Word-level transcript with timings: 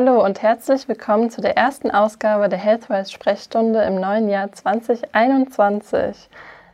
Hallo 0.00 0.24
und 0.24 0.42
herzlich 0.42 0.86
willkommen 0.86 1.28
zu 1.28 1.40
der 1.40 1.56
ersten 1.56 1.90
Ausgabe 1.90 2.48
der 2.48 2.60
Healthwise 2.60 3.10
Sprechstunde 3.10 3.82
im 3.82 3.96
neuen 3.96 4.28
Jahr 4.28 4.52
2021. 4.52 6.30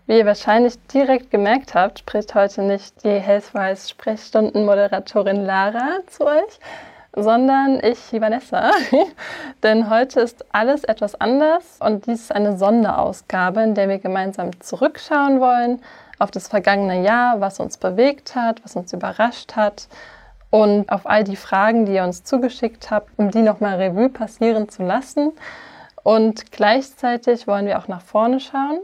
Wie 0.06 0.18
ihr 0.18 0.26
wahrscheinlich 0.26 0.74
direkt 0.88 1.30
gemerkt 1.30 1.74
habt, 1.74 2.00
spricht 2.00 2.34
heute 2.34 2.60
nicht 2.60 3.02
die 3.02 3.18
Healthwise 3.18 3.88
Sprechstundenmoderatorin 3.88 5.42
Lara 5.42 6.00
zu 6.06 6.26
euch, 6.26 6.60
sondern 7.16 7.80
ich, 7.82 8.12
Vanessa. 8.12 8.72
Denn 9.62 9.88
heute 9.88 10.20
ist 10.20 10.44
alles 10.52 10.84
etwas 10.84 11.18
anders 11.18 11.78
und 11.80 12.06
dies 12.06 12.24
ist 12.24 12.34
eine 12.34 12.58
Sonderausgabe, 12.58 13.62
in 13.62 13.74
der 13.74 13.88
wir 13.88 14.00
gemeinsam 14.00 14.60
zurückschauen 14.60 15.40
wollen 15.40 15.80
auf 16.18 16.30
das 16.30 16.48
vergangene 16.48 17.02
Jahr, 17.02 17.40
was 17.40 17.58
uns 17.58 17.78
bewegt 17.78 18.34
hat, 18.34 18.62
was 18.62 18.76
uns 18.76 18.92
überrascht 18.92 19.56
hat 19.56 19.88
und 20.54 20.88
auf 20.88 21.04
all 21.04 21.24
die 21.24 21.34
Fragen, 21.34 21.84
die 21.84 21.94
ihr 21.94 22.04
uns 22.04 22.22
zugeschickt 22.22 22.92
habt, 22.92 23.10
um 23.16 23.32
die 23.32 23.42
nochmal 23.42 23.74
Revue 23.74 24.08
passieren 24.08 24.68
zu 24.68 24.84
lassen. 24.84 25.32
Und 26.04 26.52
gleichzeitig 26.52 27.48
wollen 27.48 27.66
wir 27.66 27.76
auch 27.76 27.88
nach 27.88 28.02
vorne 28.02 28.38
schauen, 28.38 28.78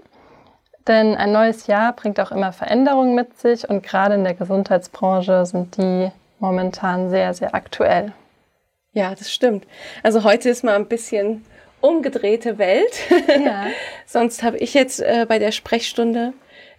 denn 0.89 1.15
ein 1.15 1.31
neues 1.31 1.69
Jahr 1.69 1.93
bringt 1.93 2.19
auch 2.19 2.33
immer 2.33 2.53
Veränderungen 2.53 3.15
mit 3.15 3.39
sich 3.39 3.71
und 3.71 3.85
gerade 3.85 4.17
in 4.17 4.25
der 4.25 4.35
Gesundheitsbranche 4.35 5.47
sind 5.47 5.77
die 5.77 6.11
momentan 6.41 7.09
sehr, 7.09 7.35
sehr 7.35 7.55
aktuell. 7.55 8.15
Ja, 8.93 9.15
das 9.15 9.31
stimmt. 9.31 9.65
Also 10.03 10.25
heute 10.25 10.49
ist 10.49 10.65
mal 10.65 10.75
ein 10.75 10.87
bisschen 10.87 11.45
umgedrehte 11.81 12.59
Welt. 12.59 12.99
Ja. 13.29 13.67
Sonst 14.07 14.43
habe 14.43 14.59
ich 14.59 14.75
jetzt 14.75 14.99
äh, 14.99 15.25
bei 15.29 15.39
der 15.39 15.53
Sprechstunde 15.53 16.33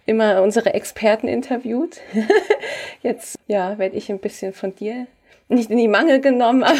immer 0.06 0.42
unsere 0.42 0.74
Experten 0.74 1.28
interviewt. 1.28 2.00
Jetzt 3.02 3.38
ja, 3.46 3.78
werde 3.78 3.96
ich 3.96 4.10
ein 4.10 4.18
bisschen 4.18 4.52
von 4.52 4.74
dir 4.74 5.06
nicht 5.48 5.70
in 5.70 5.76
die 5.76 5.88
Mangel 5.88 6.20
genommen, 6.20 6.64
aber 6.64 6.76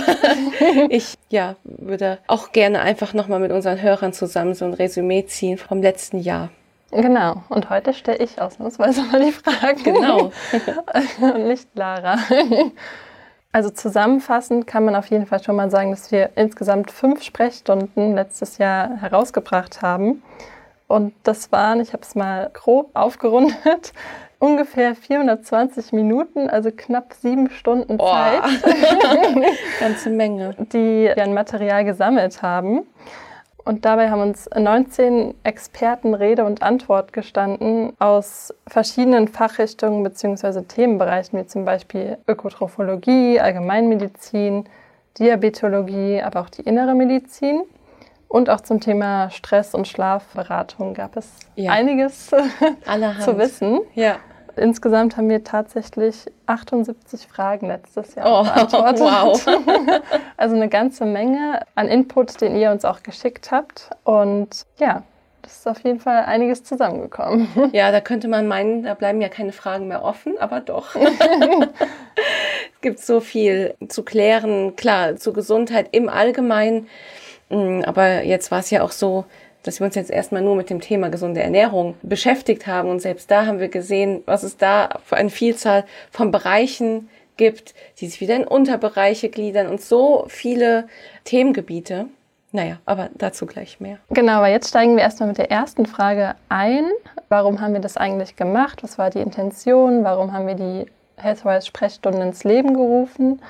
ich 0.89 1.15
ja, 1.29 1.57
würde 1.65 2.19
auch 2.27 2.53
gerne 2.53 2.81
einfach 2.81 3.15
nochmal 3.15 3.41
mit 3.41 3.53
unseren 3.53 3.81
Hörern 3.81 4.13
zusammen 4.13 4.55
so 4.55 4.65
ein 4.65 4.75
Resümee 4.75 5.27
ziehen 5.27 5.59
vom 5.59 5.83
letzten 5.83 6.19
Jahr. 6.19 6.51
Genau, 6.91 7.43
und 7.49 7.71
heute 7.71 7.95
stelle 7.95 8.19
ich 8.19 8.41
ausnahmsweise 8.41 9.03
mal 9.05 9.25
die 9.25 9.33
Fragen. 9.33 9.83
Genau. 9.83 10.31
und 11.21 11.49
nicht 11.49 11.69
Lara. 11.75 12.19
Also 13.51 13.71
zusammenfassend 13.71 14.67
kann 14.67 14.85
man 14.85 14.95
auf 14.95 15.07
jeden 15.07 15.27
Fall 15.27 15.43
schon 15.43 15.57
mal 15.57 15.71
sagen, 15.71 15.91
dass 15.91 16.13
wir 16.13 16.31
insgesamt 16.37 16.91
fünf 16.91 17.23
Sprechstunden 17.23 18.15
letztes 18.15 18.59
Jahr 18.59 19.01
herausgebracht 19.01 19.81
haben. 19.81 20.23
Und 20.93 21.15
das 21.23 21.51
waren, 21.53 21.81
ich 21.81 21.95
habe 21.95 22.03
es 22.03 22.15
mal 22.15 22.51
grob 22.53 22.91
aufgerundet, 22.93 23.95
ungefähr 24.39 24.95
420 24.95 25.91
Minuten, 25.93 26.51
also 26.51 26.71
knapp 26.71 27.15
sieben 27.15 27.49
Stunden 27.49 27.97
oh. 27.99 28.07
Zeit. 28.07 28.43
Ganze 29.81 30.11
Menge. 30.11 30.55
Die 30.71 31.11
wir 31.15 31.23
an 31.23 31.33
Material 31.33 31.87
gesammelt 31.87 32.43
haben. 32.43 32.83
Und 33.65 33.87
dabei 33.87 34.11
haben 34.11 34.21
uns 34.21 34.51
19 34.55 35.33
Experten 35.45 36.13
Rede 36.13 36.45
und 36.45 36.63
Antwort 36.63 37.15
gestanden 37.15 37.95
aus 37.99 38.53
verschiedenen 38.67 39.29
Fachrichtungen 39.29 40.03
bzw. 40.03 40.61
Themenbereichen, 40.65 41.39
wie 41.39 41.47
zum 41.47 41.65
Beispiel 41.65 42.19
Ökotrophologie, 42.29 43.41
Allgemeinmedizin, 43.41 44.67
Diabetologie, 45.19 46.21
aber 46.21 46.41
auch 46.41 46.51
die 46.51 46.63
innere 46.63 46.95
Medizin. 46.95 47.63
Und 48.33 48.49
auch 48.49 48.63
zum 48.63 48.81
Thema 48.81 49.29
Stress- 49.29 49.75
und 49.75 49.87
Schlafberatung 49.87 50.95
gab 50.95 51.19
es 51.19 51.29
ja. 51.55 51.71
einiges 51.71 52.29
zu 53.25 53.37
wissen. 53.37 53.81
Ja. 53.95 54.17
Insgesamt 54.57 55.19
haben 55.19 55.29
wir 55.29 55.45
tatsächlich 55.45 56.25
78 56.47 57.27
Fragen 57.27 57.67
letztes 57.67 58.15
Jahr 58.15 58.41
oh, 58.41 58.45
beantwortet. 58.45 59.01
Wow. 59.01 59.47
also 60.39 60.57
eine 60.57 60.71
ganze 60.71 61.05
Menge 61.05 61.61
an 61.75 61.89
Input, 61.89 62.41
den 62.41 62.57
ihr 62.57 62.71
uns 62.71 62.87
auch 62.87 63.03
geschickt 63.03 63.51
habt. 63.51 63.91
Und 64.05 64.65
ja, 64.79 65.03
das 65.43 65.59
ist 65.59 65.69
auf 65.69 65.81
jeden 65.81 66.01
Fall 66.01 66.25
einiges 66.25 66.65
zusammengekommen. 66.65 67.49
Ja, 67.73 67.93
da 67.93 68.01
könnte 68.01 68.29
man 68.29 68.49
meinen, 68.49 68.85
da 68.85 68.95
bleiben 68.95 69.21
ja 69.21 69.29
keine 69.29 69.53
Fragen 69.53 69.89
mehr 69.89 70.03
offen, 70.03 70.39
aber 70.39 70.61
doch. 70.61 70.95
es 70.95 72.81
gibt 72.81 72.99
so 72.99 73.21
viel 73.21 73.75
zu 73.89 74.03
klären, 74.05 74.75
klar, 74.75 75.17
zur 75.17 75.35
Gesundheit 75.35 75.89
im 75.93 76.09
Allgemeinen 76.09 76.89
aber 77.85 78.25
jetzt 78.25 78.51
war 78.51 78.61
es 78.61 78.71
ja 78.71 78.83
auch 78.83 78.93
so, 78.93 79.25
dass 79.63 79.81
wir 79.81 79.87
uns 79.87 79.95
jetzt 79.95 80.11
erstmal 80.11 80.43
nur 80.43 80.57
mit 80.57 80.71
dem 80.71 80.81
Thema 80.81 81.09
gesunde 81.09 81.43
Ernährung 81.43 81.95
beschäftigt 82.03 82.67
haben. 82.67 82.89
Und 82.89 83.01
selbst 83.01 83.31
da 83.31 83.47
haben 83.47 83.61
wir 83.61 83.69
gesehen, 83.69 84.23
was 84.27 84.43
es 84.43 84.57
da 84.57 84.99
für 85.05 85.17
eine 85.17 85.31
Vielzahl 85.31 85.85
von 86.11 86.31
Bereichen 86.31 87.09
gibt, 87.37 87.75
die 87.99 88.09
sich 88.09 88.21
wieder 88.21 88.37
in 88.37 88.45
Unterbereiche 88.45 89.29
gliedern 89.29 89.69
und 89.69 89.81
so 89.81 90.25
viele 90.29 90.89
Themengebiete. 91.25 92.07
Naja, 92.55 92.79
aber 92.85 93.09
dazu 93.15 93.47
gleich 93.47 93.81
mehr. 93.81 93.99
Genau, 94.11 94.35
aber 94.35 94.49
jetzt 94.49 94.69
steigen 94.69 94.97
wir 94.97 95.03
erstmal 95.03 95.29
mit 95.29 95.39
der 95.39 95.51
ersten 95.51 95.87
Frage 95.87 96.35
ein. 96.51 96.85
Warum 97.31 97.63
haben 97.63 97.73
wir 97.73 97.81
das 97.81 97.97
eigentlich 97.97 98.37
gemacht? 98.37 98.83
Was 98.83 98.99
war 98.99 99.09
die 99.09 99.21
Intention? 99.21 100.05
Warum 100.05 100.35
haben 100.35 100.47
wir 100.47 100.55
die 100.55 100.87
Healthwise 101.17 101.67
Sprechstunden 101.67 102.21
ins 102.21 102.45
Leben 102.45 102.75
gerufen? 102.75 103.41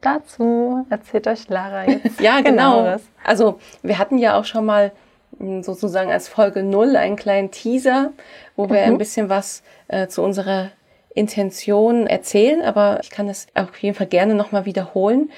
Dazu 0.00 0.86
erzählt 0.90 1.26
euch 1.26 1.48
Lara 1.48 1.88
jetzt. 1.88 2.20
ja, 2.20 2.40
genau. 2.40 2.78
Genaueres. 2.78 3.02
Also 3.24 3.58
wir 3.82 3.98
hatten 3.98 4.18
ja 4.18 4.38
auch 4.38 4.44
schon 4.44 4.64
mal 4.64 4.92
hm, 5.38 5.62
sozusagen 5.62 6.10
als 6.10 6.28
Folge 6.28 6.62
null 6.62 6.96
einen 6.96 7.16
kleinen 7.16 7.50
Teaser, 7.50 8.12
wo 8.56 8.68
wir 8.68 8.80
mhm. 8.80 8.92
ein 8.92 8.98
bisschen 8.98 9.28
was 9.28 9.62
äh, 9.88 10.08
zu 10.08 10.22
unserer 10.22 10.70
Intention 11.14 12.06
erzählen, 12.06 12.62
aber 12.62 13.00
ich 13.02 13.10
kann 13.10 13.26
das 13.26 13.46
auf 13.54 13.76
jeden 13.78 13.96
Fall 13.96 14.06
gerne 14.06 14.34
nochmal 14.34 14.66
wiederholen. 14.66 15.30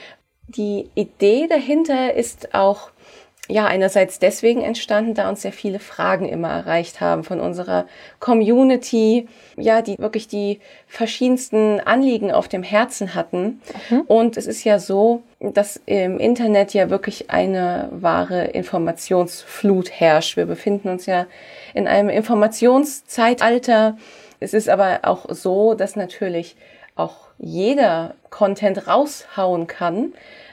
Die 0.49 0.91
Idee 0.95 1.47
dahinter 1.47 2.15
ist 2.15 2.55
auch 2.55 2.91
ja, 3.51 3.67
einerseits 3.67 4.19
deswegen 4.19 4.63
entstanden, 4.63 5.15
da 5.15 5.29
uns 5.29 5.43
sehr 5.43 5.53
viele 5.53 5.81
Fragen 5.81 6.29
immer 6.29 6.49
erreicht 6.49 7.01
haben 7.01 7.25
von 7.25 7.41
unserer 7.41 7.87
Community, 8.21 9.29
ja, 9.57 9.83
die 9.83 9.99
wirklich 9.99 10.29
die 10.29 10.61
verschiedensten 10.87 11.81
Anliegen 11.81 12.31
auf 12.31 12.49
dem 12.49 12.63
Herzen 12.63 13.15
hatten. 13.15 13.61
Mhm. 13.91 14.03
Und 14.03 14.37
es 14.37 14.47
ist 14.47 14.65
ja 14.65 14.79
so, 14.79 15.23
dass 15.41 15.81
im 15.87 16.19
Internet 16.19 16.75
ja 16.75 16.91
wirklich 16.91 17.31
eine 17.31 17.89
wahre 17.91 18.45
Informationsflut 18.45 19.91
herrscht. 19.91 20.37
Wir 20.37 20.47
befinden 20.47 20.89
uns 20.89 21.07
ja 21.07 21.27
in 21.75 21.89
einem 21.89 22.09
Informationszeitalter. 22.09 23.99
Es 24.39 24.55
ist 24.55 24.69
aber 24.69 25.01
auch 25.03 25.27
so, 25.29 25.75
dass 25.75 25.97
natürlich 25.97 26.57
auch 26.95 27.17
jeder 27.39 28.15
Content 28.31 28.87
raushauen 28.87 29.67
kann. 29.67 30.13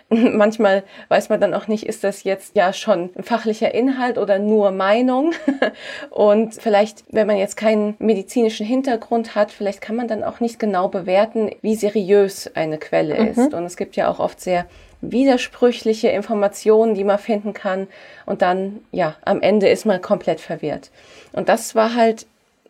Manchmal 0.34 0.84
weiß 1.10 1.30
man 1.30 1.42
dann 1.42 1.54
auch 1.54 1.68
nicht, 1.68 1.86
ist 1.86 2.04
das 2.04 2.24
jetzt 2.24 2.56
ja 2.56 2.72
schon 2.72 3.10
ein 3.16 3.24
fachlicher 3.24 3.74
Inhalt 3.74 4.18
oder 4.18 4.40
nur 4.40 4.72
Meinung. 4.72 5.34
Und 6.10 6.54
vielleicht, 6.56 7.04
wenn 7.12 7.28
man 7.28 7.38
jetzt 7.38 7.58
keinen 7.58 7.96
medizinischen 8.00 8.66
Hintergrund 8.66 9.36
hat, 9.36 9.52
vielleicht 9.52 9.82
kann 9.82 9.98
man 9.98 10.08
dann 10.08 10.24
auch 10.24 10.40
nicht 10.40 10.60
genau 10.60 10.88
bewerten, 10.88 11.52
wie 11.62 11.76
seriös 11.76 12.50
eine 12.56 12.78
Quelle 12.78 13.20
mhm. 13.20 13.28
ist. 13.28 13.54
Und 13.54 13.66
es 13.66 13.76
gibt 13.76 13.98
ja 13.98 14.10
auch 14.10 14.20
oft 14.20 14.40
sehr 14.40 14.66
widersprüchliche 15.02 16.08
Informationen, 16.08 16.96
die 16.96 17.04
man 17.04 17.20
finden 17.20 17.54
kann. 17.54 17.88
Und 18.26 18.42
dann, 18.42 18.80
ja, 18.92 19.16
am 19.26 19.42
Ende 19.42 19.68
ist 19.68 19.86
man 19.86 20.02
komplett 20.02 20.40
verwirrt. 20.40 20.90
Und 21.34 21.50
das 21.50 21.76
war 21.76 21.96
halt 21.96 22.26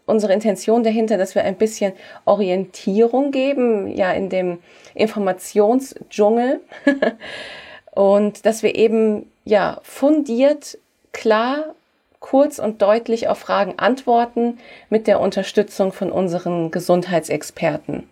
unsere 0.08 0.34
Intention 0.34 0.84
dahinter, 0.84 1.18
dass 1.18 1.36
wir 1.36 1.44
ein 1.44 1.58
bisschen 1.58 1.94
Orientierung 2.26 3.32
geben, 3.32 3.96
ja, 3.96 4.12
in 4.12 4.30
dem 4.30 4.58
Informationsdschungel 4.96 6.62
und 7.92 8.46
dass 8.48 8.64
wir 8.64 8.74
eben, 8.74 9.32
ja, 9.46 9.80
fundiert, 9.84 10.80
klar, 11.12 11.76
kurz 12.20 12.58
und 12.58 12.82
deutlich 12.82 13.28
auf 13.28 13.38
Fragen 13.38 13.76
antworten 13.78 14.58
mit 14.90 15.06
der 15.06 15.20
Unterstützung 15.20 15.94
von 15.94 16.12
unseren 16.12 16.72
Gesundheitsexperten. 16.72 18.10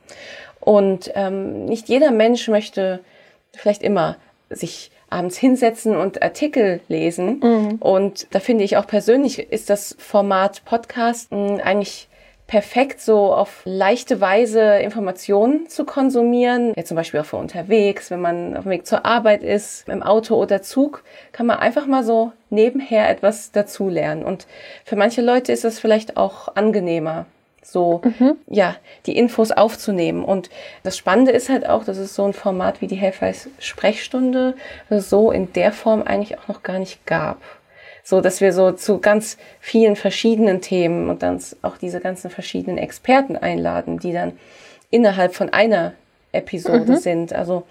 Und 0.60 1.12
ähm, 1.16 1.66
nicht 1.66 1.90
jeder 1.90 2.12
Mensch 2.12 2.48
möchte 2.48 3.00
vielleicht 3.54 3.82
immer 3.82 4.18
sich 4.50 4.92
abends 5.10 5.38
hinsetzen 5.38 5.96
und 5.96 6.22
Artikel 6.22 6.82
lesen. 6.88 7.40
Mhm. 7.42 7.76
Und 7.80 8.28
da 8.32 8.40
finde 8.40 8.64
ich 8.64 8.78
auch 8.78 8.88
persönlich 8.88 9.40
ist 9.52 9.70
das 9.70 9.96
Format 10.00 10.64
Podcast 10.66 11.32
eigentlich 11.32 12.10
perfekt, 12.48 13.02
so 13.02 13.34
auf 13.34 13.62
leichte 13.66 14.22
Weise 14.22 14.78
Informationen 14.78 15.68
zu 15.68 15.84
konsumieren. 15.84 16.74
Ja, 16.76 16.84
zum 16.84 16.96
Beispiel 16.96 17.20
auch 17.20 17.26
für 17.26 17.38
unterwegs, 17.38 18.12
wenn 18.12 18.22
man 18.22 18.56
auf 18.56 18.64
dem 18.64 18.72
Weg 18.72 18.86
zur 18.86 19.06
Arbeit 19.06 19.44
ist, 19.44 19.88
im 19.90 20.04
Auto 20.04 20.36
oder 20.36 20.62
Zug, 20.62 21.04
kann 21.32 21.48
man 21.48 21.58
einfach 21.58 21.88
mal 21.88 22.04
so 22.04 22.34
nebenher 22.50 23.10
etwas 23.10 23.52
dazulernen. 23.52 24.24
Und 24.24 24.46
für 24.84 24.96
manche 24.96 25.22
Leute 25.22 25.52
ist 25.52 25.64
das 25.64 25.80
vielleicht 25.80 26.18
auch 26.18 26.56
angenehmer, 26.56 27.26
so, 27.66 28.02
mhm. 28.04 28.38
ja, 28.48 28.76
die 29.06 29.18
Infos 29.18 29.52
aufzunehmen. 29.52 30.24
Und 30.24 30.50
das 30.84 30.98
Spannende 30.98 31.32
ist 31.32 31.50
halt 31.50 31.68
auch, 31.68 31.84
dass 31.84 31.98
es 31.98 32.16
so 32.16 32.24
ein 32.24 32.34
Format 32.34 32.80
wie 32.82 32.88
die 32.88 32.96
Helfers 32.96 33.50
Sprechstunde 33.60 34.56
so 34.90 35.32
in 35.32 35.52
der 35.54 35.72
Form 35.72 36.04
eigentlich 36.04 36.38
auch 36.38 36.48
noch 36.48 36.64
gar 36.64 36.80
nicht 36.80 37.06
gab. 37.06 37.42
So, 38.04 38.22
dass 38.22 38.40
wir 38.40 38.54
so 38.54 38.72
zu 38.72 39.00
ganz 39.00 39.38
vielen 39.60 39.96
verschiedenen 39.96 40.62
Themen 40.62 41.10
und 41.10 41.24
dann 41.24 41.42
auch 41.64 41.78
diese 41.78 42.00
ganzen 42.00 42.30
verschiedenen 42.30 42.78
Experten 42.78 43.36
einladen, 43.36 43.98
die 43.98 44.14
dann 44.14 44.38
innerhalb 44.92 45.34
von 45.34 45.50
einer 45.50 45.94
Episode 46.32 46.94
mhm. 46.94 46.98
sind. 46.98 47.34
Also, 47.34 47.64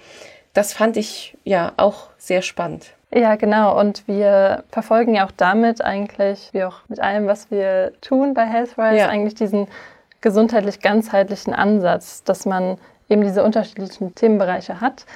das 0.53 0.73
fand 0.73 0.97
ich 0.97 1.37
ja 1.45 1.73
auch 1.77 2.09
sehr 2.19 2.43
spannend. 2.43 2.95
Ja, 3.15 3.37
genau. 3.37 3.79
Und 3.79 4.09
wir 4.09 4.65
verfolgen 4.71 5.15
ja 5.15 5.25
auch 5.25 5.31
damit 5.37 5.83
eigentlich, 5.83 6.49
wie 6.53 6.65
auch 6.65 6.81
mit 6.89 6.99
allem, 6.99 7.27
was 7.29 7.51
wir 7.51 7.93
tun 8.01 8.35
bei 8.35 8.45
HealthWise, 8.45 8.97
ja. 8.97 9.09
eigentlich 9.09 9.37
diesen 9.37 9.69
gesundheitlich 10.21 10.81
ganzheitlichen 10.81 11.55
Ansatz, 11.55 12.25
dass 12.25 12.45
man 12.45 12.77
eben 13.09 13.23
diese 13.23 13.45
unterschiedlichen 13.45 14.15
Themenbereiche 14.15 14.81
hat, 14.81 15.07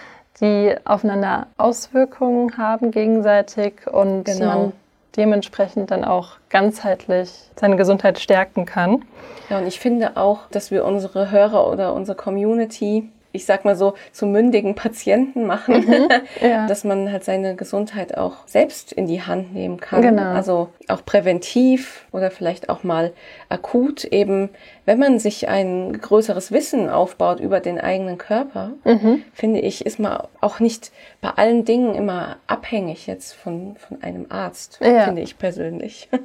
die 0.40 0.76
aufeinander 0.84 1.48
Auswirkungen 1.56 2.56
haben 2.56 2.92
gegenseitig 2.92 3.86
und 3.90 4.24
genau. 4.24 4.46
man 4.46 4.72
dementsprechend 5.16 5.90
dann 5.90 6.04
auch 6.04 6.36
ganzheitlich 6.50 7.50
seine 7.56 7.76
Gesundheit 7.76 8.20
stärken 8.20 8.64
kann. 8.64 9.04
Ja, 9.48 9.58
und 9.58 9.66
ich 9.66 9.80
finde 9.80 10.16
auch, 10.16 10.40
dass 10.52 10.70
wir 10.70 10.84
unsere 10.84 11.32
Hörer 11.32 11.68
oder 11.68 11.94
unsere 11.94 12.16
Community 12.16 13.10
ich 13.32 13.44
sag 13.44 13.64
mal 13.64 13.76
so, 13.76 13.94
zu 14.12 14.26
mündigen 14.26 14.74
Patienten 14.74 15.46
machen, 15.46 15.86
mhm, 15.86 16.08
ja. 16.40 16.66
dass 16.66 16.84
man 16.84 17.12
halt 17.12 17.24
seine 17.24 17.56
Gesundheit 17.56 18.16
auch 18.16 18.46
selbst 18.46 18.92
in 18.92 19.06
die 19.06 19.22
Hand 19.22 19.54
nehmen 19.54 19.78
kann. 19.78 20.02
Genau. 20.02 20.32
Also 20.32 20.70
auch 20.88 21.04
präventiv 21.04 22.06
oder 22.12 22.30
vielleicht 22.30 22.68
auch 22.68 22.84
mal 22.84 23.12
akut 23.48 24.04
eben, 24.04 24.48
wenn 24.86 24.98
man 24.98 25.18
sich 25.18 25.48
ein 25.48 26.00
größeres 26.00 26.52
Wissen 26.52 26.88
aufbaut 26.88 27.40
über 27.40 27.60
den 27.60 27.78
eigenen 27.78 28.16
Körper, 28.16 28.72
mhm. 28.84 29.22
finde 29.34 29.60
ich, 29.60 29.84
ist 29.84 29.98
man 29.98 30.22
auch 30.40 30.60
nicht 30.60 30.90
bei 31.20 31.30
allen 31.30 31.64
Dingen 31.64 31.94
immer 31.94 32.36
abhängig 32.46 33.06
jetzt 33.06 33.34
von, 33.34 33.76
von 33.76 34.02
einem 34.02 34.26
Arzt, 34.30 34.80
ja. 34.82 35.04
finde 35.04 35.22
ich 35.22 35.38
persönlich. 35.38 36.08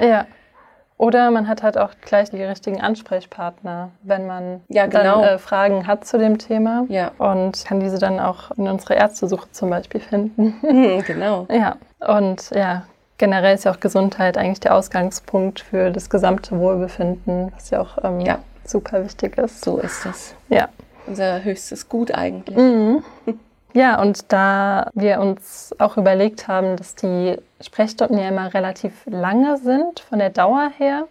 Ja. 0.00 0.28
Oder 0.98 1.30
man 1.30 1.46
hat 1.46 1.62
halt 1.62 1.78
auch 1.78 1.90
gleich 2.04 2.30
die 2.30 2.42
richtigen 2.42 2.80
Ansprechpartner, 2.80 3.90
wenn 4.02 4.26
man 4.26 4.60
ja, 4.68 4.86
genau. 4.86 5.20
dann, 5.22 5.36
äh, 5.36 5.38
Fragen 5.38 5.86
hat 5.86 6.04
zu 6.04 6.18
dem 6.18 6.38
Thema. 6.38 6.86
Ja. 6.88 7.12
Und 7.18 7.64
kann 7.64 7.78
diese 7.78 7.98
dann 7.98 8.18
auch 8.18 8.50
in 8.58 8.66
unserer 8.66 8.96
Ärztesuche 8.96 9.50
zum 9.52 9.70
Beispiel 9.70 10.00
finden. 10.00 10.56
Mhm, 10.62 11.02
genau. 11.04 11.46
Ja. 11.58 11.76
Und 12.06 12.50
ja, 12.50 12.84
generell 13.16 13.54
ist 13.54 13.64
ja 13.64 13.72
auch 13.72 13.80
Gesundheit 13.80 14.36
eigentlich 14.36 14.60
der 14.60 14.74
Ausgangspunkt 14.74 15.60
für 15.60 15.90
das 15.90 16.10
gesamte 16.10 16.58
Wohlbefinden, 16.58 17.52
was 17.54 17.70
ja 17.70 17.80
auch 17.80 17.98
ähm, 18.02 18.20
ja. 18.20 18.38
super 18.64 19.04
wichtig 19.04 19.38
ist. 19.38 19.64
So 19.64 19.78
ist 19.78 20.04
es. 20.04 20.34
Ja. 20.48 20.68
Unser 21.06 21.42
höchstes 21.42 21.88
Gut 21.88 22.12
eigentlich. 22.12 22.56
Mhm. 22.56 23.02
Ja, 23.74 24.00
und 24.00 24.32
da 24.32 24.90
wir 24.94 25.20
uns 25.20 25.74
auch 25.78 25.96
überlegt 25.96 26.48
haben, 26.48 26.76
dass 26.76 26.94
die 26.94 27.36
Sprechstunden 27.60 28.18
ja 28.18 28.28
immer 28.28 28.52
relativ 28.54 28.92
lange 29.06 29.58
sind 29.58 30.00
von 30.00 30.18
der 30.18 30.30
Dauer 30.30 30.70
her 30.78 31.06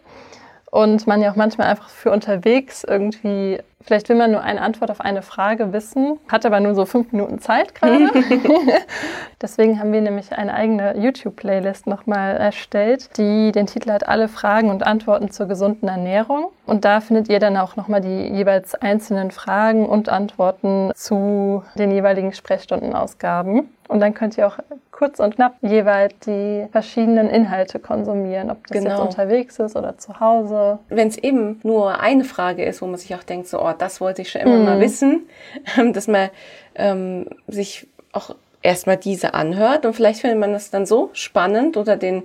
und 0.72 1.08
man 1.08 1.22
ja 1.22 1.32
auch 1.32 1.36
manchmal 1.36 1.68
einfach 1.68 1.90
für 1.90 2.12
unterwegs 2.12 2.84
irgendwie 2.84 3.60
Vielleicht 3.82 4.10
will 4.10 4.16
man 4.16 4.32
nur 4.32 4.42
eine 4.42 4.62
Antwort 4.62 4.90
auf 4.90 5.02
eine 5.02 5.22
Frage 5.22 5.72
wissen, 5.72 6.20
hat 6.28 6.46
aber 6.46 6.60
nur 6.60 6.74
so 6.74 6.86
fünf 6.86 7.12
Minuten 7.12 7.40
Zeit 7.40 7.76
gerade. 7.76 8.10
Deswegen 9.42 9.80
haben 9.80 9.94
wir 9.94 10.02
nämlich 10.02 10.34
eine 10.34 10.54
eigene 10.54 10.98
YouTube-Playlist 10.98 11.86
nochmal 11.86 12.36
erstellt, 12.38 13.16
die 13.18 13.52
den 13.52 13.68
Titel 13.68 13.92
hat 13.92 14.08
Alle 14.08 14.28
Fragen 14.30 14.72
und 14.72 14.86
Antworten 14.86 15.30
zur 15.30 15.48
gesunden 15.48 15.88
Ernährung. 15.88 16.48
Und 16.66 16.86
da 16.86 17.02
findet 17.02 17.30
ihr 17.30 17.40
dann 17.40 17.56
auch 17.56 17.76
nochmal 17.76 18.02
die 18.02 18.28
jeweils 18.28 18.74
einzelnen 18.76 19.32
Fragen 19.32 19.86
und 19.86 20.10
Antworten 20.10 20.92
zu 20.96 21.64
den 21.76 21.92
jeweiligen 21.92 22.34
Sprechstundenausgaben. 22.34 23.70
Und 23.88 24.00
dann 24.02 24.14
könnt 24.14 24.38
ihr 24.38 24.48
auch 24.48 24.58
kurz 24.92 25.20
und 25.20 25.36
knapp 25.36 25.56
jeweils 25.62 26.14
die 26.26 26.66
verschiedenen 26.72 27.30
Inhalte 27.30 27.80
konsumieren, 27.80 28.50
ob 28.50 28.66
das 28.68 28.80
genau. 28.80 28.90
jetzt 28.90 29.00
unterwegs 29.00 29.60
ist 29.60 29.76
oder 29.76 29.98
zu 29.98 30.20
Hause. 30.20 30.80
Wenn 30.90 31.08
es 31.08 31.18
eben 31.18 31.60
nur 31.64 32.00
eine 32.00 32.24
Frage 32.24 32.66
ist, 32.66 32.82
wo 32.82 32.88
man 32.88 32.98
sich 32.98 33.14
auch 33.16 33.24
denkt, 33.24 33.48
so, 33.48 33.60
oh, 33.70 33.76
das 33.78 34.02
wollte 34.02 34.22
ich 34.22 34.32
schon 34.32 34.42
immer 34.42 34.58
mm. 34.58 34.66
mal 34.66 34.76
mhm. 34.78 34.82
wissen, 34.82 35.30
dass 35.94 36.08
man 36.08 36.30
ähm, 36.76 37.26
sich 37.48 37.88
auch 38.12 38.36
erstmal 38.62 38.98
diese 38.98 39.34
anhört 39.34 39.86
und 39.86 39.94
vielleicht 39.94 40.22
findet 40.22 40.40
man 40.40 40.54
das 40.54 40.70
dann 40.70 40.86
so 40.86 41.10
spannend 41.14 41.78
oder 41.78 41.96
den 41.96 42.24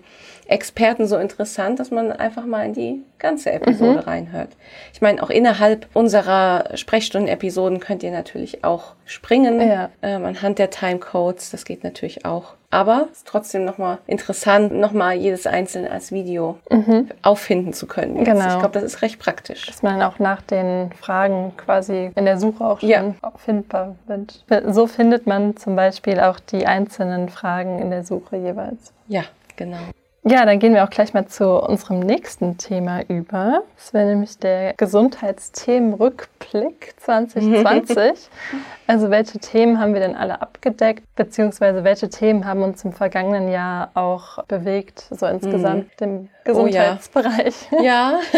Experten 0.53 1.07
so 1.07 1.17
interessant, 1.17 1.81
dass 1.81 1.91
man 1.91 2.13
einfach 2.13 2.45
mal 2.45 2.67
in 2.67 2.75
die 2.75 3.03
ganze 3.19 3.51
Episode 3.53 4.01
mhm. 4.01 4.09
reinhört. 4.09 4.51
Ich 4.93 5.01
meine, 5.01 5.23
auch 5.23 5.31
innerhalb 5.31 5.87
unserer 5.95 6.65
Sprechstunden-Episoden 6.75 7.81
könnt 7.81 8.03
ihr 8.03 8.11
natürlich 8.11 8.63
auch 8.63 8.95
springen 9.07 9.61
ja. 9.61 9.91
ähm, 10.03 10.25
anhand 10.25 10.59
der 10.59 10.71
Timecodes. 10.71 11.51
Das 11.51 11.65
geht 11.65 11.85
natürlich 11.85 12.25
auch. 12.27 12.55
Aber 12.71 13.09
es 13.11 13.19
ist 13.19 13.29
trotzdem 13.29 13.65
nochmal 13.65 13.99
interessant, 14.07 14.73
nochmal 14.73 15.15
jedes 15.15 15.47
einzelne 15.47 15.91
als 15.91 16.11
Video 16.11 16.59
mhm. 16.71 17.09
auffinden 17.23 17.73
zu 17.73 17.87
können. 17.87 18.17
Jetzt. 18.17 18.27
Genau. 18.27 18.49
Ich 18.49 18.59
glaube, 18.59 18.75
das 18.75 18.85
ist 18.85 19.03
recht 19.03 19.19
praktisch. 19.19 19.67
Dass 19.67 19.83
man 19.83 20.03
auch 20.03 20.19
nach 20.19 20.43
den 20.43 20.91
Fragen 20.93 21.53
quasi 21.57 22.11
in 22.15 22.25
der 22.25 22.39
Suche 22.39 22.65
auch 22.65 22.81
schon 22.81 22.89
ja. 22.89 23.15
findbar 23.37 23.97
wird. 24.07 24.45
So 24.69 24.87
findet 24.87 25.27
man 25.27 25.57
zum 25.57 25.77
Beispiel 25.77 26.21
auch 26.21 26.41
die 26.41 26.67
einzelnen 26.67 27.29
Fragen 27.29 27.79
in 27.79 27.91
der 27.91 28.05
Suche 28.05 28.37
jeweils. 28.37 28.93
Ja, 29.07 29.25
genau. 29.57 29.79
Ja, 30.25 30.47
dann 30.47 30.61
gehen 30.61 30.73
wir 30.73 30.85
auch 30.85 30.91
gleich 30.91 31.15
mal 31.15 31.27
zu 31.27 31.49
unserem 31.49 31.99
nächsten 31.99 32.57
Thema 32.57 33.03
über. 33.09 33.65
Das 33.77 33.93
wäre 33.93 34.07
nämlich 34.07 34.39
der 34.39 34.75
Gesundheitsthemenrückblick 34.75 36.95
2020. 36.99 38.31
also 38.87 39.11
welche 39.11 39.41
Themen 39.41 39.81
haben 39.81 39.95
wir 39.95 40.01
denn 40.01 40.15
alle 40.15 40.41
abgedeckt, 40.41 41.03
beziehungsweise 41.17 41.83
welche 41.83 42.09
Themen 42.09 42.45
haben 42.45 42.63
uns 42.63 42.85
im 42.85 42.93
vergangenen 42.93 43.51
Jahr 43.51 43.91
auch 43.95 44.45
bewegt, 44.45 45.09
so 45.11 45.27
insgesamt 45.27 46.01
mhm. 46.01 46.07
im 46.07 46.29
Gesundheitsbereich? 46.45 47.55
Oh 47.73 47.83
ja. 47.83 48.21
ja. 48.21 48.21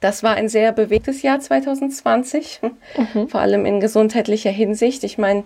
Das 0.00 0.22
war 0.22 0.34
ein 0.34 0.50
sehr 0.50 0.72
bewegtes 0.72 1.22
Jahr 1.22 1.40
2020, 1.40 2.60
mhm. 3.14 3.28
vor 3.28 3.40
allem 3.40 3.64
in 3.64 3.80
gesundheitlicher 3.80 4.50
Hinsicht. 4.50 5.02
Ich 5.02 5.16
meine, 5.16 5.44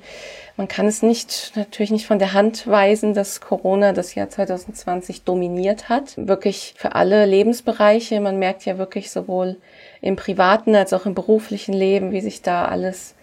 man 0.62 0.68
kann 0.68 0.86
es 0.86 1.02
nicht, 1.02 1.54
natürlich 1.56 1.90
nicht 1.90 2.06
von 2.06 2.20
der 2.20 2.34
Hand 2.34 2.68
weisen, 2.68 3.14
dass 3.14 3.40
Corona 3.40 3.92
das 3.92 4.14
Jahr 4.14 4.28
2020 4.28 5.24
dominiert 5.24 5.88
hat. 5.88 6.14
Wirklich 6.16 6.74
für 6.76 6.94
alle 6.94 7.26
Lebensbereiche. 7.26 8.20
Man 8.20 8.38
merkt 8.38 8.64
ja 8.64 8.78
wirklich 8.78 9.10
sowohl 9.10 9.56
im 10.00 10.14
privaten 10.14 10.76
als 10.76 10.92
auch 10.92 11.04
im 11.04 11.16
beruflichen 11.16 11.72
Leben, 11.72 12.12
wie 12.12 12.20
sich 12.20 12.42
da 12.42 12.66
alles 12.66 13.16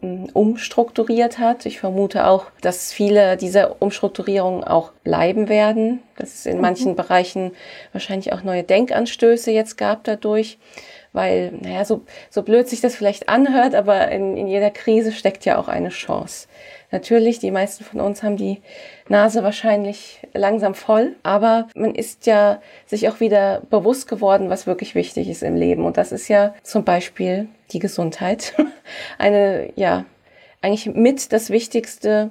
hm, 0.00 0.28
umstrukturiert 0.32 1.40
hat. 1.40 1.66
Ich 1.66 1.80
vermute 1.80 2.24
auch, 2.28 2.46
dass 2.60 2.92
viele 2.92 3.36
dieser 3.36 3.82
Umstrukturierungen 3.82 4.62
auch 4.62 4.92
bleiben 5.02 5.48
werden, 5.48 6.04
dass 6.16 6.34
es 6.34 6.46
in 6.46 6.58
mhm. 6.58 6.62
manchen 6.62 6.94
Bereichen 6.94 7.50
wahrscheinlich 7.90 8.32
auch 8.32 8.44
neue 8.44 8.62
Denkanstöße 8.62 9.50
jetzt 9.50 9.76
gab 9.76 10.04
dadurch 10.04 10.56
weil, 11.16 11.52
naja, 11.62 11.84
so, 11.86 12.02
so 12.28 12.42
blöd 12.42 12.68
sich 12.68 12.82
das 12.82 12.94
vielleicht 12.94 13.30
anhört, 13.30 13.74
aber 13.74 14.08
in, 14.10 14.36
in 14.36 14.46
jeder 14.46 14.70
Krise 14.70 15.12
steckt 15.12 15.46
ja 15.46 15.56
auch 15.56 15.66
eine 15.66 15.88
Chance. 15.88 16.46
Natürlich, 16.90 17.38
die 17.38 17.50
meisten 17.50 17.84
von 17.84 18.00
uns 18.00 18.22
haben 18.22 18.36
die 18.36 18.60
Nase 19.08 19.42
wahrscheinlich 19.42 20.20
langsam 20.34 20.74
voll, 20.74 21.16
aber 21.22 21.68
man 21.74 21.94
ist 21.94 22.26
ja 22.26 22.60
sich 22.86 23.08
auch 23.08 23.20
wieder 23.20 23.62
bewusst 23.70 24.08
geworden, 24.08 24.50
was 24.50 24.66
wirklich 24.66 24.94
wichtig 24.94 25.28
ist 25.28 25.42
im 25.42 25.56
Leben. 25.56 25.84
Und 25.84 25.96
das 25.96 26.12
ist 26.12 26.28
ja 26.28 26.54
zum 26.62 26.84
Beispiel 26.84 27.48
die 27.72 27.80
Gesundheit. 27.80 28.54
Eine, 29.18 29.72
ja, 29.74 30.04
eigentlich 30.62 30.86
mit 30.94 31.32
das 31.32 31.50
Wichtigste 31.50 32.30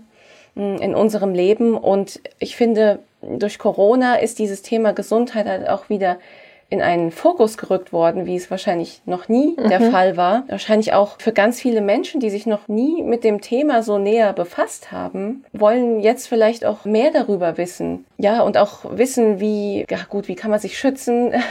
hm, 0.55 0.77
in 0.77 0.95
unserem 0.95 1.33
Leben. 1.33 1.75
Und 1.75 2.21
ich 2.39 2.55
finde, 2.55 2.99
durch 3.21 3.59
Corona 3.59 4.15
ist 4.15 4.39
dieses 4.39 4.61
Thema 4.61 4.93
Gesundheit 4.93 5.47
halt 5.47 5.67
auch 5.67 5.89
wieder 5.89 6.17
in 6.69 6.81
einen 6.81 7.11
Fokus 7.11 7.57
gerückt 7.57 7.93
worden, 7.93 8.25
wie 8.25 8.35
es 8.35 8.49
wahrscheinlich 8.49 9.01
noch 9.05 9.29
nie 9.29 9.55
mhm. 9.57 9.69
der 9.69 9.81
Fall 9.91 10.17
war. 10.17 10.43
Wahrscheinlich 10.47 10.93
auch 10.93 11.19
für 11.19 11.31
ganz 11.31 11.61
viele 11.61 11.81
Menschen, 11.81 12.19
die 12.19 12.31
sich 12.31 12.47
noch 12.47 12.67
nie 12.67 13.03
mit 13.03 13.23
dem 13.23 13.41
Thema 13.41 13.83
so 13.83 13.99
näher 13.99 14.33
befasst 14.33 14.91
haben, 14.91 15.45
wollen 15.53 15.99
jetzt 15.99 16.27
vielleicht 16.27 16.65
auch 16.65 16.83
mehr 16.85 17.11
darüber 17.11 17.57
wissen. 17.57 18.05
Ja, 18.17 18.41
und 18.41 18.57
auch 18.57 18.97
wissen, 18.97 19.39
wie, 19.39 19.85
ja 19.89 19.99
gut, 20.09 20.27
wie 20.27 20.35
kann 20.35 20.51
man 20.51 20.59
sich 20.59 20.77
schützen? 20.77 21.33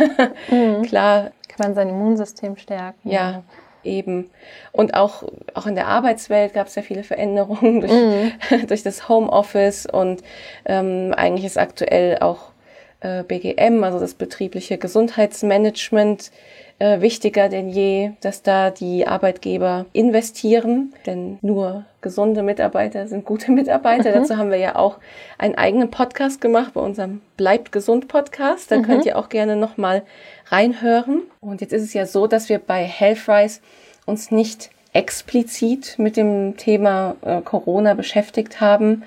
Mhm. 0.50 0.82
Klar. 0.82 1.30
Kann 1.48 1.68
man 1.68 1.74
sein 1.74 1.88
Immunsystem 1.88 2.56
stärken. 2.56 3.08
Ja. 3.08 3.42
Eben. 3.84 4.30
Und 4.72 4.94
auch, 4.94 5.24
auch 5.52 5.66
in 5.66 5.74
der 5.74 5.86
Arbeitswelt 5.86 6.54
gab 6.54 6.66
es 6.66 6.74
ja 6.74 6.82
viele 6.82 7.04
Veränderungen 7.04 7.80
durch, 7.82 7.92
mm. 7.92 8.66
durch 8.66 8.82
das 8.82 9.08
Homeoffice 9.08 9.86
und 9.86 10.22
ähm, 10.64 11.14
eigentlich 11.16 11.44
ist 11.44 11.58
aktuell 11.58 12.18
auch 12.18 12.53
BGM, 13.28 13.84
also 13.84 13.98
das 13.98 14.14
betriebliche 14.14 14.78
Gesundheitsmanagement, 14.78 16.30
äh, 16.78 17.00
wichtiger 17.00 17.48
denn 17.48 17.68
je, 17.68 18.12
dass 18.20 18.42
da 18.42 18.70
die 18.70 19.06
Arbeitgeber 19.06 19.86
investieren, 19.92 20.92
denn 21.06 21.38
nur 21.40 21.84
gesunde 22.00 22.42
Mitarbeiter 22.42 23.06
sind 23.06 23.24
gute 23.24 23.52
Mitarbeiter. 23.52 24.10
Mhm. 24.10 24.14
Dazu 24.14 24.36
haben 24.36 24.50
wir 24.50 24.58
ja 24.58 24.76
auch 24.76 24.98
einen 25.38 25.54
eigenen 25.54 25.90
Podcast 25.90 26.40
gemacht 26.40 26.74
bei 26.74 26.80
unserem 26.80 27.20
Bleibt 27.36 27.72
gesund 27.72 28.08
Podcast. 28.08 28.70
Da 28.70 28.78
mhm. 28.78 28.82
könnt 28.82 29.06
ihr 29.06 29.18
auch 29.18 29.28
gerne 29.28 29.56
nochmal 29.56 30.02
reinhören. 30.46 31.22
Und 31.40 31.60
jetzt 31.60 31.72
ist 31.72 31.82
es 31.82 31.94
ja 31.94 32.06
so, 32.06 32.26
dass 32.26 32.48
wir 32.48 32.58
bei 32.58 32.84
Healthrise 32.84 33.60
uns 34.06 34.30
nicht 34.30 34.70
explizit 34.92 35.98
mit 35.98 36.16
dem 36.16 36.56
Thema 36.56 37.16
äh, 37.22 37.40
Corona 37.40 37.94
beschäftigt 37.94 38.60
haben, 38.60 39.02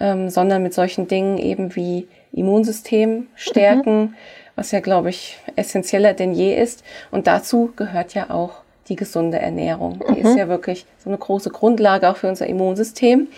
ähm, 0.00 0.30
sondern 0.30 0.62
mit 0.62 0.74
solchen 0.74 1.08
Dingen 1.08 1.38
eben 1.38 1.74
wie 1.76 2.08
Immunsystem 2.38 3.26
stärken, 3.34 4.00
mhm. 4.00 4.14
was 4.56 4.70
ja, 4.72 4.80
glaube 4.80 5.10
ich, 5.10 5.38
essentieller 5.56 6.14
denn 6.14 6.32
je 6.32 6.54
ist. 6.54 6.84
Und 7.10 7.26
dazu 7.26 7.72
gehört 7.76 8.14
ja 8.14 8.30
auch 8.30 8.62
die 8.88 8.96
gesunde 8.96 9.38
Ernährung. 9.38 10.02
Die 10.08 10.20
mhm. 10.20 10.26
ist 10.26 10.36
ja 10.36 10.48
wirklich 10.48 10.86
so 10.98 11.10
eine 11.10 11.18
große 11.18 11.50
Grundlage 11.50 12.08
auch 12.08 12.16
für 12.16 12.28
unser 12.28 12.46
Immunsystem. 12.46 13.28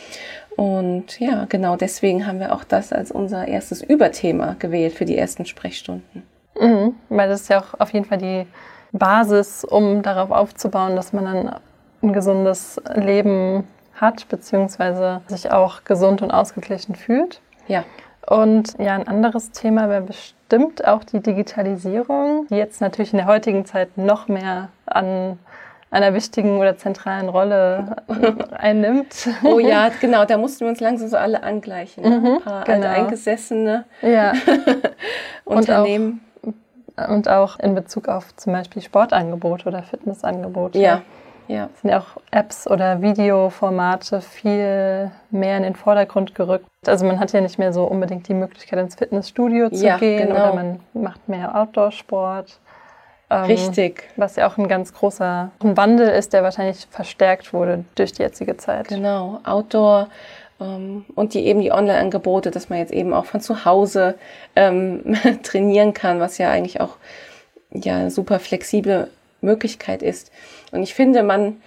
Und 0.57 1.19
ja, 1.21 1.47
genau 1.49 1.76
deswegen 1.76 2.26
haben 2.26 2.40
wir 2.40 2.54
auch 2.54 2.64
das 2.64 2.92
als 2.92 3.11
unser 3.11 3.49
erstes 3.49 3.83
Überthema 3.83 4.57
gewählt 4.59 4.92
für 4.92 5.04
die 5.04 5.16
ersten 5.16 5.47
Sprechstunden. 5.47 6.23
Mhm, 6.59 6.95
weil 7.09 7.28
das 7.28 7.42
ist 7.42 7.49
ja 7.49 7.61
auch 7.61 7.80
auf 7.80 7.92
jeden 7.92 8.04
Fall 8.04 8.19
die 8.19 8.47
Basis, 8.92 9.64
um 9.64 10.02
darauf 10.02 10.30
aufzubauen, 10.30 10.97
dass 10.97 11.12
man 11.12 11.25
dann 11.25 11.61
ein 12.02 12.12
gesundes 12.12 12.80
Leben 12.95 13.64
hat, 13.95 14.28
beziehungsweise 14.28 15.21
sich 15.28 15.50
auch 15.50 15.85
gesund 15.85 16.23
und 16.23 16.30
ausgeglichen 16.30 16.95
fühlt. 16.95 17.40
Ja. 17.69 17.85
Und 18.27 18.79
ja, 18.79 18.95
ein 18.95 19.09
anderes 19.09 19.50
Thema 19.50 19.89
wäre 19.89 20.03
bestimmt 20.03 20.87
auch 20.87 21.05
die 21.05 21.21
Digitalisierung, 21.21 22.47
die 22.49 22.57
jetzt 22.57 22.81
natürlich 22.81 23.12
in 23.12 23.19
der 23.19 23.27
heutigen 23.27 23.65
Zeit 23.65 23.97
noch 23.97 24.29
mehr 24.29 24.69
an 24.87 25.39
einer 25.91 26.15
wichtigen 26.15 26.59
oder 26.59 26.77
zentralen 26.77 27.29
Rolle 27.29 27.97
einnimmt. 28.53 29.29
Oh 29.43 29.59
ja, 29.59 29.91
genau, 30.00 30.25
da 30.25 30.39
mussten 30.39 30.61
wir 30.61 30.69
uns 30.69 30.81
langsam 30.81 31.09
so 31.09 31.17
alle 31.17 31.43
angleichen. 31.43 32.05
Ne? 32.05 32.21
Mhm, 32.21 32.27
Ein 32.27 32.41
paar 32.43 32.65
genau. 32.65 32.89
eingesessene 32.89 33.85
ja. 34.03 34.33
Unternehmen. 35.45 36.21
Und 36.97 37.07
auch, 37.07 37.09
und 37.09 37.29
auch 37.29 37.59
in 37.61 37.75
Bezug 37.75 38.09
auf 38.09 38.37
zum 38.37 38.53
Beispiel 38.53 38.83
Sportangebote 38.83 39.67
oder 39.69 39.83
Fitnessangebote. 39.83 40.79
Ja, 40.79 41.00
ja. 41.50 41.69
Sind 41.80 41.90
ja 41.90 41.99
auch 41.99 42.21
Apps 42.30 42.69
oder 42.69 43.02
Videoformate 43.02 44.21
viel 44.21 45.11
mehr 45.30 45.57
in 45.57 45.64
den 45.64 45.75
Vordergrund 45.75 46.35
gerückt. 46.35 46.66
Also 46.87 47.04
man 47.04 47.19
hat 47.19 47.33
ja 47.33 47.40
nicht 47.40 47.59
mehr 47.59 47.73
so 47.73 47.85
unbedingt 47.85 48.28
die 48.28 48.35
Möglichkeit, 48.35 48.78
ins 48.78 48.95
Fitnessstudio 48.95 49.69
zu 49.71 49.85
ja, 49.85 49.99
gehen 49.99 50.28
genau. 50.28 50.35
oder 50.35 50.54
man 50.54 50.80
macht 50.95 51.28
mehr 51.28 51.57
Outdoor-Sport. 51.57 52.59
Ähm, 53.30 53.45
Richtig. 53.45 54.04
Was 54.16 54.37
ja 54.37 54.49
auch 54.49 54.59
ein 54.59 54.69
ganz 54.69 54.95
großer 54.95 55.50
Wandel 55.61 56.09
ist, 56.09 56.33
der 56.33 56.42
wahrscheinlich 56.42 56.87
verstärkt 56.90 57.52
wurde 57.52 57.85
durch 57.97 58.12
die 58.12 58.23
jetzige 58.23 58.57
Zeit. 58.57 58.88
Genau, 58.88 59.40
Outdoor 59.45 60.09
ähm, 60.61 61.04
und 61.16 61.35
die 61.35 61.47
eben 61.47 61.61
die 61.61 61.73
Online-Angebote, 61.73 62.52
dass 62.52 62.69
man 62.69 62.78
jetzt 62.78 62.92
eben 62.92 63.12
auch 63.12 63.25
von 63.25 63.40
zu 63.40 63.64
Hause 63.64 64.16
ähm, 64.54 65.16
trainieren 65.42 65.95
kann, 65.95 66.21
was 66.21 66.38
ja 66.38 66.50
eigentlich 66.50 66.80
auch 66.80 66.97
ja 67.73 68.09
super 68.09 68.38
flexible 68.38 69.09
Möglichkeit 69.40 70.02
ist. 70.02 70.30
Und 70.73 70.83
ich 70.83 70.95
finde, 70.95 71.23
man 71.23 71.61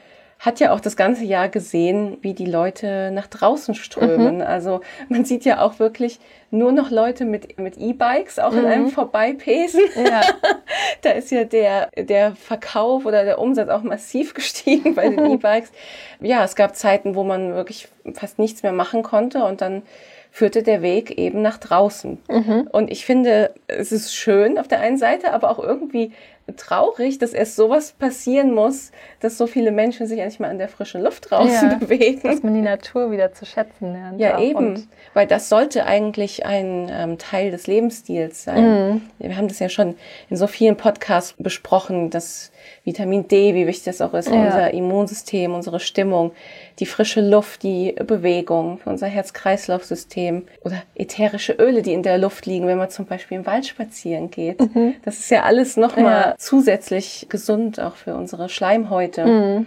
hat 0.44 0.60
ja 0.60 0.74
auch 0.74 0.82
das 0.82 0.98
ganze 0.98 1.24
Jahr 1.24 1.48
gesehen, 1.48 2.18
wie 2.22 2.34
die 2.34 2.46
Leute 2.46 3.12
nach 3.14 3.28
draußen 3.28 3.76
strömen. 3.76 4.36
Mhm. 4.38 4.42
Also 4.42 4.82
man 5.08 5.24
sieht 5.24 5.46
ja 5.46 5.62
auch 5.62 5.80
wirklich 5.80 6.20
nur 6.52 6.74
noch 6.74 6.92
Leute 6.92 7.24
mit, 7.24 7.58
mit 7.58 7.78
E-Bikes 7.78 8.40
auch 8.40 8.52
mhm. 8.52 8.60
in 8.60 8.66
einem 8.66 8.88
Vorbeipesen. 8.90 9.80
Ja. 9.96 10.22
da 11.02 11.12
ist 11.12 11.32
ja 11.32 11.46
der, 11.46 11.90
der 11.98 12.36
Verkauf 12.36 13.06
oder 13.06 13.24
der 13.24 13.40
Umsatz 13.40 13.70
auch 13.70 13.84
massiv 13.84 14.34
gestiegen 14.36 14.96
bei 14.96 15.08
den 15.08 15.26
E-Bikes. 15.32 15.72
Ja, 16.20 16.44
es 16.44 16.56
gab 16.56 16.76
Zeiten, 16.76 17.16
wo 17.16 17.24
man 17.24 17.56
wirklich 17.56 17.88
fast 18.14 18.38
nichts 18.38 18.64
mehr 18.64 18.74
machen 18.74 19.02
konnte 19.02 19.46
und 19.46 19.62
dann 19.62 19.84
führte 20.30 20.64
der 20.64 20.82
Weg 20.82 21.18
eben 21.18 21.42
nach 21.42 21.58
draußen. 21.58 22.18
Mhm. 22.28 22.68
Und 22.72 22.92
ich 22.92 23.06
finde, 23.06 23.54
es 23.68 23.92
ist 23.92 24.14
schön 24.14 24.58
auf 24.58 24.68
der 24.68 24.82
einen 24.82 24.98
Seite, 24.98 25.32
aber 25.32 25.52
auch 25.52 25.60
irgendwie 25.60 26.12
traurig, 26.58 27.20
dass 27.20 27.34
erst 27.34 27.56
sowas 27.56 27.94
passieren 27.94 28.54
muss, 28.54 28.92
dass 29.20 29.38
so 29.38 29.48
viele 29.48 29.72
Menschen 29.72 30.08
sich 30.08 30.22
eigentlich 30.22 30.40
mal 30.40 30.52
in 30.52 30.58
der 30.58 30.68
frischen 30.68 31.02
Luft 31.02 31.32
draußen 31.32 31.72
ja, 31.72 31.76
bewegen. 31.80 32.22
Dass 32.24 32.44
man 32.44 32.54
die 32.54 32.62
Natur 32.62 33.12
wieder 33.12 33.34
zu 33.34 33.46
schätzen 33.46 33.94
lernt. 33.94 34.20
Ja, 34.20 34.40
eben. 34.40 34.88
Weil 35.14 35.28
das 35.28 35.50
sollte 35.50 35.86
eigentlich 35.86 36.46
ein 36.46 36.92
ähm, 36.92 37.18
Teil 37.18 37.52
des 37.52 37.68
Lebensstils 37.68 38.44
sein. 38.44 38.92
Mhm. 38.92 39.02
Wir 39.20 39.38
haben 39.38 39.48
das 39.48 39.60
ja 39.60 39.70
schon 39.70 39.96
in 40.30 40.38
so 40.38 40.48
vielen 40.48 40.76
Podcasts 40.76 41.36
besprochen, 41.38 42.10
dass 42.10 42.52
Vitamin 42.84 43.28
D, 43.28 43.54
wie 43.54 43.68
wichtig 43.68 43.86
das 43.86 44.02
auch 44.02 44.14
ist 44.14 44.30
ja. 44.30 44.36
unser 44.36 44.74
Immunsystem, 44.74 45.54
unsere 45.54 45.80
Stimmung, 45.80 46.32
die 46.80 46.86
frische 46.86 47.22
Luft, 47.22 47.64
die 47.64 47.94
Bewegung, 47.94 48.78
für 48.80 48.90
unser 48.90 49.08
Herz-Kreislauf-System 49.08 50.44
oder 50.64 50.84
ätherische 50.96 51.54
Öle, 51.54 51.82
die 51.82 51.94
in 51.94 52.04
der 52.04 52.18
Luft 52.18 52.46
liegen, 52.46 52.68
wenn 52.68 52.78
man 52.78 52.90
zum 52.90 53.06
Beispiel 53.06 53.38
im 53.38 53.46
Wald 53.46 53.66
spazieren 53.66 54.32
geht. 54.32 54.60
Mhm. 54.60 54.96
Das 55.04 55.20
ist 55.20 55.30
ja 55.30 55.44
alles 55.44 55.78
nochmal 55.78 56.22
ja. 56.30 56.36
zusätzlich 56.38 57.28
gesund 57.30 57.80
auch 57.80 57.96
für 57.96 58.16
unsere 58.16 58.50
Schleimhäute. 58.50 59.26
Mhm. 59.26 59.66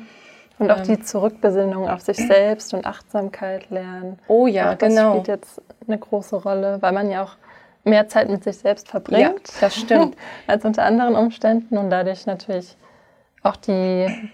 Und 0.58 0.70
auch 0.70 0.78
ähm. 0.78 0.84
die 0.84 1.00
Zurückbesinnung 1.00 1.88
auf 1.88 2.00
sich 2.00 2.16
selbst 2.16 2.72
und 2.72 2.86
Achtsamkeit 2.86 3.68
lernen. 3.70 4.18
Oh 4.28 4.46
ja, 4.46 4.74
das 4.74 4.88
genau. 4.88 5.02
Das 5.02 5.24
spielt 5.24 5.28
jetzt 5.28 5.62
eine 5.86 5.98
große 5.98 6.36
Rolle, 6.36 6.78
weil 6.80 6.92
man 6.92 7.10
ja 7.10 7.24
auch 7.24 7.36
mehr 7.84 8.08
Zeit 8.08 8.28
mit 8.28 8.44
sich 8.44 8.58
selbst 8.58 8.88
verbringt. 8.88 9.20
Ja, 9.20 9.34
das 9.60 9.76
stimmt. 9.76 10.16
als 10.46 10.64
unter 10.64 10.82
anderen 10.82 11.14
Umständen 11.14 11.78
und 11.78 11.90
dadurch 11.90 12.26
natürlich 12.26 12.76
auch 13.46 13.56
die, 13.56 14.30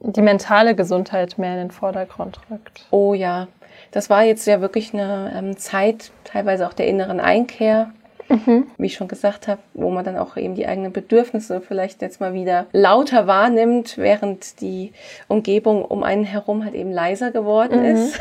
die 0.00 0.22
mentale 0.22 0.74
Gesundheit 0.74 1.38
mehr 1.38 1.52
in 1.52 1.58
den 1.58 1.70
Vordergrund 1.70 2.38
rückt. 2.50 2.86
Oh 2.90 3.14
ja, 3.14 3.48
das 3.90 4.10
war 4.10 4.24
jetzt 4.24 4.46
ja 4.46 4.60
wirklich 4.60 4.92
eine 4.94 5.32
ähm, 5.36 5.56
Zeit, 5.56 6.10
teilweise 6.24 6.66
auch 6.66 6.72
der 6.72 6.86
inneren 6.86 7.20
Einkehr. 7.20 7.92
Mhm. 8.28 8.66
Wie 8.76 8.86
ich 8.86 8.94
schon 8.94 9.06
gesagt 9.06 9.46
habe, 9.46 9.60
wo 9.72 9.90
man 9.90 10.04
dann 10.04 10.18
auch 10.18 10.36
eben 10.36 10.56
die 10.56 10.66
eigenen 10.66 10.92
Bedürfnisse 10.92 11.60
vielleicht 11.60 12.02
jetzt 12.02 12.20
mal 12.20 12.34
wieder 12.34 12.66
lauter 12.72 13.28
wahrnimmt, 13.28 13.98
während 13.98 14.60
die 14.60 14.92
Umgebung 15.28 15.84
um 15.84 16.02
einen 16.02 16.24
herum 16.24 16.64
halt 16.64 16.74
eben 16.74 16.90
leiser 16.90 17.30
geworden 17.30 17.80
mhm. 17.80 17.96
ist. 17.96 18.20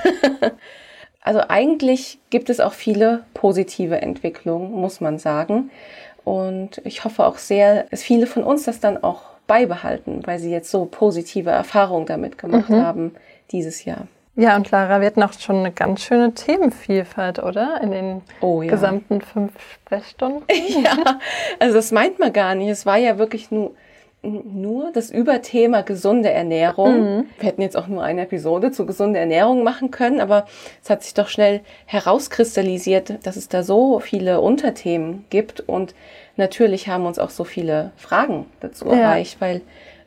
also 1.21 1.41
eigentlich 1.47 2.19
gibt 2.29 2.51
es 2.51 2.59
auch 2.59 2.73
viele 2.73 3.23
positive 3.33 3.99
Entwicklungen, 3.99 4.71
muss 4.73 5.01
man 5.01 5.17
sagen. 5.17 5.71
Und 6.23 6.81
ich 6.83 7.03
hoffe 7.03 7.25
auch 7.25 7.37
sehr, 7.37 7.85
dass 7.89 8.03
viele 8.03 8.27
von 8.27 8.43
uns 8.43 8.65
das 8.65 8.79
dann 8.79 9.03
auch 9.03 9.34
beibehalten, 9.47 10.21
weil 10.25 10.39
sie 10.39 10.51
jetzt 10.51 10.71
so 10.71 10.85
positive 10.85 11.49
Erfahrungen 11.49 12.05
damit 12.05 12.37
gemacht 12.37 12.69
mhm. 12.69 12.81
haben 12.81 13.15
dieses 13.51 13.85
Jahr. 13.85 14.07
Ja, 14.37 14.57
und 14.57 14.69
Lara, 14.71 14.99
wir 14.99 15.07
hatten 15.07 15.23
auch 15.23 15.31
schon 15.33 15.57
eine 15.57 15.71
ganz 15.71 16.01
schöne 16.01 16.33
Themenvielfalt, 16.33 17.39
oder? 17.39 17.79
In 17.81 17.91
den 17.91 18.21
oh, 18.41 18.61
ja. 18.61 18.69
gesamten 18.69 19.21
fünf 19.21 19.53
Sprechstunden. 19.73 20.43
ja, 20.83 21.19
also 21.59 21.75
das 21.75 21.91
meint 21.91 22.19
man 22.19 22.33
gar 22.33 22.53
nicht. 22.53 22.67
Es 22.67 22.85
war 22.85 22.97
ja 22.97 23.17
wirklich 23.17 23.49
nur, 23.49 23.71
nur 24.21 24.91
das 24.91 25.09
Überthema 25.09 25.81
gesunde 25.81 26.31
Ernährung. 26.31 26.99
Mhm. 26.99 27.25
Wir 27.39 27.47
hätten 27.47 27.61
jetzt 27.61 27.77
auch 27.77 27.87
nur 27.87 28.03
eine 28.03 28.23
Episode 28.23 28.71
zu 28.71 28.85
gesunder 28.85 29.21
Ernährung 29.21 29.63
machen 29.63 29.89
können, 29.89 30.19
aber 30.19 30.45
es 30.83 30.89
hat 30.89 31.03
sich 31.03 31.13
doch 31.13 31.29
schnell 31.29 31.61
herauskristallisiert, 31.85 33.25
dass 33.25 33.37
es 33.37 33.47
da 33.47 33.63
so 33.63 33.99
viele 33.99 34.41
Unterthemen 34.41 35.23
gibt 35.29 35.61
und 35.61 35.95
natürlich 36.37 36.87
haben 36.87 37.05
uns 37.05 37.19
auch 37.19 37.29
so 37.29 37.43
viele 37.43 37.91
Fragen 37.97 38.45
dazu 38.59 38.87
ja. 38.87 38.95
erreicht, 38.95 39.39
weil 39.39 39.61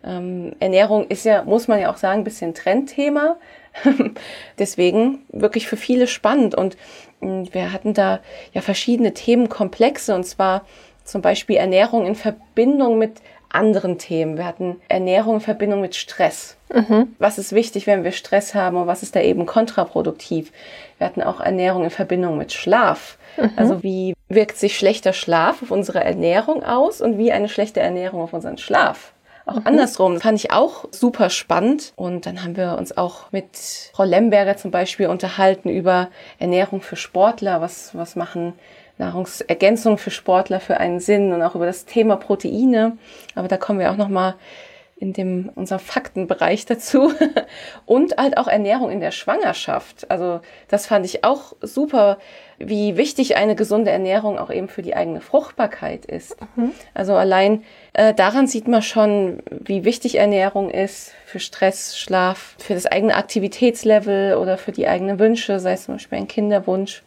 ähm, 0.04 0.52
Ernährung 0.61 1.08
ist 1.08 1.25
ja, 1.25 1.42
muss 1.42 1.68
man 1.68 1.80
ja 1.80 1.90
auch 1.90 1.97
sagen, 1.97 2.20
ein 2.20 2.25
bisschen 2.25 2.54
Trendthema. 2.54 3.37
Deswegen 4.58 5.20
wirklich 5.30 5.66
für 5.66 5.76
viele 5.76 6.06
spannend. 6.06 6.54
Und 6.54 6.76
äh, 7.20 7.44
wir 7.52 7.73
hatten 7.73 7.94
da 7.94 8.20
ja 8.52 8.61
verschiedene 8.61 9.14
Themenkomplexe 9.14 10.14
und 10.14 10.25
zwar 10.25 10.64
zum 11.04 11.23
Beispiel 11.23 11.56
Ernährung 11.56 12.06
in 12.06 12.14
Verbindung 12.14 12.99
mit 12.99 13.23
anderen 13.50 13.99
Themen. 13.99 14.37
Wir 14.37 14.47
hatten 14.47 14.81
Ernährung 14.88 15.37
in 15.37 15.40
Verbindung 15.40 15.81
mit 15.81 15.95
Stress. 15.95 16.57
Mhm. 16.73 17.14
Was 17.19 17.38
ist 17.38 17.52
wichtig, 17.52 17.87
wenn 17.87 18.05
wir 18.05 18.12
Stress 18.12 18.55
haben 18.55 18.76
und 18.76 18.87
was 18.87 19.02
ist 19.02 19.17
da 19.17 19.21
eben 19.21 19.47
kontraproduktiv? 19.47 20.52
Wir 20.99 21.07
hatten 21.07 21.23
auch 21.23 21.40
Ernährung 21.40 21.85
in 21.85 21.90
Verbindung 21.90 22.37
mit 22.37 22.52
Schlaf. 22.52 23.19
Mhm. 23.37 23.50
Also 23.57 23.83
wie 23.83 24.14
wirkt 24.28 24.59
sich 24.59 24.76
schlechter 24.76 25.12
Schlaf 25.12 25.62
auf 25.62 25.71
unsere 25.71 26.05
Ernährung 26.05 26.62
aus 26.62 27.00
und 27.00 27.19
wie 27.19 27.33
eine 27.33 27.49
schlechte 27.49 27.81
Ernährung 27.81 28.21
auf 28.21 28.33
unseren 28.33 28.59
Schlaf. 28.59 29.12
Auch 29.47 29.57
mhm. 29.57 29.67
andersrum 29.67 30.14
das 30.14 30.23
fand 30.23 30.38
ich 30.38 30.52
auch 30.52 30.85
super 30.90 31.31
spannend. 31.31 31.93
Und 31.97 32.26
dann 32.26 32.43
haben 32.43 32.57
wir 32.57 32.76
uns 32.78 32.97
auch 32.97 33.33
mit 33.33 33.57
Frau 33.93 34.05
Lemberger 34.05 34.57
zum 34.57 34.71
Beispiel 34.71 35.07
unterhalten 35.07 35.71
über 35.71 36.09
Ernährung 36.38 36.83
für 36.83 36.97
Sportler. 36.97 37.61
Was, 37.61 37.95
was 37.95 38.14
machen 38.14 38.52
Nahrungsergänzungen 38.99 39.99
für 39.99 40.11
Sportler 40.11 40.61
für 40.61 40.78
einen 40.78 41.00
Sinn 41.00 41.33
und 41.33 41.43
auch 41.43 41.55
über 41.55 41.67
das 41.67 41.85
Thema 41.85 42.17
Proteine. 42.17 42.99
Aber 43.35 43.49
da 43.49 43.57
kommen 43.57 43.78
wir 43.78 43.90
auch 43.90 43.97
noch 43.97 44.09
mal 44.09 44.35
in 45.00 45.12
dem, 45.12 45.50
unserem 45.55 45.81
Faktenbereich 45.81 46.67
dazu. 46.67 47.12
Und 47.87 48.17
halt 48.17 48.37
auch 48.37 48.49
Ernährung 48.49 48.90
in 48.90 49.00
der 49.00 49.12
Schwangerschaft. 49.12 50.11
Also 50.11 50.40
das 50.69 50.87
fand 50.87 51.07
ich 51.07 51.25
auch 51.25 51.55
super, 51.61 52.19
wie 52.59 52.97
wichtig 52.97 53.37
eine 53.37 53.55
gesunde 53.55 53.90
Ernährung 53.90 54.38
auch 54.38 54.50
eben 54.50 54.69
für 54.69 54.83
die 54.83 54.97
eigene 54.97 55.21
Fruchtbarkeit 55.21 56.05
ist. 56.05 56.37
Mhm. 56.57 56.73
Also 56.95 57.14
allein 57.14 57.62
äh, 57.93 58.12
daran 58.12 58.49
sieht 58.49 58.67
man 58.67 58.83
schon, 58.83 59.43
wie 59.50 59.85
wichtig 59.85 60.17
Ernährung 60.17 60.71
ist 60.71 61.12
für 61.26 61.38
Stress, 61.38 61.97
Schlaf, 61.97 62.57
für 62.59 62.75
das 62.75 62.87
eigene 62.87 63.14
Aktivitätslevel 63.14 64.37
oder 64.37 64.59
für 64.59 64.73
die 64.73 64.88
eigenen 64.88 65.19
Wünsche, 65.21 65.61
sei 65.61 65.73
es 65.73 65.85
zum 65.85 65.95
Beispiel 65.95 66.19
ein 66.19 66.28
Kinderwunsch. 66.28 67.02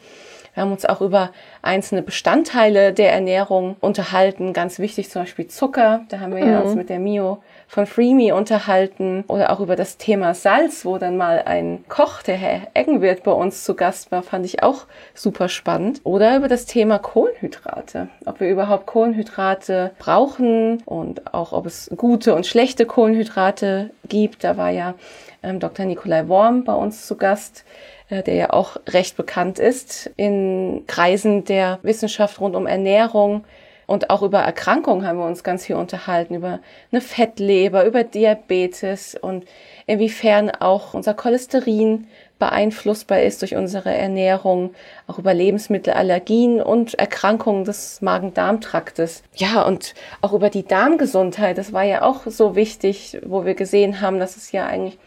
Wir 0.54 0.64
haben 0.64 0.72
uns 0.72 0.86
auch 0.86 1.02
über 1.02 1.32
einzelne 1.62 2.02
Bestandteile 2.02 2.92
der 2.92 3.14
Ernährung 3.14 3.78
unterhalten. 3.80 4.52
Ganz 4.52 4.80
wichtig 4.80 5.10
zum 5.10 5.22
Beispiel 5.22 5.48
Zucker. 5.48 6.02
Da 6.10 6.20
haben 6.20 6.36
wir 6.36 6.44
mhm. 6.44 6.52
ja 6.52 6.60
uns 6.60 6.76
mit 6.76 6.90
der 6.90 7.00
Mio 7.00 7.42
von 7.68 7.86
Freemy 7.86 8.34
unterhalten 8.34 9.24
oder 9.28 9.50
auch 9.50 9.62
über 9.62 9.78
das 9.78 9.98
Thema 9.98 10.34
Salz, 10.34 10.84
wo 10.84 10.98
dann 10.98 11.16
mal 11.16 11.44
ein 11.46 11.86
Koch, 11.88 12.22
der 12.22 12.36
Herr 12.36 12.68
Eggenwirt, 12.74 13.24
bei 13.24 13.32
uns 13.32 13.64
zu 13.64 13.76
Gast 13.76 14.12
war, 14.12 14.24
fand 14.24 14.46
ich 14.46 14.62
auch 14.62 14.88
super 15.14 15.48
spannend. 15.48 16.02
Oder 16.04 16.36
über 16.36 16.50
das 16.50 16.66
Thema 16.66 17.00
Kohlenhydrate. 17.00 18.10
Ob 18.26 18.42
wir 18.42 18.50
überhaupt 18.50 18.88
Kohlenhydrate 18.88 19.92
brauchen 20.00 20.82
und 20.84 21.34
auch 21.34 21.54
ob 21.54 21.66
es 21.66 21.90
gute 21.96 22.36
und 22.36 22.46
schlechte 22.46 22.86
Kohlenhydrate 22.86 23.92
gibt. 24.10 24.44
Da 24.44 24.58
war 24.58 24.70
ja 24.70 24.96
ähm, 25.44 25.60
Dr. 25.60 25.86
Nikolai 25.86 26.28
Worm 26.28 26.66
bei 26.66 26.74
uns 26.74 27.08
zu 27.08 27.16
Gast 27.16 27.64
der 28.12 28.36
ja 28.36 28.50
auch 28.52 28.78
recht 28.88 29.16
bekannt 29.16 29.58
ist 29.60 30.12
in 30.18 30.84
Kreisen 30.88 31.46
der 31.46 31.80
Wissenschaft 31.82 32.40
rund 32.42 32.56
um 32.56 32.68
Ernährung. 32.68 33.46
Und 33.88 34.10
auch 34.10 34.22
über 34.22 34.40
Erkrankungen 34.40 35.06
haben 35.06 35.20
wir 35.20 35.26
uns 35.26 35.44
ganz 35.44 35.66
viel 35.66 35.76
unterhalten, 35.76 36.36
über 36.36 36.60
eine 36.92 37.02
Fettleber, 37.02 37.86
über 37.86 38.06
Diabetes 38.06 39.16
und 39.20 39.46
inwiefern 39.86 40.50
auch 40.50 40.94
unser 40.94 41.14
Cholesterin 41.14 42.08
beeinflussbar 42.40 43.22
ist 43.22 43.42
durch 43.42 43.56
unsere 43.56 43.94
Ernährung, 43.94 44.74
auch 45.08 45.20
über 45.20 45.34
Lebensmittelallergien 45.34 46.62
und 46.62 46.96
Erkrankungen 46.96 47.66
des 47.66 48.02
Magen-Darm-Traktes. 48.02 49.24
Ja, 49.36 49.62
und 49.62 49.94
auch 50.22 50.34
über 50.34 50.50
die 50.50 50.66
Darmgesundheit, 50.66 51.58
das 51.58 51.72
war 51.72 51.84
ja 51.84 52.02
auch 52.02 52.26
so 52.26 52.56
wichtig, 52.56 53.20
wo 53.24 53.46
wir 53.46 53.54
gesehen 53.56 54.02
haben, 54.02 54.20
dass 54.20 54.38
es 54.38 54.52
ja 54.52 54.66
eigentlich 54.66 54.98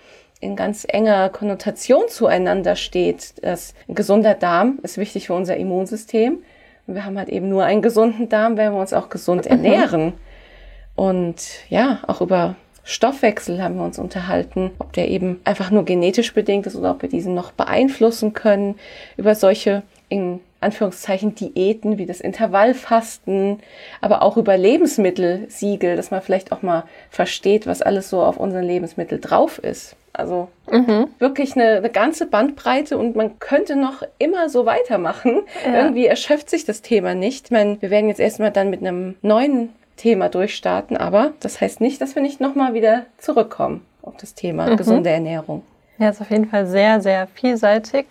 in 0.44 0.56
ganz 0.56 0.86
enger 0.88 1.28
Konnotation 1.30 2.04
zueinander 2.08 2.76
steht. 2.76 3.34
Das 3.42 3.74
gesunder 3.88 4.34
Darm 4.34 4.78
ist 4.82 4.98
wichtig 4.98 5.26
für 5.26 5.34
unser 5.34 5.56
Immunsystem 5.56 6.38
wir 6.86 7.04
haben 7.04 7.18
halt 7.18 7.28
eben 7.28 7.48
nur 7.48 7.64
einen 7.64 7.82
gesunden 7.82 8.28
Darm, 8.28 8.56
wenn 8.56 8.72
wir 8.72 8.80
uns 8.80 8.92
auch 8.92 9.08
gesund 9.08 9.46
ernähren. 9.46 10.14
Und 10.96 11.36
ja, 11.70 12.00
auch 12.06 12.20
über 12.20 12.56
Stoffwechsel 12.84 13.62
haben 13.62 13.76
wir 13.76 13.84
uns 13.84 13.98
unterhalten, 13.98 14.70
ob 14.78 14.92
der 14.92 15.08
eben 15.08 15.40
einfach 15.44 15.70
nur 15.70 15.84
genetisch 15.84 16.34
bedingt 16.34 16.66
ist 16.66 16.76
oder 16.76 16.90
ob 16.90 17.02
wir 17.02 17.08
diesen 17.08 17.34
noch 17.34 17.52
beeinflussen 17.52 18.32
können. 18.32 18.76
Über 19.16 19.34
solche 19.34 19.82
in 20.10 20.40
Anführungszeichen 20.60 21.34
Diäten 21.34 21.98
wie 21.98 22.06
das 22.06 22.20
Intervallfasten, 22.20 23.60
aber 24.00 24.22
auch 24.22 24.36
über 24.36 24.56
Lebensmittelsiegel, 24.56 25.96
dass 25.96 26.10
man 26.10 26.22
vielleicht 26.22 26.52
auch 26.52 26.62
mal 26.62 26.84
versteht, 27.10 27.66
was 27.66 27.82
alles 27.82 28.10
so 28.10 28.22
auf 28.22 28.36
unseren 28.36 28.64
Lebensmitteln 28.64 29.20
drauf 29.20 29.58
ist. 29.58 29.96
Also 30.14 30.48
mhm. 30.70 31.08
wirklich 31.18 31.56
eine, 31.56 31.78
eine, 31.78 31.90
ganze 31.90 32.26
Bandbreite 32.26 32.96
und 32.96 33.16
man 33.16 33.40
könnte 33.40 33.74
noch 33.74 34.02
immer 34.18 34.48
so 34.48 34.64
weitermachen. 34.64 35.42
Ja. 35.66 35.82
Irgendwie 35.82 36.06
erschöpft 36.06 36.48
sich 36.48 36.64
das 36.64 36.82
Thema 36.82 37.14
nicht. 37.14 37.46
Ich 37.46 37.50
meine, 37.50 37.82
wir 37.82 37.90
werden 37.90 38.08
jetzt 38.08 38.20
erstmal 38.20 38.52
dann 38.52 38.70
mit 38.70 38.80
einem 38.80 39.16
neuen 39.22 39.70
Thema 39.96 40.28
durchstarten, 40.28 40.96
aber 40.96 41.32
das 41.40 41.60
heißt 41.60 41.80
nicht, 41.80 42.00
dass 42.00 42.14
wir 42.14 42.22
nicht 42.22 42.40
nochmal 42.40 42.74
wieder 42.74 43.06
zurückkommen 43.18 43.84
auf 44.02 44.16
das 44.16 44.34
Thema 44.34 44.70
mhm. 44.70 44.76
gesunde 44.76 45.10
Ernährung. 45.10 45.62
Ja, 45.98 46.10
ist 46.10 46.20
auf 46.20 46.30
jeden 46.30 46.46
Fall 46.46 46.66
sehr, 46.66 47.00
sehr 47.00 47.26
vielseitig. 47.26 48.06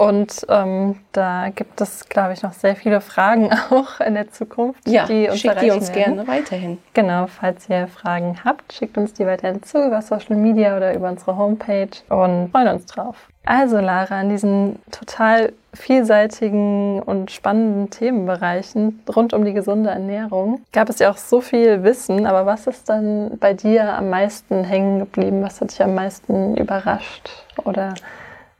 Und 0.00 0.46
ähm, 0.48 0.96
da 1.12 1.50
gibt 1.54 1.78
es, 1.82 2.08
glaube 2.08 2.32
ich, 2.32 2.42
noch 2.42 2.54
sehr 2.54 2.74
viele 2.74 3.02
Fragen 3.02 3.50
auch 3.70 4.00
in 4.00 4.14
der 4.14 4.30
Zukunft. 4.30 4.88
Ja, 4.88 5.04
die 5.04 5.28
uns 5.28 5.40
schickt 5.40 5.60
die 5.60 5.70
uns 5.70 5.94
werden. 5.94 6.14
gerne 6.14 6.26
weiterhin. 6.26 6.78
Genau, 6.94 7.26
falls 7.26 7.68
ihr 7.68 7.86
Fragen 7.86 8.38
habt, 8.42 8.72
schickt 8.72 8.96
uns 8.96 9.12
die 9.12 9.26
weiterhin 9.26 9.62
zu 9.62 9.84
über 9.84 10.00
Social 10.00 10.36
Media 10.36 10.74
oder 10.74 10.94
über 10.94 11.10
unsere 11.10 11.36
Homepage 11.36 11.90
und 12.08 12.50
freuen 12.50 12.68
uns 12.68 12.86
drauf. 12.86 13.28
Also 13.44 13.78
Lara, 13.78 14.20
an 14.20 14.30
diesen 14.30 14.78
total 14.90 15.52
vielseitigen 15.74 17.02
und 17.02 17.30
spannenden 17.30 17.90
Themenbereichen 17.90 19.02
rund 19.14 19.34
um 19.34 19.44
die 19.44 19.52
gesunde 19.52 19.90
Ernährung 19.90 20.62
gab 20.72 20.88
es 20.88 20.98
ja 20.98 21.10
auch 21.10 21.18
so 21.18 21.42
viel 21.42 21.82
Wissen, 21.82 22.26
aber 22.26 22.46
was 22.46 22.66
ist 22.66 22.88
dann 22.88 23.36
bei 23.38 23.52
dir 23.52 23.92
am 23.92 24.08
meisten 24.08 24.64
hängen 24.64 25.00
geblieben? 25.00 25.42
Was 25.42 25.60
hat 25.60 25.72
dich 25.72 25.82
am 25.82 25.94
meisten 25.94 26.56
überrascht? 26.56 27.28
Oder 27.64 27.92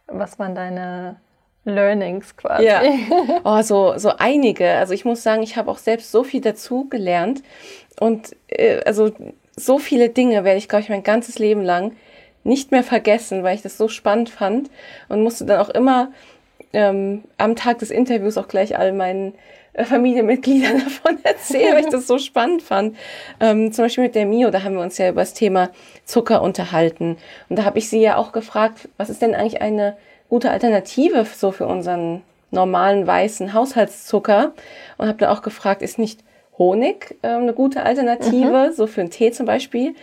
was 0.07 0.39
waren 0.39 0.55
deine 0.55 1.17
Learnings 1.65 2.37
quasi. 2.37 2.65
Ja. 2.65 2.83
Oh, 3.45 3.63
so, 3.63 3.95
so 3.97 4.13
einige. 4.19 4.71
Also 4.71 4.95
ich 4.95 5.05
muss 5.05 5.23
sagen, 5.23 5.43
ich 5.43 5.57
habe 5.57 5.71
auch 5.71 5.79
selbst 5.79 6.11
so 6.11 6.25
viel 6.25 6.41
dazu 6.41 6.89
gelernt. 6.89 7.43
Und 7.99 8.37
äh, 8.49 8.81
also 8.85 9.13
so 9.57 9.79
viele 9.79 10.09
Dinge 10.09 10.45
werde 10.45 10.59
ich, 10.59 10.69
glaube 10.69 10.83
ich, 10.83 10.89
mein 10.89 11.03
ganzes 11.03 11.39
Leben 11.39 11.63
lang 11.63 11.93
nicht 12.45 12.71
mehr 12.71 12.83
vergessen, 12.83 13.43
weil 13.43 13.55
ich 13.55 13.63
das 13.63 13.77
so 13.77 13.89
spannend 13.89 14.31
fand 14.31 14.71
und 15.09 15.23
musste 15.23 15.45
dann 15.45 15.61
auch 15.61 15.69
immer 15.69 16.11
ähm, 16.73 17.25
am 17.37 17.57
Tag 17.57 17.79
des 17.79 17.91
Interviews 17.91 18.39
auch 18.39 18.49
gleich 18.49 18.79
all 18.79 18.93
meinen 18.93 19.35
äh, 19.73 19.85
Familienmitgliedern 19.85 20.79
davon 20.85 21.19
erzählen, 21.23 21.75
weil 21.75 21.85
ich 21.85 21.91
das 21.91 22.07
so 22.07 22.19
spannend 22.19 22.63
fand. 22.63 22.97
Ähm, 23.41 23.73
zum 23.73 23.85
Beispiel 23.85 24.05
mit 24.05 24.15
der 24.15 24.27
Mio, 24.27 24.51
da 24.51 24.63
haben 24.63 24.75
wir 24.75 24.83
uns 24.83 24.97
ja 24.99 25.11
über 25.11 25.21
das 25.21 25.35
Thema 25.35 25.71
Zucker 26.05 26.43
unterhalten. 26.43 27.19
Und 27.49 27.59
da 27.59 27.65
habe 27.65 27.79
ich 27.79 27.89
sie 27.89 28.01
ja 28.01 28.17
auch 28.17 28.33
gefragt, 28.33 28.89
was 28.97 29.11
ist 29.11 29.21
denn 29.21 29.35
eigentlich 29.35 29.61
eine 29.61 29.97
gute 30.31 30.51
Alternative 30.51 31.27
so 31.37 31.51
für 31.51 31.67
unseren 31.67 32.23
normalen 32.51 33.07
weißen 33.07 33.53
Haushaltszucker 33.53 34.53
und 34.97 35.09
habe 35.09 35.19
dann 35.19 35.31
auch 35.31 35.43
gefragt, 35.43 35.83
ist 35.83 35.99
nicht 35.99 36.21
Honig 36.57 37.17
äh, 37.23 37.29
eine 37.29 37.53
gute 37.53 37.83
Alternative, 37.83 38.69
mhm. 38.69 38.73
so 38.73 38.87
für 38.87 39.03
einen 39.03 39.11
Tee 39.11 39.33
zum 39.33 39.47
Beispiel? 39.47 39.95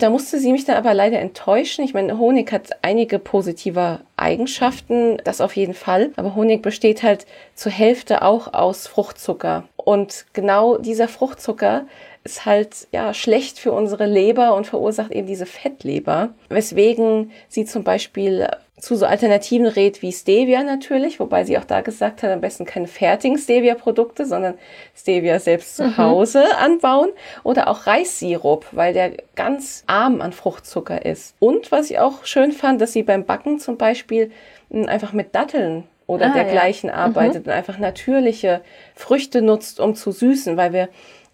Da 0.00 0.08
musste 0.08 0.38
sie 0.38 0.52
mich 0.52 0.64
dann 0.64 0.76
aber 0.76 0.94
leider 0.94 1.18
enttäuschen. 1.18 1.84
Ich 1.84 1.92
meine, 1.92 2.18
Honig 2.18 2.50
hat 2.52 2.70
einige 2.80 3.18
positive 3.18 4.00
Eigenschaften, 4.16 5.18
das 5.24 5.42
auf 5.42 5.54
jeden 5.56 5.74
Fall. 5.74 6.10
Aber 6.16 6.34
Honig 6.34 6.62
besteht 6.62 7.02
halt 7.02 7.26
zur 7.54 7.70
Hälfte 7.70 8.22
auch 8.22 8.54
aus 8.54 8.86
Fruchtzucker. 8.86 9.64
Und 9.76 10.24
genau 10.32 10.78
dieser 10.78 11.06
Fruchtzucker 11.06 11.84
ist 12.24 12.46
halt 12.46 12.88
ja 12.92 13.12
schlecht 13.12 13.58
für 13.58 13.72
unsere 13.72 14.06
Leber 14.06 14.54
und 14.54 14.66
verursacht 14.66 15.10
eben 15.10 15.26
diese 15.26 15.46
Fettleber, 15.46 16.30
weswegen 16.48 17.30
sie 17.48 17.66
zum 17.66 17.84
Beispiel 17.84 18.48
zu 18.80 18.96
so 18.96 19.06
Alternativen 19.06 19.66
rät 19.66 20.02
wie 20.02 20.12
Stevia 20.12 20.62
natürlich, 20.62 21.20
wobei 21.20 21.44
sie 21.44 21.58
auch 21.58 21.64
da 21.64 21.82
gesagt 21.82 22.22
hat, 22.22 22.30
am 22.30 22.40
besten 22.40 22.64
keine 22.64 22.86
fertigen 22.86 23.38
Stevia-Produkte, 23.38 24.24
sondern 24.24 24.54
Stevia 24.96 25.38
selbst 25.38 25.76
zu 25.76 25.84
mhm. 25.84 25.98
Hause 25.98 26.56
anbauen 26.56 27.10
oder 27.42 27.68
auch 27.68 27.86
Reissirup, 27.86 28.66
weil 28.72 28.94
der 28.94 29.12
ganz 29.36 29.84
arm 29.86 30.20
an 30.20 30.32
Fruchtzucker 30.32 31.04
ist. 31.04 31.34
Und 31.38 31.70
was 31.70 31.90
ich 31.90 31.98
auch 31.98 32.24
schön 32.24 32.52
fand, 32.52 32.80
dass 32.80 32.92
sie 32.92 33.02
beim 33.02 33.24
Backen 33.24 33.58
zum 33.58 33.76
Beispiel 33.76 34.30
hm, 34.70 34.88
einfach 34.88 35.12
mit 35.12 35.34
Datteln 35.34 35.84
oder 36.06 36.26
ah, 36.26 36.34
dergleichen 36.34 36.88
ja. 36.88 36.96
arbeitet 36.96 37.46
mhm. 37.46 37.52
und 37.52 37.56
einfach 37.56 37.78
natürliche 37.78 38.62
Früchte 38.94 39.42
nutzt, 39.42 39.78
um 39.78 39.94
zu 39.94 40.10
süßen, 40.10 40.56
weil 40.56 40.72
wir 40.72 40.88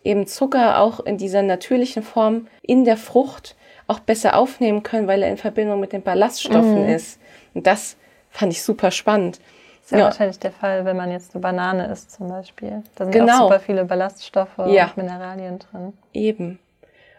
eben 0.04 0.26
Zucker 0.26 0.80
auch 0.80 1.00
in 1.00 1.16
dieser 1.16 1.42
natürlichen 1.42 2.02
Form 2.02 2.48
in 2.62 2.84
der 2.84 2.96
Frucht 2.96 3.56
auch 3.86 4.00
besser 4.00 4.36
aufnehmen 4.36 4.82
können, 4.82 5.06
weil 5.06 5.22
er 5.22 5.30
in 5.30 5.36
Verbindung 5.36 5.80
mit 5.80 5.92
den 5.92 6.02
Ballaststoffen 6.02 6.84
mhm. 6.84 6.88
ist. 6.88 7.20
Und 7.56 7.66
das 7.66 7.96
fand 8.28 8.52
ich 8.52 8.62
super 8.62 8.90
spannend. 8.90 9.40
Das 9.80 9.86
ist 9.86 9.92
ja, 9.92 9.98
ja, 9.98 10.04
wahrscheinlich 10.04 10.38
der 10.38 10.52
Fall, 10.52 10.84
wenn 10.84 10.96
man 10.96 11.10
jetzt 11.10 11.34
eine 11.34 11.40
Banane 11.40 11.86
isst 11.86 12.12
zum 12.12 12.28
Beispiel. 12.28 12.82
Da 12.96 13.04
sind 13.04 13.12
genau. 13.12 13.32
auch 13.32 13.42
super 13.44 13.60
viele 13.60 13.86
Ballaststoffe 13.86 14.58
ja. 14.66 14.86
und 14.86 14.96
Mineralien 14.98 15.58
drin. 15.58 15.94
Eben. 16.12 16.58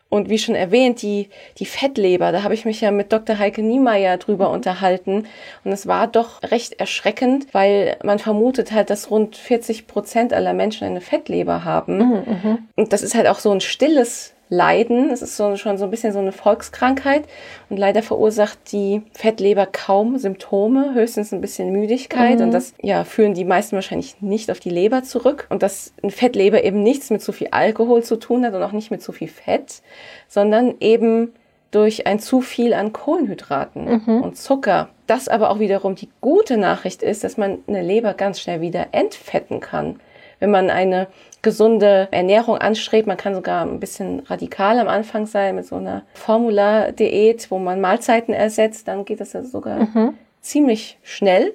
Und 0.10 0.30
wie 0.30 0.38
schon 0.38 0.56
erwähnt, 0.56 1.02
die, 1.02 1.30
die 1.58 1.66
Fettleber, 1.66 2.32
da 2.32 2.44
habe 2.44 2.54
ich 2.54 2.66
mich 2.66 2.80
ja 2.80 2.92
mit 2.92 3.12
Dr. 3.12 3.40
Heike 3.40 3.64
Niemeyer 3.64 4.18
drüber 4.18 4.52
unterhalten. 4.52 5.26
Und 5.64 5.72
es 5.72 5.88
war 5.88 6.08
doch 6.08 6.44
recht 6.44 6.80
erschreckend, 6.80 7.54
weil 7.54 7.98
man 8.04 8.20
vermutet 8.20 8.72
halt, 8.72 8.90
dass 8.90 9.10
rund 9.10 9.36
40 9.36 9.88
Prozent 9.88 10.34
aller 10.34 10.54
Menschen 10.54 10.86
eine 10.86 11.02
Fettleber 11.02 11.66
haben. 11.66 11.98
Mhm, 11.98 12.14
mhm. 12.14 12.58
und 12.76 12.94
das 12.94 13.02
ist 13.02 13.16
halt 13.16 13.28
auch 13.28 13.40
so 13.40 13.52
ein 13.52 13.60
stilles 13.60 14.34
leiden. 14.50 15.10
Es 15.10 15.22
ist 15.22 15.36
so, 15.36 15.56
schon 15.56 15.78
so 15.78 15.86
ein 15.86 15.92
bisschen 15.92 16.14
so 16.14 16.20
eine 16.20 16.32
Volkskrankheit 16.32 17.26
und 17.70 17.78
leider 17.78 18.02
verursacht 18.02 18.72
die 18.72 19.02
Fettleber 19.14 19.66
kaum 19.66 20.18
Symptome, 20.18 20.94
höchstens 20.94 21.34
ein 21.34 21.42
bisschen 21.42 21.72
Müdigkeit 21.72 22.38
mhm. 22.38 22.46
und 22.46 22.52
das 22.52 22.74
ja 22.82 23.04
führen 23.04 23.34
die 23.34 23.46
meisten 23.46 23.76
wahrscheinlich 23.76 24.22
nicht 24.22 24.50
auf 24.50 24.60
die 24.60 24.70
Leber 24.70 25.04
zurück 25.04 25.48
und 25.50 25.64
dass 25.64 25.94
eine 26.02 26.12
Fettleber 26.12 26.64
eben 26.64 26.82
nichts 26.82 27.10
mit 27.10 27.22
zu 27.22 27.32
viel 27.32 27.50
Alkohol 27.52 28.04
zu 28.04 28.18
tun 28.18 28.46
hat 28.46 28.54
und 28.54 28.64
auch 28.64 28.72
nicht 28.72 28.92
mit 28.92 29.02
zu 29.02 29.12
viel 29.12 29.28
Fett, 29.28 29.82
sondern 30.28 30.76
eben 30.80 31.34
durch 31.72 32.08
ein 32.08 32.20
zu 32.20 32.40
viel 32.40 32.74
an 32.74 32.94
Kohlenhydraten 32.94 34.02
mhm. 34.06 34.22
und 34.22 34.38
Zucker. 34.38 34.90
Das 35.06 35.28
aber 35.28 35.50
auch 35.50 35.60
wiederum 35.60 35.96
die 35.96 36.10
gute 36.22 36.58
Nachricht 36.58 37.04
ist, 37.04 37.26
dass 37.26 37.36
man 37.36 37.60
eine 37.68 37.82
Leber 37.82 38.14
ganz 38.14 38.40
schnell 38.40 38.62
wieder 38.62 38.88
entfetten 38.94 39.60
kann 39.60 40.00
wenn 40.40 40.52
man 40.52 40.70
eine 40.70 41.08
gesunde 41.48 42.10
Ernährung 42.12 42.58
anstrebt. 42.58 43.08
Man 43.08 43.16
kann 43.16 43.34
sogar 43.34 43.66
ein 43.66 43.80
bisschen 43.80 44.20
radikal 44.20 44.80
am 44.80 44.90
Anfang 44.90 45.26
sein 45.28 45.56
mit 45.56 45.66
so 45.66 45.78
einer 45.78 46.04
Formula-Diät, 46.14 47.50
wo 47.50 47.58
man 47.58 47.80
Mahlzeiten 47.80 48.34
ersetzt. 48.34 48.90
Dann 48.90 49.06
geht 49.06 49.22
das 49.22 49.32
ja 49.32 49.44
sogar 49.44 49.80
mhm. 49.80 50.16
ziemlich 50.42 50.98
schnell. 51.04 51.54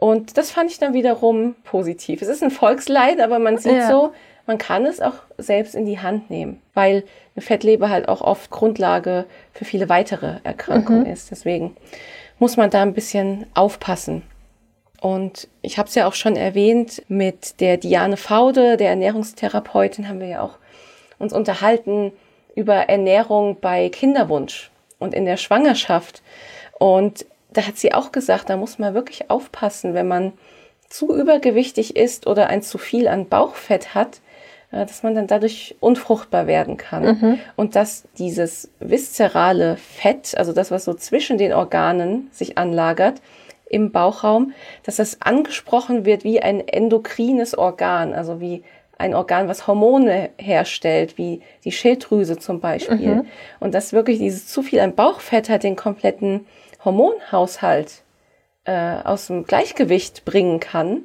Und 0.00 0.36
das 0.36 0.50
fand 0.50 0.72
ich 0.72 0.80
dann 0.80 0.94
wiederum 0.94 1.54
positiv. 1.62 2.22
Es 2.22 2.28
ist 2.28 2.42
ein 2.42 2.50
Volksleid, 2.50 3.20
aber 3.20 3.38
man 3.38 3.56
sieht 3.56 3.76
ja. 3.76 3.88
so, 3.88 4.12
man 4.48 4.58
kann 4.58 4.84
es 4.84 5.00
auch 5.00 5.14
selbst 5.38 5.76
in 5.76 5.86
die 5.86 6.00
Hand 6.00 6.28
nehmen, 6.28 6.60
weil 6.74 7.04
eine 7.36 7.42
Fettleber 7.42 7.88
halt 7.88 8.08
auch 8.08 8.22
oft 8.22 8.50
Grundlage 8.50 9.26
für 9.52 9.64
viele 9.64 9.88
weitere 9.88 10.38
Erkrankungen 10.42 11.04
mhm. 11.04 11.12
ist. 11.12 11.30
Deswegen 11.30 11.76
muss 12.40 12.56
man 12.56 12.68
da 12.68 12.82
ein 12.82 12.94
bisschen 12.94 13.46
aufpassen. 13.54 14.22
Und 15.00 15.48
ich 15.62 15.78
habe 15.78 15.88
es 15.88 15.94
ja 15.94 16.06
auch 16.06 16.14
schon 16.14 16.36
erwähnt, 16.36 17.02
mit 17.08 17.60
der 17.60 17.78
Diane 17.78 18.16
Faude, 18.16 18.76
der 18.76 18.90
Ernährungstherapeutin, 18.90 20.08
haben 20.08 20.20
wir 20.20 20.28
ja 20.28 20.42
auch 20.42 20.58
uns 21.18 21.32
unterhalten, 21.32 22.12
über 22.54 22.74
Ernährung 22.74 23.58
bei 23.60 23.88
Kinderwunsch 23.88 24.70
und 24.98 25.14
in 25.14 25.24
der 25.24 25.36
Schwangerschaft. 25.36 26.22
Und 26.78 27.24
da 27.52 27.66
hat 27.66 27.78
sie 27.78 27.94
auch 27.94 28.12
gesagt, 28.12 28.50
da 28.50 28.56
muss 28.56 28.78
man 28.78 28.94
wirklich 28.94 29.30
aufpassen, 29.30 29.94
wenn 29.94 30.08
man 30.08 30.32
zu 30.88 31.16
übergewichtig 31.16 31.96
ist 31.96 32.26
oder 32.26 32.48
ein 32.48 32.62
zu 32.62 32.76
viel 32.76 33.08
an 33.08 33.28
Bauchfett 33.28 33.94
hat, 33.94 34.20
äh, 34.72 34.84
dass 34.84 35.02
man 35.02 35.14
dann 35.14 35.26
dadurch 35.26 35.76
unfruchtbar 35.80 36.46
werden 36.46 36.76
kann. 36.76 37.04
Mhm. 37.04 37.38
Und 37.56 37.76
dass 37.76 38.04
dieses 38.18 38.70
viszerale 38.80 39.76
Fett, 39.76 40.36
also 40.36 40.52
das, 40.52 40.70
was 40.70 40.84
so 40.84 40.94
zwischen 40.94 41.38
den 41.38 41.52
Organen 41.52 42.28
sich 42.32 42.58
anlagert, 42.58 43.20
im 43.70 43.92
Bauchraum, 43.92 44.52
dass 44.82 44.96
das 44.96 45.22
angesprochen 45.22 46.04
wird 46.04 46.24
wie 46.24 46.42
ein 46.42 46.66
endokrines 46.66 47.56
Organ, 47.56 48.12
also 48.12 48.40
wie 48.40 48.62
ein 48.98 49.14
Organ, 49.14 49.48
was 49.48 49.66
Hormone 49.66 50.30
herstellt, 50.36 51.16
wie 51.16 51.40
die 51.64 51.72
Schilddrüse 51.72 52.36
zum 52.36 52.60
Beispiel. 52.60 53.14
Mhm. 53.14 53.26
Und 53.58 53.74
dass 53.74 53.94
wirklich 53.94 54.18
dieses 54.18 54.46
zu 54.46 54.62
viel 54.62 54.80
an 54.80 54.94
Bauchfett 54.94 55.48
hat 55.48 55.62
den 55.62 55.76
kompletten 55.76 56.46
Hormonhaushalt 56.84 58.02
äh, 58.64 58.96
aus 59.04 59.28
dem 59.28 59.44
Gleichgewicht 59.44 60.26
bringen 60.26 60.60
kann. 60.60 61.02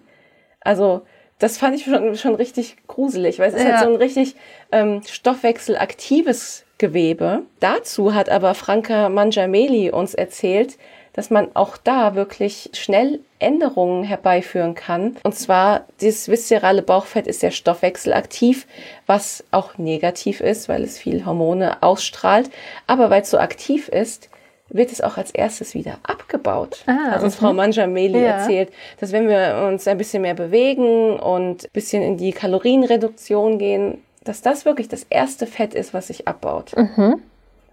Also 0.59 1.03
das 1.39 1.57
fand 1.57 1.75
ich 1.75 1.85
schon, 1.85 2.15
schon 2.15 2.35
richtig 2.35 2.75
gruselig, 2.87 3.39
weil 3.39 3.49
es 3.49 3.55
ja. 3.55 3.59
ist 3.59 3.73
halt 3.75 3.83
so 3.83 3.89
ein 3.91 3.95
richtig 3.95 4.35
ähm, 4.71 5.01
stoffwechselaktives 5.05 6.65
Gewebe. 6.77 7.43
Dazu 7.61 8.13
hat 8.13 8.27
aber 8.27 8.53
Franka 8.53 9.07
Mangiameli 9.07 9.91
uns 9.91 10.13
erzählt, 10.13 10.77
dass 11.15 11.29
man 11.29 11.47
auch 11.53 11.77
da 11.77 12.13
wirklich 12.15 12.69
schnell 12.73 13.21
Änderungen 13.39 14.03
herbeiführen 14.03 14.75
kann. 14.75 15.15
Und 15.23 15.33
zwar, 15.33 15.85
dieses 16.01 16.27
viszerale 16.27 16.81
Bauchfett 16.81 17.25
ist 17.25 17.41
ja 17.41 17.51
stoffwechselaktiv, 17.51 18.67
was 19.07 19.45
auch 19.51 19.77
negativ 19.77 20.41
ist, 20.41 20.67
weil 20.67 20.83
es 20.83 20.99
viel 20.99 21.25
Hormone 21.25 21.81
ausstrahlt. 21.81 22.49
Aber 22.85 23.09
weil 23.09 23.21
es 23.21 23.29
so 23.29 23.37
aktiv 23.37 23.87
ist, 23.87 24.29
wird 24.67 24.91
es 24.91 24.99
auch 24.99 25.15
als 25.15 25.31
erstes 25.31 25.73
wieder 25.73 25.99
abgebaut. 26.03 26.83
Ah, 26.85 27.11
hat 27.11 27.23
uns 27.23 27.35
Frau 27.35 27.53
Manjameli 27.53 28.19
ja. 28.19 28.39
erzählt, 28.39 28.73
dass 28.99 29.13
wenn 29.13 29.29
wir 29.29 29.65
uns 29.69 29.87
ein 29.87 29.97
bisschen 29.97 30.23
mehr 30.23 30.33
bewegen 30.33 31.17
und 31.17 31.63
ein 31.63 31.69
bisschen 31.71 32.03
in 32.03 32.17
die 32.17 32.33
Kalorienreduktion 32.33 33.57
gehen, 33.57 34.03
dass 34.25 34.41
das 34.41 34.65
wirklich 34.65 34.89
das 34.89 35.05
erste 35.09 35.47
Fett 35.47 35.75
ist, 35.75 35.93
was 35.93 36.07
sich 36.07 36.27
abbaut. 36.27 36.75
Mhm. 36.75 37.21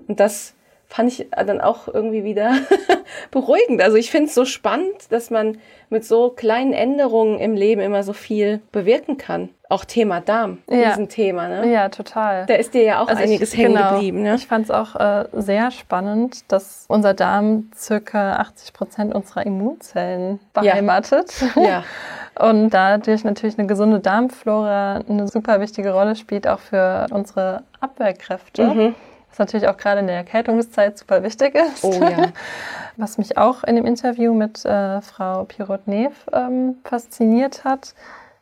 Und 0.07 0.21
das 0.21 0.55
fand 0.93 1.11
ich 1.11 1.27
dann 1.31 1.63
auch 1.63 1.89
irgendwie 1.89 2.23
wieder 2.23 2.53
beruhigend. 3.31 3.81
Also 3.81 3.97
ich 3.97 4.11
finde 4.11 4.27
es 4.27 4.35
so 4.35 4.45
spannend, 4.45 5.11
dass 5.11 5.31
man 5.31 5.57
mit 5.89 6.05
so 6.05 6.29
kleinen 6.29 6.75
Änderungen 6.75 7.39
im 7.39 7.55
Leben 7.55 7.81
immer 7.81 8.03
so 8.03 8.13
viel 8.13 8.61
bewirken 8.73 9.17
kann. 9.17 9.49
Auch 9.71 9.87
Thema 9.87 10.21
Darm, 10.21 10.59
ja. 10.69 10.91
diesen 10.91 11.09
Thema. 11.09 11.49
Ne? 11.49 11.73
Ja, 11.73 11.89
total. 11.89 12.45
Da 12.45 12.55
ist 12.57 12.75
dir 12.75 12.83
ja 12.83 13.01
auch 13.01 13.09
also 13.09 13.23
einiges 13.23 13.55
ich, 13.55 13.59
hängen 13.59 13.77
genau, 13.77 13.93
geblieben. 13.93 14.23
Ne? 14.23 14.35
Ich 14.35 14.47
fand 14.47 14.67
es 14.67 14.71
auch 14.71 14.95
äh, 14.97 15.25
sehr 15.33 15.71
spannend, 15.71 16.45
dass 16.53 16.85
unser 16.89 17.15
Darm 17.15 17.71
circa 17.75 18.37
80 18.37 18.75
Prozent 18.75 19.15
unserer 19.15 19.47
Immunzellen 19.47 20.41
beheimatet. 20.53 21.33
Ja. 21.57 21.63
ja. 21.63 21.85
Und 22.39 22.71
dadurch 22.71 23.25
natürlich 23.25 23.59
eine 23.59 23.67
gesunde 23.67 24.01
Darmflora 24.01 25.03
eine 25.09 25.29
super 25.29 25.61
wichtige 25.61 25.93
Rolle 25.93 26.17
spielt, 26.17 26.47
auch 26.49 26.61
für 26.61 27.07
unsere 27.11 27.63
Abwehrkräfte. 27.81 28.65
Mhm 28.65 28.95
was 29.33 29.39
natürlich 29.39 29.69
auch 29.69 29.77
gerade 29.77 30.01
in 30.01 30.07
der 30.07 30.17
Erkältungszeit 30.17 30.99
super 30.99 31.23
wichtig 31.23 31.55
ist. 31.55 31.85
Oh 31.85 31.93
ja. 31.93 32.29
Was 32.99 33.17
mich 33.17 33.39
auch 33.39 33.65
in 33.65 33.77
dem 33.77 33.87
Interview 33.87 34.35
mit 34.35 34.67
äh, 34.67 35.01
Frau 35.01 35.45
Pirot-Nev 35.45 36.13
ähm, 36.31 36.77
fasziniert 36.85 37.65
hat, 37.65 37.95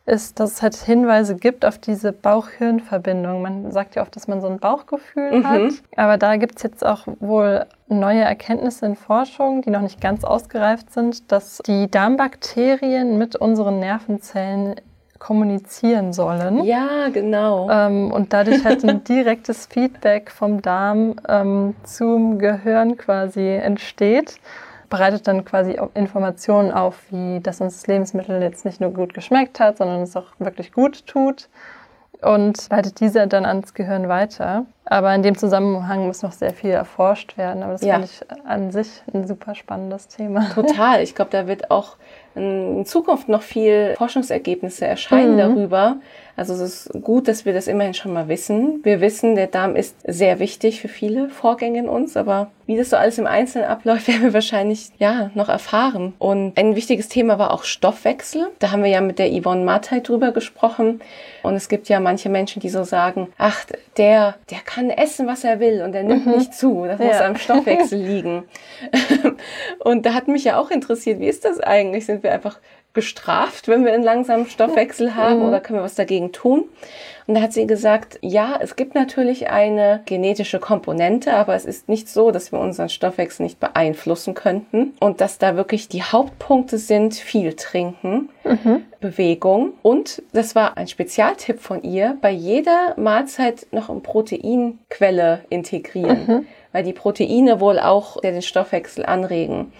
ist, 0.05 0.39
dass 0.39 0.53
es 0.53 0.61
halt 0.61 0.75
Hinweise 0.75 1.35
gibt 1.35 1.63
auf 1.63 1.77
diese 1.77 2.11
Bauch-Hirn-Verbindung. 2.11 3.41
Man 3.41 3.71
sagt 3.71 3.95
ja 3.95 4.01
oft, 4.01 4.15
dass 4.15 4.27
man 4.27 4.41
so 4.41 4.47
ein 4.47 4.59
Bauchgefühl 4.59 5.39
mhm. 5.39 5.47
hat, 5.47 5.71
aber 5.95 6.17
da 6.17 6.35
gibt 6.35 6.57
es 6.57 6.63
jetzt 6.63 6.85
auch 6.85 7.07
wohl 7.19 7.65
neue 7.87 8.21
Erkenntnisse 8.21 8.85
in 8.87 8.95
Forschung, 8.95 9.61
die 9.61 9.69
noch 9.69 9.81
nicht 9.81 10.01
ganz 10.01 10.23
ausgereift 10.23 10.91
sind, 10.91 11.31
dass 11.31 11.59
die 11.65 11.89
Darmbakterien 11.89 13.17
mit 13.17 13.35
unseren 13.35 13.79
Nervenzellen 13.79 14.75
kommunizieren 15.21 16.13
sollen. 16.13 16.63
Ja, 16.63 17.09
genau. 17.13 17.69
Ähm, 17.69 18.11
und 18.11 18.33
dadurch 18.33 18.65
halt 18.65 18.83
ein 18.83 19.03
direktes 19.03 19.67
Feedback 19.67 20.31
vom 20.31 20.63
Darm 20.63 21.15
ähm, 21.29 21.75
zum 21.83 22.39
Gehirn 22.39 22.97
quasi 22.97 23.47
entsteht. 23.47 24.37
Bereitet 24.89 25.27
dann 25.27 25.45
quasi 25.45 25.79
Informationen 25.93 26.71
auf, 26.71 26.97
wie 27.11 27.39
dass 27.39 27.61
uns 27.61 27.75
das 27.75 27.87
Lebensmittel 27.87 28.41
jetzt 28.41 28.65
nicht 28.65 28.81
nur 28.81 28.91
gut 28.91 29.13
geschmeckt 29.13 29.59
hat, 29.59 29.77
sondern 29.77 30.01
es 30.01 30.17
auch 30.17 30.25
wirklich 30.39 30.73
gut 30.73 31.05
tut 31.05 31.49
und 32.21 32.69
leitet 32.69 32.99
diese 32.99 33.27
dann 33.27 33.45
ans 33.45 33.73
Gehirn 33.73 34.09
weiter. 34.09 34.65
Aber 34.85 35.13
in 35.13 35.23
dem 35.23 35.37
Zusammenhang 35.37 36.07
muss 36.07 36.23
noch 36.23 36.31
sehr 36.31 36.53
viel 36.53 36.71
erforscht 36.71 37.37
werden. 37.37 37.63
Aber 37.63 37.73
das 37.73 37.81
ja. 37.83 37.93
finde 37.93 38.07
ich 38.07 38.45
an 38.45 38.71
sich 38.71 39.03
ein 39.13 39.27
super 39.27 39.55
spannendes 39.55 40.07
Thema. 40.07 40.49
Total. 40.49 41.01
Ich 41.01 41.15
glaube, 41.15 41.31
da 41.31 41.47
wird 41.47 41.71
auch 41.71 41.97
in 42.35 42.85
Zukunft 42.85 43.29
noch 43.29 43.41
viel 43.41 43.95
Forschungsergebnisse 43.97 44.85
erscheinen 44.85 45.33
mhm. 45.33 45.37
darüber. 45.37 45.97
Also 46.35 46.53
es 46.53 46.87
ist 46.87 47.03
gut, 47.03 47.27
dass 47.27 47.45
wir 47.45 47.53
das 47.53 47.67
immerhin 47.67 47.93
schon 47.93 48.13
mal 48.13 48.27
wissen. 48.27 48.79
Wir 48.83 49.01
wissen, 49.01 49.35
der 49.35 49.47
Darm 49.47 49.75
ist 49.75 49.95
sehr 50.05 50.39
wichtig 50.39 50.81
für 50.81 50.87
viele 50.87 51.29
Vorgänge 51.29 51.79
in 51.79 51.89
uns, 51.89 52.17
aber 52.17 52.51
wie 52.65 52.77
das 52.77 52.89
so 52.89 52.95
alles 52.95 53.17
im 53.17 53.27
Einzelnen 53.27 53.67
abläuft, 53.67 54.07
werden 54.07 54.23
wir 54.23 54.33
wahrscheinlich 54.33 54.89
ja 54.97 55.29
noch 55.33 55.49
erfahren. 55.49 56.13
Und 56.19 56.57
ein 56.57 56.75
wichtiges 56.75 57.09
Thema 57.09 57.37
war 57.37 57.51
auch 57.51 57.63
Stoffwechsel. 57.63 58.47
Da 58.59 58.71
haben 58.71 58.83
wir 58.83 58.89
ja 58.89 59.01
mit 59.01 59.19
der 59.19 59.29
Yvonne 59.29 59.63
Matai 59.63 59.99
drüber 59.99 60.31
gesprochen. 60.31 61.01
Und 61.43 61.55
es 61.55 61.69
gibt 61.69 61.89
ja 61.89 61.99
manche 61.99 62.29
Menschen, 62.29 62.61
die 62.61 62.69
so 62.69 62.83
sagen, 62.83 63.27
ach, 63.37 63.65
der, 63.97 64.35
der 64.49 64.59
kann 64.59 64.89
essen, 64.89 65.27
was 65.27 65.43
er 65.43 65.59
will 65.59 65.81
und 65.81 65.91
der 65.91 66.03
nimmt 66.03 66.25
mhm. 66.25 66.33
nicht 66.33 66.53
zu. 66.53 66.85
Das 66.85 66.99
ja. 66.99 67.07
muss 67.07 67.21
am 67.21 67.35
Stoffwechsel 67.35 67.99
liegen. 67.99 68.43
und 69.79 70.05
da 70.05 70.13
hat 70.13 70.27
mich 70.27 70.43
ja 70.43 70.59
auch 70.59 70.71
interessiert, 70.71 71.19
wie 71.19 71.27
ist 71.27 71.45
das 71.45 71.59
eigentlich? 71.59 72.05
Sind 72.05 72.23
wir 72.23 72.31
einfach 72.31 72.59
gestraft, 72.93 73.67
wenn 73.67 73.85
wir 73.85 73.93
einen 73.93 74.03
langsamen 74.03 74.47
Stoffwechsel 74.47 75.15
haben 75.15 75.39
mhm. 75.39 75.45
oder 75.45 75.59
können 75.61 75.79
wir 75.79 75.83
was 75.83 75.95
dagegen 75.95 76.31
tun? 76.31 76.65
Und 77.27 77.35
da 77.35 77.41
hat 77.41 77.53
sie 77.53 77.67
gesagt, 77.67 78.19
ja, 78.21 78.57
es 78.59 78.75
gibt 78.75 78.95
natürlich 78.95 79.49
eine 79.49 80.01
genetische 80.05 80.59
Komponente, 80.59 81.33
aber 81.33 81.55
es 81.55 81.63
ist 81.63 81.87
nicht 81.87 82.09
so, 82.09 82.31
dass 82.31 82.51
wir 82.51 82.59
unseren 82.59 82.89
Stoffwechsel 82.89 83.43
nicht 83.43 83.59
beeinflussen 83.59 84.33
könnten 84.33 84.93
und 84.99 85.21
dass 85.21 85.37
da 85.37 85.55
wirklich 85.55 85.87
die 85.87 86.03
Hauptpunkte 86.03 86.77
sind, 86.77 87.13
viel 87.13 87.53
trinken, 87.53 88.29
mhm. 88.43 88.83
Bewegung 88.99 89.73
und 89.81 90.21
das 90.33 90.55
war 90.55 90.75
ein 90.77 90.87
Spezialtipp 90.87 91.61
von 91.61 91.83
ihr, 91.83 92.17
bei 92.21 92.31
jeder 92.31 92.95
Mahlzeit 92.97 93.67
noch 93.71 93.89
eine 93.89 94.01
Proteinquelle 94.01 95.45
integrieren, 95.49 96.25
mhm. 96.27 96.47
weil 96.73 96.83
die 96.83 96.93
Proteine 96.93 97.61
wohl 97.61 97.79
auch 97.79 98.19
den 98.19 98.41
Stoffwechsel 98.41 99.05
anregen. 99.05 99.71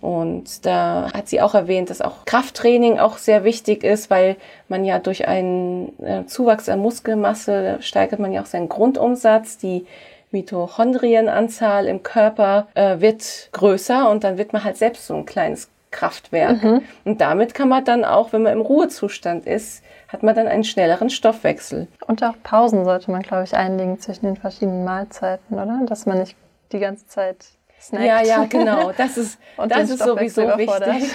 Und 0.00 0.66
da 0.66 1.10
hat 1.12 1.28
sie 1.28 1.40
auch 1.40 1.54
erwähnt, 1.54 1.90
dass 1.90 2.00
auch 2.00 2.24
Krafttraining 2.24 2.98
auch 2.98 3.18
sehr 3.18 3.44
wichtig 3.44 3.82
ist, 3.84 4.10
weil 4.10 4.36
man 4.68 4.84
ja 4.84 4.98
durch 4.98 5.26
einen 5.26 5.92
äh, 6.02 6.26
Zuwachs 6.26 6.68
an 6.68 6.80
Muskelmasse 6.80 7.78
steigert 7.80 8.20
man 8.20 8.32
ja 8.32 8.42
auch 8.42 8.46
seinen 8.46 8.68
Grundumsatz. 8.68 9.58
Die 9.58 9.86
Mitochondrienanzahl 10.30 11.86
im 11.86 12.02
Körper 12.02 12.68
äh, 12.74 13.00
wird 13.00 13.48
größer 13.52 14.10
und 14.10 14.24
dann 14.24 14.38
wird 14.38 14.52
man 14.52 14.64
halt 14.64 14.76
selbst 14.76 15.06
so 15.06 15.14
ein 15.14 15.24
kleines 15.24 15.68
Kraftwerk. 15.90 16.62
Mhm. 16.62 16.82
Und 17.04 17.20
damit 17.20 17.54
kann 17.54 17.68
man 17.68 17.84
dann 17.84 18.04
auch, 18.04 18.32
wenn 18.32 18.42
man 18.42 18.52
im 18.52 18.60
Ruhezustand 18.60 19.46
ist, 19.46 19.82
hat 20.08 20.22
man 20.22 20.34
dann 20.34 20.46
einen 20.46 20.64
schnelleren 20.64 21.10
Stoffwechsel. 21.10 21.88
Und 22.06 22.22
auch 22.22 22.34
Pausen 22.42 22.84
sollte 22.84 23.10
man, 23.10 23.22
glaube 23.22 23.44
ich, 23.44 23.54
einlegen 23.54 23.98
zwischen 23.98 24.26
den 24.26 24.36
verschiedenen 24.36 24.84
Mahlzeiten, 24.84 25.54
oder? 25.54 25.80
Dass 25.86 26.06
man 26.06 26.18
nicht 26.18 26.36
die 26.72 26.78
ganze 26.78 27.06
Zeit 27.06 27.46
snackt. 27.88 28.04
Ja, 28.04 28.22
ja, 28.22 28.44
genau. 28.44 28.92
Das 28.96 29.16
ist, 29.16 29.38
das 29.68 29.90
ist 29.90 30.02
sowieso 30.02 30.42
wichtig. 30.56 31.10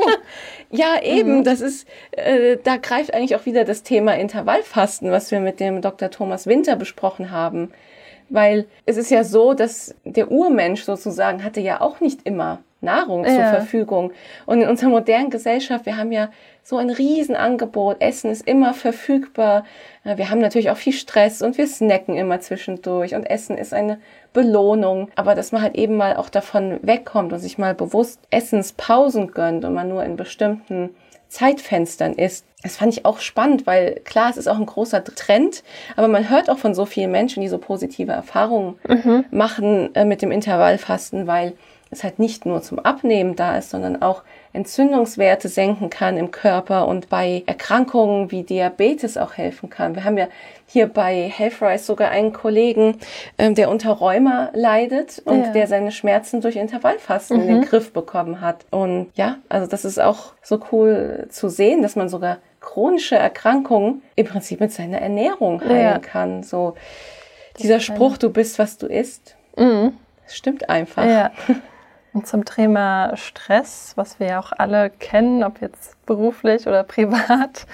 ja, 0.70 1.00
eben. 1.02 1.38
Mhm. 1.38 1.44
Das 1.44 1.60
ist, 1.60 1.86
äh, 2.12 2.56
da 2.62 2.76
greift 2.76 3.14
eigentlich 3.14 3.36
auch 3.36 3.46
wieder 3.46 3.64
das 3.64 3.82
Thema 3.82 4.16
Intervallfasten, 4.16 5.10
was 5.10 5.30
wir 5.30 5.40
mit 5.40 5.60
dem 5.60 5.80
Dr. 5.80 6.10
Thomas 6.10 6.46
Winter 6.46 6.76
besprochen 6.76 7.30
haben. 7.30 7.72
Weil 8.28 8.66
es 8.86 8.96
ist 8.96 9.10
ja 9.10 9.24
so, 9.24 9.52
dass 9.52 9.94
der 10.04 10.30
Urmensch 10.30 10.84
sozusagen 10.84 11.44
hatte 11.44 11.60
ja 11.60 11.80
auch 11.80 12.00
nicht 12.00 12.20
immer 12.24 12.62
Nahrung 12.82 13.24
ja. 13.24 13.34
zur 13.34 13.44
Verfügung. 13.44 14.12
Und 14.46 14.60
in 14.60 14.68
unserer 14.68 14.90
modernen 14.90 15.30
Gesellschaft, 15.30 15.86
wir 15.86 15.96
haben 15.96 16.12
ja 16.12 16.30
so 16.62 16.76
ein 16.76 16.90
Riesenangebot. 16.90 18.00
Essen 18.00 18.30
ist 18.30 18.46
immer 18.46 18.74
verfügbar. 18.74 19.64
Wir 20.04 20.30
haben 20.30 20.40
natürlich 20.40 20.70
auch 20.70 20.76
viel 20.76 20.92
Stress 20.92 21.42
und 21.42 21.58
wir 21.58 21.66
snacken 21.66 22.16
immer 22.16 22.40
zwischendurch 22.40 23.14
und 23.14 23.24
Essen 23.24 23.56
ist 23.56 23.72
eine 23.72 23.98
Belohnung. 24.32 25.10
Aber 25.16 25.34
dass 25.34 25.52
man 25.52 25.62
halt 25.62 25.76
eben 25.76 25.96
mal 25.96 26.16
auch 26.16 26.28
davon 26.28 26.78
wegkommt 26.82 27.32
und 27.32 27.38
sich 27.38 27.58
mal 27.58 27.74
bewusst 27.74 28.20
Essenspausen 28.30 29.32
gönnt 29.32 29.64
und 29.64 29.74
man 29.74 29.88
nur 29.88 30.04
in 30.04 30.16
bestimmten 30.16 30.90
Zeitfenstern 31.32 32.12
ist. 32.12 32.44
Das 32.62 32.76
fand 32.76 32.92
ich 32.92 33.06
auch 33.06 33.18
spannend, 33.18 33.66
weil 33.66 34.00
klar, 34.04 34.30
es 34.30 34.36
ist 34.36 34.48
auch 34.48 34.58
ein 34.58 34.66
großer 34.66 35.02
Trend, 35.02 35.64
aber 35.96 36.06
man 36.06 36.28
hört 36.28 36.50
auch 36.50 36.58
von 36.58 36.74
so 36.74 36.84
vielen 36.84 37.10
Menschen, 37.10 37.40
die 37.40 37.48
so 37.48 37.58
positive 37.58 38.12
Erfahrungen 38.12 38.78
mhm. 38.86 39.24
machen 39.30 39.94
äh, 39.94 40.04
mit 40.04 40.20
dem 40.20 40.30
Intervallfasten, 40.30 41.26
weil 41.26 41.54
es 41.92 42.02
halt 42.02 42.18
nicht 42.18 42.46
nur 42.46 42.62
zum 42.62 42.78
Abnehmen 42.78 43.36
da 43.36 43.56
ist, 43.56 43.70
sondern 43.70 44.00
auch 44.00 44.22
Entzündungswerte 44.54 45.48
senken 45.48 45.90
kann 45.90 46.16
im 46.16 46.30
Körper 46.30 46.88
und 46.88 47.08
bei 47.08 47.42
Erkrankungen 47.46 48.30
wie 48.30 48.42
Diabetes 48.42 49.16
auch 49.16 49.34
helfen 49.34 49.70
kann. 49.70 49.94
Wir 49.94 50.04
haben 50.04 50.18
ja 50.18 50.28
hier 50.66 50.86
bei 50.86 51.28
Healthrise 51.28 51.84
sogar 51.84 52.10
einen 52.10 52.32
Kollegen, 52.32 52.98
ähm, 53.38 53.54
der 53.54 53.70
unter 53.70 53.92
Rheuma 53.92 54.50
leidet 54.54 55.22
und 55.24 55.44
ja. 55.44 55.52
der 55.52 55.66
seine 55.66 55.92
Schmerzen 55.92 56.40
durch 56.40 56.56
Intervallfasten 56.56 57.36
mhm. 57.36 57.42
in 57.42 57.48
den 57.48 57.58
mhm. 57.58 57.64
Griff 57.64 57.92
bekommen 57.92 58.40
hat. 58.40 58.64
Und 58.70 59.08
ja, 59.14 59.36
also 59.48 59.66
das 59.66 59.84
ist 59.84 60.00
auch 60.00 60.32
so 60.42 60.60
cool 60.72 61.26
zu 61.30 61.48
sehen, 61.48 61.82
dass 61.82 61.96
man 61.96 62.08
sogar 62.08 62.38
chronische 62.60 63.16
Erkrankungen 63.16 64.02
im 64.16 64.26
Prinzip 64.26 64.60
mit 64.60 64.72
seiner 64.72 64.98
Ernährung 64.98 65.62
heilen 65.62 65.82
ja. 65.82 65.98
kann. 65.98 66.42
So 66.42 66.74
dieser 67.58 67.80
Spruch, 67.80 68.16
du 68.16 68.30
bist, 68.30 68.58
was 68.58 68.78
du 68.78 68.86
isst, 68.86 69.36
mhm. 69.56 69.94
stimmt 70.26 70.70
einfach. 70.70 71.04
Ja. 71.04 71.32
Und 72.12 72.26
zum 72.26 72.44
Thema 72.44 73.16
Stress, 73.16 73.92
was 73.96 74.20
wir 74.20 74.28
ja 74.28 74.40
auch 74.40 74.52
alle 74.52 74.90
kennen, 74.90 75.42
ob 75.44 75.60
jetzt 75.60 76.04
beruflich 76.06 76.66
oder 76.66 76.82
privat, 76.84 77.66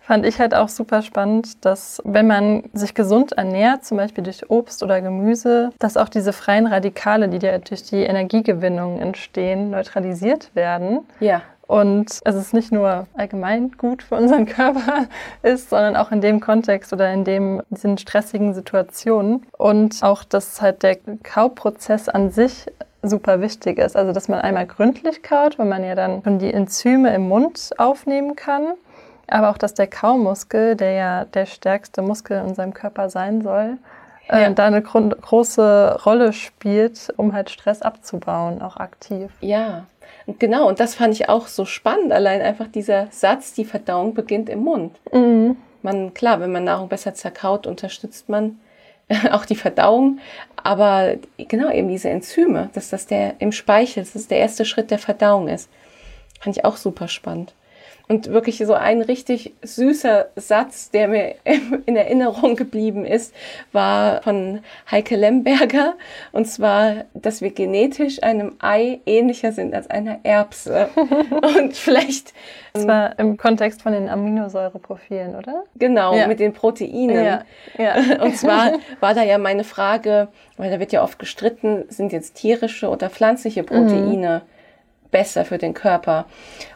fand 0.00 0.26
ich 0.26 0.38
halt 0.38 0.54
auch 0.54 0.68
super 0.68 1.00
spannend, 1.00 1.64
dass 1.64 2.02
wenn 2.04 2.26
man 2.26 2.64
sich 2.74 2.94
gesund 2.94 3.32
ernährt, 3.32 3.84
zum 3.84 3.96
Beispiel 3.96 4.22
durch 4.22 4.50
Obst 4.50 4.82
oder 4.82 5.00
Gemüse, 5.00 5.72
dass 5.78 5.96
auch 5.96 6.08
diese 6.08 6.32
freien 6.32 6.66
Radikale, 6.66 7.28
die 7.28 7.44
ja 7.44 7.56
durch 7.58 7.84
die 7.84 8.02
Energiegewinnung 8.02 8.98
entstehen, 9.00 9.70
neutralisiert 9.70 10.54
werden. 10.54 11.00
Ja. 11.20 11.40
Und 11.66 12.20
es 12.24 12.34
ist 12.34 12.52
nicht 12.52 12.72
nur 12.72 13.06
allgemein 13.14 13.72
gut 13.78 14.02
für 14.02 14.16
unseren 14.16 14.44
Körper 14.46 15.06
ist, 15.42 15.70
sondern 15.70 15.96
auch 15.96 16.12
in 16.12 16.20
dem 16.20 16.40
Kontext 16.40 16.92
oder 16.92 17.10
in 17.10 17.24
dem, 17.24 17.62
diesen 17.70 17.96
stressigen 17.96 18.52
Situationen. 18.52 19.46
Und 19.56 20.02
auch, 20.02 20.24
dass 20.24 20.60
halt 20.60 20.82
der 20.82 20.96
Kauprozess 21.22 22.10
an 22.10 22.30
sich 22.30 22.66
super 23.08 23.40
wichtig 23.40 23.78
ist. 23.78 23.96
Also, 23.96 24.12
dass 24.12 24.28
man 24.28 24.40
einmal 24.40 24.66
gründlich 24.66 25.22
kaut, 25.22 25.58
weil 25.58 25.66
man 25.66 25.84
ja 25.84 25.94
dann 25.94 26.22
schon 26.22 26.38
die 26.38 26.52
Enzyme 26.52 27.14
im 27.14 27.28
Mund 27.28 27.70
aufnehmen 27.78 28.36
kann. 28.36 28.74
Aber 29.26 29.50
auch, 29.50 29.58
dass 29.58 29.74
der 29.74 29.86
Kaumuskel, 29.86 30.76
der 30.76 30.92
ja 30.92 31.24
der 31.24 31.46
stärkste 31.46 32.02
Muskel 32.02 32.38
in 32.40 32.46
unserem 32.46 32.74
Körper 32.74 33.08
sein 33.08 33.42
soll, 33.42 33.78
äh, 34.28 34.42
ja. 34.42 34.48
äh, 34.48 34.54
da 34.54 34.66
eine 34.66 34.82
große 34.82 36.00
Rolle 36.04 36.32
spielt, 36.32 37.12
um 37.16 37.32
halt 37.32 37.50
Stress 37.50 37.82
abzubauen, 37.82 38.60
auch 38.60 38.76
aktiv. 38.76 39.30
Ja, 39.40 39.86
genau. 40.38 40.68
Und 40.68 40.80
das 40.80 40.94
fand 40.94 41.14
ich 41.14 41.28
auch 41.28 41.46
so 41.46 41.64
spannend. 41.64 42.12
Allein 42.12 42.42
einfach 42.42 42.66
dieser 42.68 43.08
Satz, 43.10 43.54
die 43.54 43.64
Verdauung 43.64 44.14
beginnt 44.14 44.48
im 44.48 44.60
Mund. 44.60 44.98
Mhm. 45.12 45.56
Man, 45.82 46.14
klar, 46.14 46.40
wenn 46.40 46.52
man 46.52 46.64
Nahrung 46.64 46.88
besser 46.88 47.14
zerkaut, 47.14 47.66
unterstützt 47.66 48.28
man 48.28 48.58
auch 49.30 49.44
die 49.44 49.56
Verdauung, 49.56 50.18
aber 50.56 51.16
genau 51.36 51.70
eben 51.70 51.88
diese 51.88 52.08
Enzyme, 52.08 52.70
dass 52.72 52.90
das 52.90 53.06
der 53.06 53.34
im 53.38 53.52
Speichel, 53.52 54.02
dass 54.02 54.14
das 54.14 54.28
der 54.28 54.38
erste 54.38 54.64
Schritt 54.64 54.90
der 54.90 54.98
Verdauung 54.98 55.48
ist, 55.48 55.68
fand 56.40 56.56
ich 56.56 56.64
auch 56.64 56.76
super 56.76 57.08
spannend. 57.08 57.54
Und 58.06 58.28
wirklich 58.28 58.58
so 58.58 58.74
ein 58.74 59.00
richtig 59.00 59.54
süßer 59.62 60.26
Satz, 60.36 60.90
der 60.90 61.08
mir 61.08 61.36
in 61.86 61.96
Erinnerung 61.96 62.54
geblieben 62.54 63.06
ist, 63.06 63.34
war 63.72 64.22
von 64.22 64.60
Heike 64.90 65.16
Lemberger. 65.16 65.94
Und 66.30 66.46
zwar, 66.46 67.04
dass 67.14 67.40
wir 67.40 67.50
genetisch 67.50 68.22
einem 68.22 68.56
Ei 68.60 69.00
ähnlicher 69.06 69.52
sind 69.52 69.74
als 69.74 69.88
einer 69.88 70.18
Erbse. 70.22 70.88
Und 71.58 71.74
vielleicht. 71.74 72.34
Das 72.74 72.86
war 72.86 73.18
im 73.18 73.38
Kontext 73.38 73.80
von 73.80 73.92
den 73.92 74.08
Aminosäureprofilen, 74.08 75.36
oder? 75.36 75.64
Genau, 75.76 76.14
ja. 76.14 76.26
mit 76.26 76.40
den 76.40 76.52
Proteinen. 76.52 77.24
Ja. 77.24 77.44
ja. 77.78 77.94
Und 78.22 78.36
zwar 78.36 78.72
war 79.00 79.14
da 79.14 79.22
ja 79.22 79.38
meine 79.38 79.64
Frage, 79.64 80.28
weil 80.58 80.70
da 80.70 80.78
wird 80.78 80.92
ja 80.92 81.02
oft 81.02 81.18
gestritten, 81.18 81.84
sind 81.88 82.12
jetzt 82.12 82.34
tierische 82.34 82.88
oder 82.88 83.08
pflanzliche 83.08 83.62
Proteine 83.62 84.42
mhm 84.44 84.53
besser 85.14 85.44
für 85.44 85.58
den 85.58 85.74
Körper. 85.74 86.26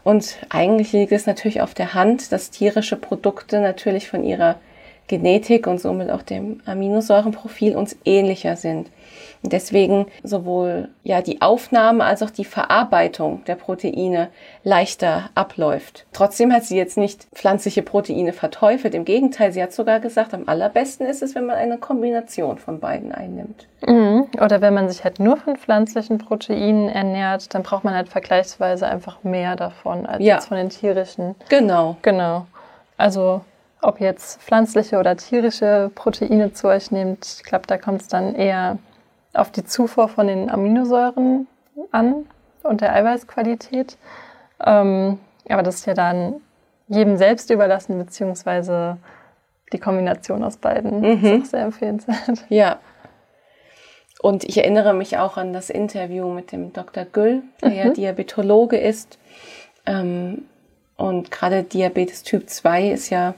Und 0.05 0.37
eigentlich 0.49 0.93
liegt 0.93 1.11
es 1.11 1.27
natürlich 1.27 1.61
auf 1.61 1.75
der 1.75 1.95
Hand, 1.95 2.31
dass 2.31 2.53
tierische 2.53 2.95
Produkte 2.95 3.61
natürlich 3.61 4.09
von 4.09 4.23
ihrer 4.23 4.61
Genetik 5.09 5.67
und 5.67 5.81
somit 5.81 6.09
auch 6.09 6.23
dem 6.23 6.61
Aminosäurenprofil 6.65 7.75
uns 7.75 7.97
ähnlicher 8.05 8.55
sind. 8.55 8.91
Und 9.43 9.53
deswegen 9.53 10.07
sowohl 10.23 10.89
ja 11.05 11.23
die 11.23 11.41
Aufnahme 11.41 12.05
als 12.05 12.23
auch 12.23 12.31
die 12.31 12.45
Verarbeitung 12.45 13.45
der 13.47 13.55
Proteine 13.55 14.29
leichter 14.65 15.31
abläuft. 15.35 16.07
Trotzdem 16.13 16.53
hat 16.53 16.65
sie 16.65 16.77
jetzt 16.77 16.99
nicht 16.99 17.27
pflanzliche 17.35 17.83
Proteine 17.83 18.33
verteufelt. 18.33 18.95
Im 18.95 19.05
Gegenteil, 19.05 19.53
sie 19.53 19.63
hat 19.63 19.73
sogar 19.73 20.01
gesagt, 20.01 20.35
am 20.35 20.45
allerbesten 20.47 21.07
ist 21.07 21.23
es, 21.23 21.35
wenn 21.35 21.47
man 21.47 21.57
eine 21.57 21.79
Kombination 21.79 22.59
von 22.59 22.81
beiden 22.81 23.13
einnimmt. 23.13 23.69
Mhm. 23.87 24.27
Oder 24.43 24.61
wenn 24.61 24.75
man 24.75 24.89
sich 24.89 25.05
halt 25.05 25.21
nur 25.21 25.37
von 25.37 25.57
pflanzlichen 25.57 26.19
Proteinen 26.19 26.89
ernährt, 26.89 27.55
dann 27.55 27.63
braucht 27.63 27.85
man 27.85 27.95
halt 27.95 28.09
vergleichsweise 28.09 28.87
einfach 28.89 29.23
mehr 29.23 29.57
davon 29.57 30.07
als 30.07 30.23
ja. 30.23 30.41
von 30.41 30.57
den 30.57 30.71
tierischen. 30.71 31.37
Genau. 31.49 31.97
Genau. 32.03 32.47
Also 32.97 33.43
ob 33.81 34.01
jetzt 34.01 34.41
pflanzliche 34.43 34.99
oder 34.99 35.17
tierische 35.17 35.91
Proteine 35.95 36.53
zu 36.53 36.69
euch 36.69 36.91
nehmt, 36.91 37.25
ich 37.39 37.45
glaube, 37.45 37.67
da 37.67 37.79
kommt 37.79 38.03
es 38.03 38.09
dann 38.09 38.35
eher 38.35 38.79
auf 39.39 39.51
die 39.51 39.65
Zufuhr 39.65 40.09
von 40.09 40.27
den 40.27 40.51
Aminosäuren 40.51 41.47
an 41.91 42.27
und 42.63 42.81
der 42.81 42.95
Eiweißqualität. 42.95 43.97
Ähm, 44.65 45.19
aber 45.49 45.63
das 45.63 45.77
ist 45.77 45.87
ja 45.87 45.95
dann 45.95 46.41
jedem 46.89 47.17
selbst 47.17 47.51
überlassen, 47.51 47.99
beziehungsweise 47.99 48.99
die 49.73 49.79
Kombination 49.79 50.43
aus 50.43 50.57
beiden 50.57 51.01
mhm. 51.01 51.25
ist 51.25 51.43
auch 51.43 51.51
sehr 51.51 51.63
empfehlenswert. 51.63 52.45
Ja. 52.49 52.79
Und 54.21 54.43
ich 54.45 54.59
erinnere 54.59 54.95
mich 54.95 55.19
auch 55.19 55.37
an 55.37 55.53
das 55.53 55.71
Interview 55.71 56.29
mit 56.29 56.51
dem 56.51 56.73
Dr. 56.73 57.05
Güll, 57.05 57.43
der 57.63 57.71
mhm. 57.71 57.77
ja 57.77 57.91
Diabetologe 57.91 58.77
ist. 58.77 59.19
Ähm, 59.87 60.47
und 60.97 61.31
gerade 61.31 61.63
Diabetes 61.63 62.25
Typ 62.25 62.51
2 62.51 62.91
ist 62.91 63.11
ja 63.11 63.35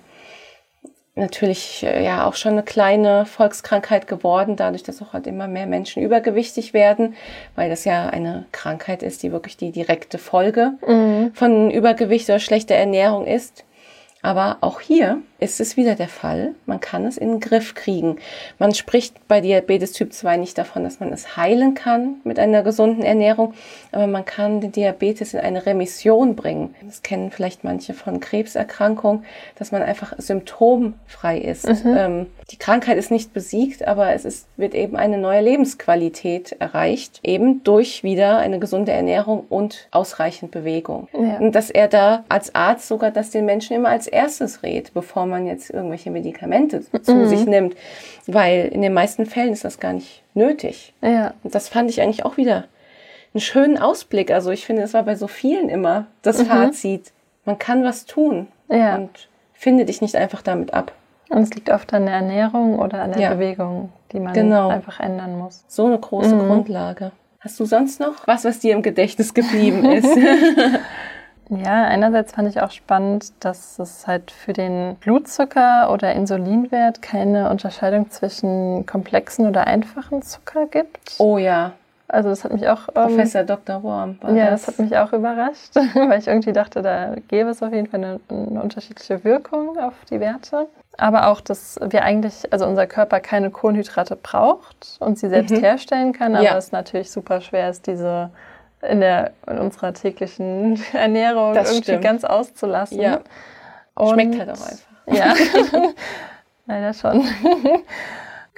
natürlich 1.15 1.83
äh, 1.83 2.05
ja 2.05 2.27
auch 2.27 2.35
schon 2.35 2.53
eine 2.53 2.63
kleine 2.63 3.27
Volkskrankheit 3.27 4.07
geworden, 4.07 4.57
dadurch, 4.57 4.83
dass 4.83 5.03
auch 5.03 5.13
halt 5.13 5.27
immer 5.27 5.49
mehr 5.49 5.67
Menschen 5.67 6.03
übergewichtig 6.03 6.73
werden, 6.73 7.15
weil 7.57 7.69
das 7.69 7.85
ja 7.85 8.09
eine 8.09 8.47
Krankheit 8.53 9.03
ist, 9.03 9.23
die 9.23 9.33
wirklich 9.33 9.57
die 9.57 9.73
direkte 9.73 10.19
Folge 10.19 10.73
mhm. 10.87 11.33
von 11.35 11.71
Übergewicht 11.71 12.29
oder 12.29 12.39
schlechter 12.39 12.75
Ernährung 12.75 13.27
ist. 13.27 13.65
Aber 14.23 14.59
auch 14.61 14.81
hier 14.81 15.23
ist 15.39 15.61
es 15.61 15.77
wieder 15.77 15.95
der 15.95 16.09
Fall. 16.09 16.55
Man 16.67 16.81
kann 16.81 17.07
es 17.07 17.17
in 17.17 17.29
den 17.29 17.41
Griff 17.41 17.75
kriegen. 17.75 18.17
Man 18.59 18.75
spricht 18.75 19.27
bei 19.27 19.41
Diabetes 19.41 19.93
Typ 19.93 20.13
2 20.13 20.37
nicht 20.37 20.59
davon, 20.59 20.85
dass 20.85 21.01
man 21.01 21.13
es 21.13 21.37
heilen 21.37 21.75
kann 21.75 22.17
mit 22.25 22.39
einer 22.39 22.63
gesunden 22.63 23.03
Ernährung, 23.03 23.55
aber 23.93 24.07
man 24.07 24.27
kann 24.27 24.61
den 24.61 24.73
Diabetes 24.73 25.33
in 25.33 25.41
eine 25.41 25.65
Remission 25.65 26.37
bringen. 26.37 26.75
Das 26.85 27.03
kennen 27.03 27.31
vielleicht 27.31 27.65
manche 27.65 27.95
von 27.95 28.21
Krebserkrankungen, 28.21 29.25
dass 29.57 29.73
man 29.73 29.83
einfach 29.83 30.13
symptomfrei 30.19 31.39
ist. 31.39 31.67
Mhm. 31.67 31.97
Ähm, 31.97 32.27
die 32.51 32.59
Krankheit 32.59 32.99
ist 32.99 33.11
nicht 33.11 33.33
besiegt, 33.33 33.87
aber 33.87 34.13
es 34.13 34.25
ist, 34.25 34.47
wird 34.57 34.75
eben 34.75 34.97
eine 34.97 35.17
neue 35.17 35.41
Lebensqualität 35.41 36.53
erreicht, 36.59 37.21
eben 37.23 37.65
durch 37.65 38.03
wieder 38.03 38.39
eine 38.39 38.59
gesunde 38.59 38.93
Ernährung 38.93 39.47
und 39.49 39.89
ausreichend 39.91 40.51
Bewegung. 40.51 41.09
Ja. 41.13 41.39
Und 41.39 41.55
dass 41.55 41.71
er 41.71 41.89
da 41.89 42.25
als 42.29 42.55
Arzt 42.55 42.89
sogar 42.89 43.11
das 43.11 43.31
den 43.31 43.47
Menschen 43.47 43.77
immer 43.77 43.89
als 43.89 44.10
erstes 44.13 44.63
rät, 44.63 44.93
bevor 44.95 45.27
man 45.27 45.47
jetzt 45.47 45.71
irgendwelche 45.71 46.11
Medikamente 46.11 46.83
zu 47.03 47.15
mhm. 47.15 47.29
sich 47.29 47.47
nimmt, 47.47 47.77
weil 48.27 48.67
in 48.67 48.83
den 48.83 48.93
meisten 48.93 49.27
Fällen 49.27 49.53
ist 49.53 49.65
das 49.65 49.81
gar 49.81 49.93
nicht 49.93 50.23
nötig. 50.35 50.93
Ja. 51.03 51.35
Und 51.43 51.55
das 51.55 51.69
fand 51.69 51.91
ich 51.91 52.01
eigentlich 52.01 52.25
auch 52.25 52.37
wieder 52.37 52.65
einen 53.35 53.41
schönen 53.41 53.79
Ausblick. 53.79 54.31
Also 54.31 54.51
ich 54.51 54.67
finde, 54.67 54.83
es 54.83 54.95
war 54.95 55.03
bei 55.03 55.15
so 55.15 55.29
vielen 55.29 55.69
immer 55.69 56.07
das 56.23 56.39
mhm. 56.39 56.47
Fazit. 56.47 57.13
Man 57.45 57.59
kann 57.59 57.85
was 57.85 58.07
tun 58.07 58.49
ja. 58.69 58.97
und 58.97 59.29
finde 59.53 59.85
dich 59.85 60.01
nicht 60.01 60.17
einfach 60.17 60.43
damit 60.43 60.75
ab. 60.75 60.93
Und 61.29 61.43
es 61.43 61.55
liegt 61.55 61.71
oft 61.71 61.93
an 61.95 62.07
der 62.07 62.15
Ernährung 62.15 62.79
oder 62.79 63.03
an 63.03 63.13
der 63.13 63.23
ja. 63.23 63.35
Bewegung, 63.35 63.91
die 64.13 64.19
man 64.19 64.33
genau. 64.33 64.69
einfach 64.69 64.99
ändern 64.99 65.39
muss. 65.39 65.65
So 65.69 65.87
eine 65.87 65.99
große 65.99 66.35
mhm. 66.35 66.49
Grundlage. 66.49 67.13
Hast 67.39 67.59
du 67.59 67.65
sonst 67.65 68.01
noch 68.01 68.27
was, 68.27 68.45
was 68.45 68.59
dir 68.59 68.75
im 68.75 68.83
Gedächtnis 68.83 69.33
geblieben 69.33 69.85
ist? 69.91 70.09
Ja, 71.51 71.85
einerseits 71.87 72.33
fand 72.33 72.49
ich 72.49 72.61
auch 72.61 72.71
spannend, 72.71 73.33
dass 73.41 73.79
es 73.79 74.07
halt 74.07 74.31
für 74.31 74.53
den 74.53 74.97
Blutzucker 75.01 75.91
oder 75.93 76.13
Insulinwert 76.15 77.03
keine 77.03 77.51
Unterscheidung 77.51 78.11
zwischen 78.11 78.87
komplexen 78.87 79.47
oder 79.47 79.67
einfachen 79.67 80.23
Zucker 80.23 80.67
gibt. 80.67 81.17
Oh 81.19 81.39
ja. 81.39 81.73
Also 82.07 82.29
das 82.29 82.45
hat 82.45 82.53
mich 82.53 82.69
auch... 82.69 82.89
Ähm, 82.89 82.95
Professor 82.95 83.45
Dr. 83.45 83.83
Worm. 83.83 84.19
ja, 84.29 84.51
das. 84.51 84.67
das. 84.67 84.69
hat 84.69 84.79
mich 84.79 84.97
auch 84.97 85.13
überrascht, 85.13 85.75
weil 85.95 86.19
ich 86.19 86.27
irgendwie 86.27 86.53
dachte, 86.53 86.83
da 86.83 87.15
gäbe 87.29 87.51
es 87.51 87.63
auf 87.63 87.73
jeden 87.73 87.87
Fall 87.87 88.05
eine, 88.05 88.21
eine 88.29 88.63
unterschiedliche 88.63 89.23
Wirkung 89.25 89.79
auf 89.79 89.95
die 90.11 90.21
Werte. 90.21 90.67
Aber 90.99 91.29
auch, 91.29 91.41
dass 91.41 91.79
wir 91.83 92.03
eigentlich, 92.03 92.53
also 92.53 92.67
unser 92.67 92.87
Körper 92.87 93.21
keine 93.21 93.51
Kohlenhydrate 93.51 94.17
braucht 94.17 94.97
und 94.99 95.19
sie 95.19 95.29
selbst 95.29 95.55
mhm. 95.55 95.61
herstellen 95.61 96.13
kann, 96.13 96.35
aber 96.35 96.45
ja. 96.45 96.57
es 96.57 96.73
natürlich 96.73 97.11
super 97.11 97.41
schwer 97.41 97.71
ist, 97.71 97.87
diese 97.87 98.31
in, 98.83 99.01
der, 99.01 99.33
in 99.47 99.59
unserer 99.59 99.93
täglichen 99.93 100.83
Ernährung 100.93 101.55
das 101.55 101.69
irgendwie 101.71 101.85
stimmt. 101.85 102.05
ganz 102.05 102.25
auszulassen. 102.25 103.01
Ja. 103.01 103.21
Und, 103.95 104.15
Schmeckt 104.15 104.39
halt 104.39 104.51
auch 104.51 104.63
einfach. 104.63 104.87
Ja, 105.13 105.35
leider 106.67 106.95
schon. 106.95 107.25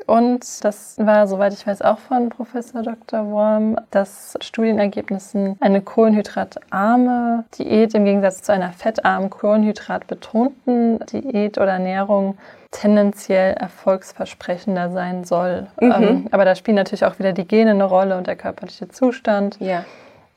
Und 0.06 0.64
das 0.64 0.96
war, 0.98 1.26
soweit 1.26 1.52
ich 1.52 1.66
weiß, 1.66 1.82
auch 1.82 1.98
von 1.98 2.28
Professor 2.28 2.82
Dr. 2.82 3.30
Worm, 3.30 3.76
dass 3.90 4.36
Studienergebnissen 4.40 5.56
eine 5.60 5.80
kohlenhydratarme 5.80 7.44
Diät 7.58 7.94
im 7.94 8.04
Gegensatz 8.04 8.42
zu 8.42 8.52
einer 8.52 8.72
fettarmen, 8.72 9.30
kohlenhydratbetonten 9.30 10.98
Diät 11.06 11.58
oder 11.58 11.72
Ernährung 11.72 12.36
tendenziell 12.70 13.54
erfolgsversprechender 13.54 14.90
sein 14.90 15.24
soll. 15.24 15.68
Mhm. 15.80 15.92
Ähm, 15.92 16.28
aber 16.30 16.44
da 16.44 16.54
spielen 16.54 16.76
natürlich 16.76 17.04
auch 17.04 17.18
wieder 17.18 17.32
die 17.32 17.46
Gene 17.46 17.70
eine 17.70 17.84
Rolle 17.84 18.16
und 18.16 18.26
der 18.26 18.36
körperliche 18.36 18.88
Zustand. 18.88 19.58
Ja. 19.60 19.84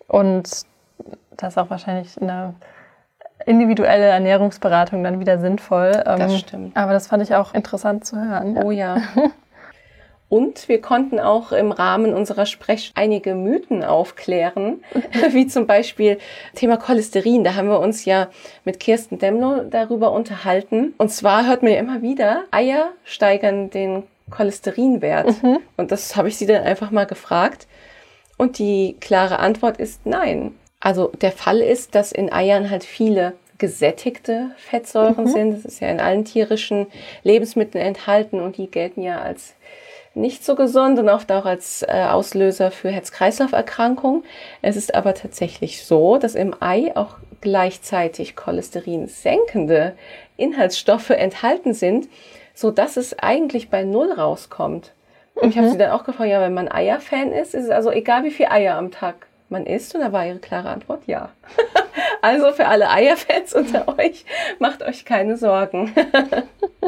Und 0.08 0.66
das 1.38 1.54
ist 1.54 1.58
auch 1.58 1.70
wahrscheinlich 1.70 2.22
eine 2.22 2.56
individuelle 3.46 4.06
Ernährungsberatung 4.06 5.04
dann 5.04 5.20
wieder 5.20 5.38
sinnvoll. 5.40 5.92
Das 5.92 6.32
ähm, 6.32 6.38
stimmt. 6.38 6.78
Aber 6.78 6.94
das 6.94 7.08
fand 7.08 7.24
ich 7.24 7.36
auch 7.36 7.54
interessant 7.54 8.06
zu 8.06 8.18
hören. 8.18 8.58
Oh 8.58 8.72
ja. 8.72 8.98
Und 10.28 10.68
wir 10.68 10.82
konnten 10.82 11.20
auch 11.20 11.52
im 11.52 11.72
Rahmen 11.72 12.14
unserer 12.14 12.48
Sprech 12.48 12.92
einige 12.96 13.36
Mythen 13.36 13.84
aufklären, 13.84 14.84
wie 15.32 15.46
zum 15.46 15.68
Beispiel 15.68 16.18
Thema 16.56 16.78
Cholesterin. 16.78 17.44
Da 17.44 17.56
haben 17.56 17.70
wir 17.70 17.80
uns 17.80 18.06
ja 18.06 18.30
mit 18.64 18.80
Kirsten 18.80 19.20
Demlo 19.20 19.64
darüber 19.70 20.12
unterhalten. 20.12 20.96
Und 20.98 21.10
zwar 21.12 21.48
hört 21.48 21.62
man 21.62 21.72
ja 21.72 21.78
immer 21.78 22.02
wieder, 22.02 22.44
Eier 22.50 22.90
steigern 23.04 23.70
den 23.70 24.04
Cholesterinwert. 24.32 25.44
Mhm. 25.44 25.60
Und 25.78 25.92
das 25.92 26.16
habe 26.16 26.28
ich 26.28 26.38
sie 26.38 26.48
dann 26.48 26.64
einfach 26.64 26.90
mal 26.90 27.06
gefragt. 27.06 27.68
Und 28.38 28.60
die 28.60 28.98
klare 29.00 29.40
Antwort 29.40 29.78
ist 29.78 30.06
nein. 30.06 30.56
Also 30.80 31.08
der 31.22 31.32
Fall 31.32 31.62
ist, 31.62 31.96
dass 31.96 32.12
in 32.12 32.32
Eiern 32.32 32.70
halt 32.70 32.84
viele 32.84 33.34
gesättigte 33.58 34.52
Fettsäuren 34.58 35.26
mhm. 35.26 35.30
sind. 35.30 35.54
Das 35.54 35.66
ist 35.66 35.80
ja 35.80 35.88
in 35.88 36.00
allen 36.00 36.26
tierischen 36.26 36.88
Lebensmitteln 37.24 37.84
enthalten 37.84 38.40
und 38.40 38.58
die 38.58 38.70
gelten 38.70 39.02
ja 39.02 39.22
als 39.22 39.56
nicht 40.14 40.46
so 40.46 40.56
gesund 40.56 40.98
und 40.98 41.10
oft 41.10 41.32
auch 41.32 41.46
als 41.46 41.84
äh, 41.84 42.06
Auslöser 42.10 42.72
für 42.72 42.90
Herz-Kreislauf-Erkrankungen. 42.90 44.24
Es 44.62 44.78
ist 44.78 44.96
aber 44.96 45.14
tatsächlich 45.14 45.86
so, 45.86 46.18
dass 46.18 46.36
im 46.36 46.56
Ei 46.62 46.96
auch 46.96 47.18
gleichzeitig 47.42 48.36
Cholesterin 48.36 49.08
senkende 49.08 49.94
Inhaltsstoffe 50.38 51.10
enthalten 51.10 51.74
sind, 51.74 52.08
so 52.54 52.72
dass 52.72 52.96
es 52.96 53.20
eigentlich 53.20 53.70
bei 53.70 53.84
Null 53.84 54.12
rauskommt. 54.14 54.94
Und 55.36 55.50
ich 55.50 55.58
habe 55.58 55.68
mhm. 55.68 55.72
sie 55.72 55.78
dann 55.78 55.92
auch 55.92 56.04
gefragt, 56.04 56.30
ja, 56.30 56.42
wenn 56.42 56.54
man 56.54 56.72
Eierfan 56.72 57.32
ist, 57.32 57.54
ist 57.54 57.66
es 57.66 57.70
also 57.70 57.92
egal, 57.92 58.24
wie 58.24 58.32
viel 58.32 58.48
Eier 58.48 58.78
am 58.78 58.92
Tag 58.92 59.28
man 59.50 59.66
isst. 59.66 59.94
Und 59.96 60.02
da 60.02 60.12
war 60.12 60.26
ihre 60.26 60.40
klare 60.40 60.70
Antwort 60.70 61.04
ja. 61.06 61.30
also 62.22 62.52
für 62.52 62.68
alle 62.68 62.90
Eierfans 62.90 63.54
unter 63.54 63.88
euch, 64.00 64.26
macht 64.60 64.82
euch 64.82 65.06
keine 65.06 65.38
Sorgen. 65.38 65.94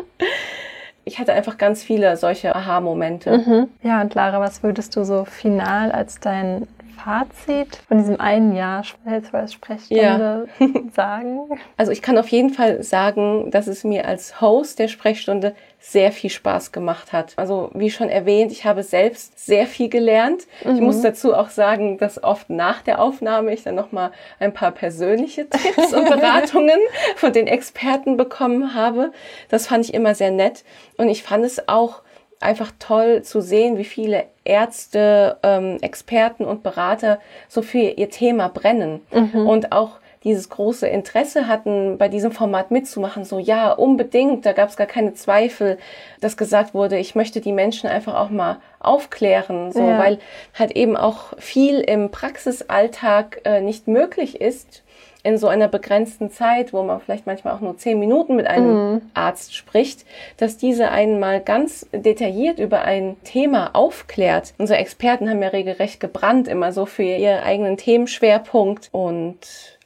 ich 1.06 1.20
hatte 1.20 1.34
einfach 1.34 1.58
ganz 1.58 1.84
viele 1.84 2.16
solche 2.18 2.56
Aha-Momente. 2.56 3.38
Mhm. 3.38 3.70
Ja, 3.84 4.02
und 4.02 4.16
Lara, 4.16 4.40
was 4.40 4.64
würdest 4.64 4.96
du 4.96 5.04
so 5.04 5.26
final 5.26 5.92
als 5.92 6.20
dein 6.20 6.68
Fazit 7.08 7.80
von 7.88 8.00
diesem 8.00 8.20
einen 8.20 8.54
Jahr 8.54 8.84
Sprechstunde 8.84 9.88
ja. 9.90 10.44
sagen? 10.94 11.58
Also 11.78 11.94
ich 11.94 12.02
kann 12.02 12.18
auf 12.18 12.28
jeden 12.28 12.50
Fall 12.50 12.84
sagen, 12.84 13.50
dass 13.50 13.68
es 13.68 13.86
mir 13.86 14.06
als 14.06 14.42
Host 14.42 14.78
der 14.78 14.90
Sprechstunde 14.90 15.56
sehr 15.80 16.12
viel 16.12 16.30
Spaß 16.30 16.74
gemacht 16.74 17.14
hat. 17.14 17.32
Also 17.38 17.72
wie 17.74 17.92
schon 17.92 18.10
erwähnt, 18.10 18.52
ich 18.52 18.66
habe 18.66 18.84
selbst 18.84 19.40
sehr 19.40 19.68
viel 19.68 19.88
gelernt. 19.88 20.48
Mhm. 20.66 20.76
Ich 20.76 20.82
muss 20.82 21.02
dazu 21.02 21.34
auch 21.34 21.48
sagen, 21.48 21.98
dass 21.98 22.22
oft 22.22 22.50
nach 22.50 22.82
der 22.82 23.02
Aufnahme 23.02 23.54
ich 23.54 23.64
dann 23.64 23.76
nochmal 23.76 24.12
ein 24.40 24.54
paar 24.54 24.72
persönliche 24.72 25.48
Tipps 25.50 25.94
und 25.94 26.10
Beratungen 26.10 26.80
von 27.16 27.32
den 27.32 27.48
Experten 27.48 28.18
bekommen 28.18 28.74
habe. 28.74 29.14
Das 29.48 29.68
fand 29.68 29.86
ich 29.86 29.94
immer 29.94 30.14
sehr 30.14 30.32
nett. 30.32 30.66
Und 30.98 31.08
ich 31.08 31.24
fand 31.24 31.46
es 31.46 31.70
auch 31.70 32.02
einfach 32.40 32.72
toll 32.80 33.24
zu 33.24 33.42
sehen, 33.42 33.78
wie 33.78 33.86
viele 33.86 34.26
Ärzte, 34.44 35.38
ähm, 35.44 35.78
Experten 35.82 36.46
und 36.46 36.64
Berater 36.64 37.20
so 37.48 37.62
für 37.62 37.80
ihr 37.80 38.10
Thema 38.10 38.48
brennen 38.50 39.02
mhm. 39.12 39.48
und 39.48 39.72
auch 39.72 40.00
dieses 40.24 40.50
große 40.50 40.88
Interesse 40.88 41.48
hatten, 41.48 41.98
bei 41.98 42.10
diesem 42.10 42.32
Format 42.32 42.72
mitzumachen. 42.72 43.24
So, 43.24 43.40
ja, 43.40 43.72
unbedingt, 43.72 44.46
da 44.46 44.52
gab 44.52 44.70
es 44.70 44.76
gar 44.76 44.88
keine 44.88 45.14
Zweifel, 45.14 45.78
dass 46.20 46.38
gesagt 46.38 46.74
wurde, 46.74 46.98
ich 46.98 47.16
möchte 47.16 47.40
die 47.40 47.54
Menschen 47.54 47.90
einfach 47.90 48.16
auch 48.16 48.30
mal 48.30 48.58
aufklären, 48.80 49.72
so, 49.72 49.80
ja. 49.80 50.00
weil 50.00 50.20
halt 50.58 50.72
eben 50.72 50.98
auch 50.98 51.38
viel 51.38 51.80
im 51.80 52.12
Praxisalltag 52.12 53.42
äh, 53.46 53.62
nicht 53.62 53.88
möglich 53.88 54.42
ist 54.42 54.84
in 55.28 55.38
so 55.38 55.50
einer 55.50 55.68
begrenzten 55.68 56.32
Zeit, 56.32 56.72
wo 56.72 56.84
man 56.84 57.02
vielleicht 57.02 57.26
manchmal 57.26 57.54
auch 57.54 57.60
nur 57.60 57.78
zehn 57.78 58.00
Minuten 58.00 58.38
mit 58.38 58.48
einem 58.48 58.94
mhm. 58.94 59.02
Arzt 59.14 59.54
spricht, 59.54 60.06
dass 60.38 60.56
diese 60.56 60.90
einen 60.90 61.20
mal 61.20 61.42
ganz 61.42 61.86
detailliert 61.92 62.60
über 62.60 62.84
ein 62.84 63.18
Thema 63.26 63.72
aufklärt. 63.74 64.54
Unsere 64.58 64.80
Experten 64.80 65.30
haben 65.30 65.44
ja 65.44 65.50
regelrecht 65.50 66.00
gebrannt 66.00 66.48
immer 66.48 66.72
so 66.72 66.86
für 66.86 67.04
ihren 67.04 67.44
eigenen 67.44 67.76
Themenschwerpunkt 67.76 68.88
und 68.94 69.38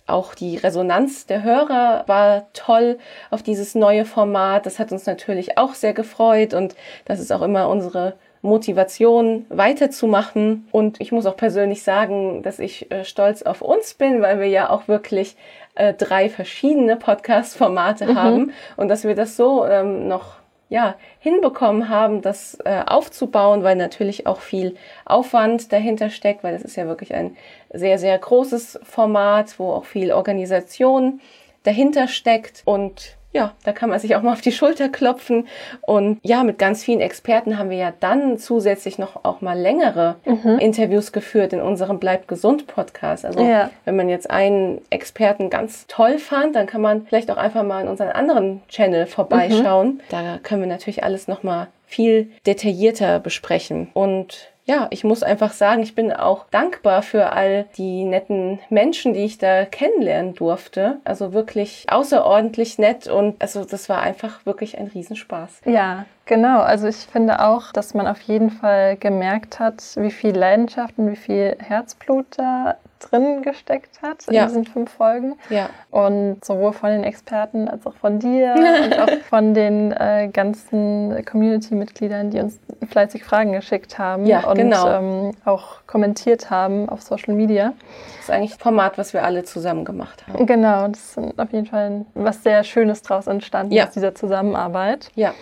auch 0.05 0.35
die 0.35 0.57
Resonanz 0.57 1.25
der 1.25 1.41
Hörer 1.41 2.03
war 2.05 2.45
toll 2.53 2.99
auf 3.31 3.41
dieses 3.41 3.73
neue 3.73 4.05
Format. 4.05 4.67
Das 4.67 4.77
hat 4.77 4.91
uns 4.91 5.07
natürlich 5.07 5.57
auch 5.57 5.73
sehr 5.73 5.93
gefreut 5.93 6.53
und 6.53 6.75
das 7.05 7.19
ist 7.19 7.31
auch 7.31 7.41
immer 7.41 7.67
unsere 7.67 8.13
Motivation 8.41 9.45
weiterzumachen. 9.49 10.67
Und 10.71 10.99
ich 10.99 11.11
muss 11.11 11.25
auch 11.25 11.35
persönlich 11.35 11.83
sagen, 11.83 12.43
dass 12.43 12.59
ich 12.59 12.91
äh, 12.91 13.03
stolz 13.05 13.43
auf 13.43 13.61
uns 13.61 13.93
bin, 13.93 14.21
weil 14.21 14.39
wir 14.39 14.47
ja 14.47 14.69
auch 14.69 14.87
wirklich 14.87 15.35
äh, 15.75 15.93
drei 15.93 16.29
verschiedene 16.29 16.95
Podcast-Formate 16.97 18.07
mhm. 18.07 18.15
haben 18.15 18.53
und 18.77 18.87
dass 18.87 19.03
wir 19.03 19.15
das 19.15 19.37
so 19.37 19.65
ähm, 19.65 20.07
noch 20.07 20.41
ja, 20.69 20.95
hinbekommen 21.19 21.89
haben, 21.89 22.21
das 22.21 22.57
äh, 22.63 22.83
aufzubauen, 22.85 23.61
weil 23.61 23.75
natürlich 23.75 24.25
auch 24.25 24.39
viel 24.39 24.75
Aufwand 25.05 25.73
dahinter 25.73 26.09
steckt, 26.09 26.45
weil 26.45 26.55
es 26.55 26.61
ist 26.61 26.77
ja 26.77 26.85
wirklich 26.87 27.13
ein 27.13 27.35
sehr, 27.73 27.97
sehr 27.97 28.17
großes 28.17 28.79
Format, 28.83 29.59
wo 29.59 29.73
auch 29.73 29.83
viel 29.83 30.13
Organisation 30.13 31.19
dahinter 31.63 32.07
steckt 32.07 32.61
und 32.63 33.17
ja, 33.33 33.53
da 33.63 33.71
kann 33.71 33.89
man 33.89 33.99
sich 33.99 34.15
auch 34.15 34.21
mal 34.21 34.33
auf 34.33 34.41
die 34.41 34.51
Schulter 34.51 34.89
klopfen. 34.89 35.47
Und 35.81 36.19
ja, 36.23 36.43
mit 36.43 36.59
ganz 36.59 36.83
vielen 36.83 36.99
Experten 36.99 37.57
haben 37.57 37.69
wir 37.69 37.77
ja 37.77 37.93
dann 37.99 38.37
zusätzlich 38.37 38.97
noch 38.97 39.23
auch 39.23 39.41
mal 39.41 39.57
längere 39.57 40.15
mhm. 40.25 40.57
Interviews 40.59 41.11
geführt 41.11 41.53
in 41.53 41.61
unserem 41.61 41.99
Bleibt 41.99 42.27
gesund 42.27 42.67
Podcast. 42.67 43.25
Also 43.25 43.41
ja. 43.41 43.69
wenn 43.85 43.95
man 43.95 44.09
jetzt 44.09 44.29
einen 44.29 44.81
Experten 44.89 45.49
ganz 45.49 45.87
toll 45.87 46.17
fand, 46.17 46.55
dann 46.55 46.67
kann 46.67 46.81
man 46.81 47.05
vielleicht 47.05 47.31
auch 47.31 47.37
einfach 47.37 47.63
mal 47.63 47.81
in 47.81 47.87
unseren 47.87 48.09
anderen 48.09 48.61
Channel 48.67 49.05
vorbeischauen. 49.05 49.95
Mhm. 49.95 50.01
Da 50.09 50.39
können 50.43 50.61
wir 50.61 50.67
natürlich 50.67 51.03
alles 51.03 51.27
noch 51.27 51.43
mal 51.43 51.67
viel 51.85 52.31
detaillierter 52.45 53.19
besprechen. 53.19 53.89
Und 53.93 54.50
ja, 54.65 54.87
ich 54.91 55.03
muss 55.03 55.23
einfach 55.23 55.53
sagen, 55.53 55.81
ich 55.81 55.95
bin 55.95 56.13
auch 56.13 56.45
dankbar 56.51 57.01
für 57.01 57.31
all 57.31 57.65
die 57.77 58.03
netten 58.03 58.59
Menschen, 58.69 59.13
die 59.13 59.25
ich 59.25 59.37
da 59.37 59.65
kennenlernen 59.65 60.35
durfte. 60.35 60.99
Also 61.03 61.33
wirklich 61.33 61.85
außerordentlich 61.89 62.77
nett 62.77 63.07
und 63.07 63.41
also 63.41 63.65
das 63.65 63.89
war 63.89 64.01
einfach 64.01 64.45
wirklich 64.45 64.77
ein 64.77 64.87
Riesenspaß. 64.87 65.61
Ja, 65.65 66.05
genau. 66.25 66.59
Also 66.59 66.87
ich 66.87 66.97
finde 66.97 67.43
auch, 67.43 67.71
dass 67.71 67.93
man 67.93 68.07
auf 68.07 68.21
jeden 68.21 68.51
Fall 68.51 68.97
gemerkt 68.97 69.59
hat, 69.59 69.81
wie 69.95 70.11
viel 70.11 70.35
Leidenschaft 70.35 70.97
und 70.97 71.11
wie 71.11 71.15
viel 71.15 71.57
Herzblut 71.59 72.25
da 72.37 72.77
drin 73.01 73.41
gesteckt 73.41 74.01
hat 74.01 74.27
in 74.27 74.35
ja. 74.35 74.45
diesen 74.45 74.65
fünf 74.65 74.91
Folgen. 74.91 75.35
Ja. 75.49 75.69
Und 75.89 76.43
sowohl 76.43 76.73
von 76.73 76.89
den 76.89 77.03
Experten 77.03 77.67
als 77.67 77.85
auch 77.85 77.95
von 77.95 78.19
dir 78.19 78.55
und 78.83 78.99
auch 78.99 79.23
von 79.29 79.53
den 79.53 79.91
äh, 79.91 80.29
ganzen 80.31 81.23
Community-Mitgliedern, 81.25 82.31
die 82.31 82.39
uns 82.39 82.59
fleißig 82.89 83.23
Fragen 83.23 83.51
geschickt 83.51 83.97
haben 83.97 84.25
ja, 84.25 84.47
und 84.47 84.57
genau. 84.57 84.87
ähm, 84.89 85.31
auch 85.45 85.85
kommentiert 85.87 86.49
haben 86.49 86.89
auf 86.89 87.01
Social 87.01 87.33
Media. 87.33 87.73
Das 88.17 88.25
ist 88.25 88.31
eigentlich 88.31 88.53
ein 88.53 88.59
Format, 88.59 88.97
was 88.97 89.13
wir 89.13 89.23
alle 89.23 89.43
zusammen 89.43 89.85
gemacht 89.85 90.25
haben. 90.27 90.45
Genau, 90.45 90.87
das 90.87 91.17
ist 91.17 91.39
auf 91.39 91.51
jeden 91.51 91.65
Fall 91.65 92.05
was 92.13 92.43
sehr 92.43 92.63
Schönes 92.63 93.01
daraus 93.01 93.27
entstanden 93.27 93.73
ja. 93.73 93.85
aus 93.87 93.91
dieser 93.91 94.15
Zusammenarbeit. 94.15 95.09
Ja. 95.15 95.33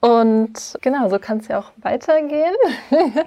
Und 0.00 0.78
genau, 0.82 1.08
so 1.08 1.18
kann 1.18 1.38
es 1.38 1.48
ja 1.48 1.58
auch 1.58 1.72
weitergehen 1.78 2.54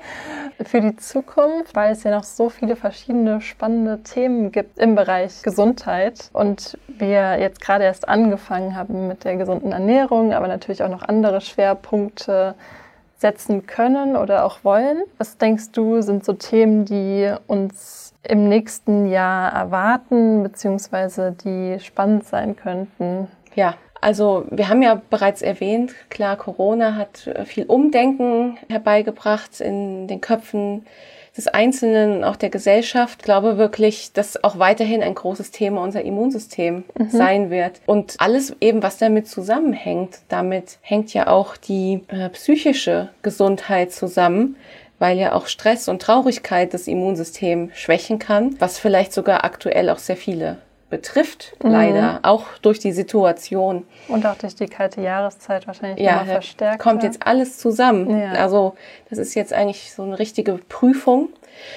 für 0.63 0.81
die 0.81 0.95
Zukunft, 0.97 1.75
weil 1.75 1.91
es 1.91 2.03
ja 2.03 2.11
noch 2.11 2.23
so 2.23 2.49
viele 2.49 2.75
verschiedene 2.75 3.41
spannende 3.41 4.03
Themen 4.03 4.51
gibt 4.51 4.77
im 4.77 4.93
Bereich 4.95 5.41
Gesundheit 5.41 6.29
und 6.31 6.77
wir 6.87 7.39
jetzt 7.39 7.59
gerade 7.59 7.85
erst 7.85 8.07
angefangen 8.07 8.75
haben 8.75 9.07
mit 9.07 9.23
der 9.23 9.35
gesunden 9.35 9.71
Ernährung, 9.71 10.31
aber 10.31 10.47
natürlich 10.47 10.83
auch 10.83 10.89
noch 10.89 11.01
andere 11.01 11.41
Schwerpunkte 11.41 12.53
setzen 13.17 13.65
können 13.65 14.15
oder 14.15 14.45
auch 14.45 14.63
wollen. 14.63 15.03
Was 15.17 15.37
denkst 15.37 15.71
du, 15.73 16.01
sind 16.01 16.23
so 16.23 16.33
Themen, 16.33 16.85
die 16.85 17.33
uns 17.47 18.13
im 18.23 18.47
nächsten 18.47 19.07
Jahr 19.07 19.51
erwarten, 19.51 20.43
beziehungsweise 20.43 21.31
die 21.31 21.79
spannend 21.79 22.25
sein 22.25 22.55
könnten? 22.55 23.27
Ja, 23.55 23.73
also 24.01 24.45
wir 24.49 24.69
haben 24.69 24.81
ja 24.81 25.01
bereits 25.09 25.41
erwähnt, 25.41 25.93
klar, 26.09 26.37
Corona 26.37 26.95
hat 26.95 27.29
viel 27.45 27.65
Umdenken 27.65 28.57
herbeigebracht 28.69 29.59
in 29.61 30.07
den 30.07 30.21
Köpfen 30.21 30.85
des 31.35 31.47
Einzelnen 31.47 32.17
und 32.17 32.23
auch 32.23 32.35
der 32.35 32.49
Gesellschaft. 32.49 33.19
Ich 33.19 33.25
glaube 33.25 33.57
wirklich, 33.57 34.11
dass 34.13 34.43
auch 34.43 34.59
weiterhin 34.59 35.01
ein 35.01 35.15
großes 35.15 35.51
Thema 35.51 35.81
unser 35.81 36.01
Immunsystem 36.01 36.83
mhm. 36.97 37.09
sein 37.09 37.49
wird. 37.49 37.81
Und 37.85 38.15
alles 38.19 38.55
eben, 38.59 38.83
was 38.83 38.97
damit 38.97 39.27
zusammenhängt, 39.27 40.19
damit 40.27 40.79
hängt 40.81 41.13
ja 41.13 41.27
auch 41.27 41.55
die 41.55 42.03
äh, 42.09 42.29
psychische 42.29 43.09
Gesundheit 43.21 43.91
zusammen 43.91 44.55
weil 45.01 45.17
ja 45.17 45.33
auch 45.33 45.47
Stress 45.47 45.87
und 45.87 46.01
Traurigkeit 46.01 46.73
das 46.73 46.85
Immunsystem 46.87 47.71
schwächen 47.73 48.19
kann, 48.19 48.57
was 48.59 48.77
vielleicht 48.77 49.13
sogar 49.13 49.45
aktuell 49.45 49.89
auch 49.89 49.97
sehr 49.97 50.17
viele 50.17 50.57
betrifft, 50.89 51.55
mhm. 51.63 51.71
leider, 51.71 52.19
auch 52.23 52.45
durch 52.61 52.79
die 52.79 52.91
Situation. 52.91 53.85
Und 54.07 54.25
auch 54.25 54.35
durch 54.35 54.55
die 54.55 54.67
kalte 54.67 55.01
Jahreszeit 55.01 55.67
wahrscheinlich 55.67 56.03
ja, 56.03 56.25
verstärkt. 56.25 56.79
Kommt 56.79 57.03
jetzt 57.03 57.25
alles 57.25 57.57
zusammen. 57.57 58.19
Ja. 58.19 58.31
Also 58.33 58.75
das 59.09 59.19
ist 59.19 59.35
jetzt 59.35 59.53
eigentlich 59.53 59.93
so 59.93 60.03
eine 60.03 60.17
richtige 60.17 60.53
Prüfung 60.69 61.29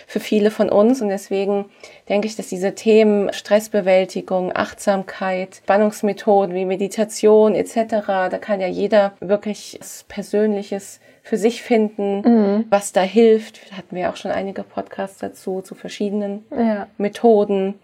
für 0.07 0.21
viele 0.21 0.51
von 0.51 0.71
uns 0.71 1.03
und 1.03 1.09
deswegen 1.09 1.67
denke 2.09 2.27
ich, 2.27 2.37
dass 2.37 2.47
diese 2.47 2.75
Themen 2.75 3.33
Stressbewältigung, 3.33 4.55
Achtsamkeit, 4.55 5.57
Spannungsmethoden 5.57 6.55
wie 6.55 6.65
Meditation 6.65 7.55
etc., 7.55 8.07
da 8.07 8.39
kann 8.39 8.61
ja 8.61 8.69
jeder 8.69 9.13
wirklich 9.21 9.79
Persönliches 10.09 11.01
für 11.23 11.37
sich 11.37 11.63
finden, 11.63 12.23
mhm. 12.23 12.65
was 12.69 12.93
da 12.93 13.03
hilft. 13.03 13.61
Hatten 13.77 13.95
wir 13.95 14.11
auch 14.11 14.17
schon 14.17 14.33
einige 14.33 14.65
Podcasts 14.65 15.19
dazu, 15.19 15.61
zu 15.63 15.75
verschiedenen 15.75 16.45
ja. 16.51 16.89
Methoden. 16.99 17.75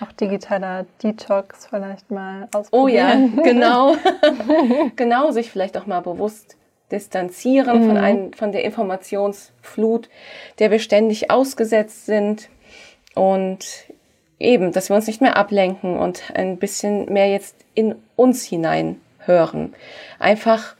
Auch 0.00 0.12
digitaler 0.12 0.86
Detox 1.02 1.66
vielleicht 1.66 2.10
mal 2.10 2.48
ausprobieren. 2.54 2.72
Oh 2.72 2.88
ja, 2.88 3.42
genau. 3.42 3.96
genau, 4.96 5.32
sich 5.32 5.50
vielleicht 5.50 5.76
auch 5.76 5.86
mal 5.86 6.00
bewusst 6.00 6.56
distanzieren 6.92 7.82
mhm. 7.82 7.86
von, 7.86 7.96
ein, 7.96 8.34
von 8.34 8.52
der 8.52 8.64
Informationsflut, 8.64 10.08
der 10.60 10.70
wir 10.70 10.78
ständig 10.78 11.30
ausgesetzt 11.30 12.06
sind. 12.06 12.48
Und 13.16 13.66
eben, 14.38 14.70
dass 14.70 14.88
wir 14.88 14.96
uns 14.96 15.08
nicht 15.08 15.20
mehr 15.20 15.36
ablenken 15.36 15.96
und 15.96 16.22
ein 16.34 16.58
bisschen 16.58 17.12
mehr 17.12 17.28
jetzt 17.28 17.56
in 17.74 17.96
uns 18.14 18.44
hinein 18.44 19.00
hören. 19.18 19.74
Einfach 20.18 20.76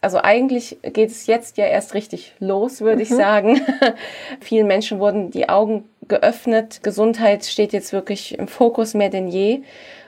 also 0.00 0.18
eigentlich 0.22 0.78
geht 0.82 1.10
es 1.10 1.26
jetzt 1.26 1.56
ja 1.56 1.64
erst 1.64 1.94
richtig 1.94 2.34
los, 2.38 2.82
würde 2.82 2.96
mhm. 2.96 3.02
ich 3.02 3.08
sagen. 3.08 3.60
Vielen 4.40 4.66
Menschen 4.66 4.98
wurden 5.00 5.30
die 5.30 5.48
Augen 5.48 5.84
geöffnet. 6.08 6.82
Gesundheit 6.82 7.46
steht 7.46 7.72
jetzt 7.72 7.92
wirklich 7.92 8.38
im 8.38 8.48
Fokus 8.48 8.92
mehr 8.94 9.08
denn 9.08 9.28
je. 9.28 9.62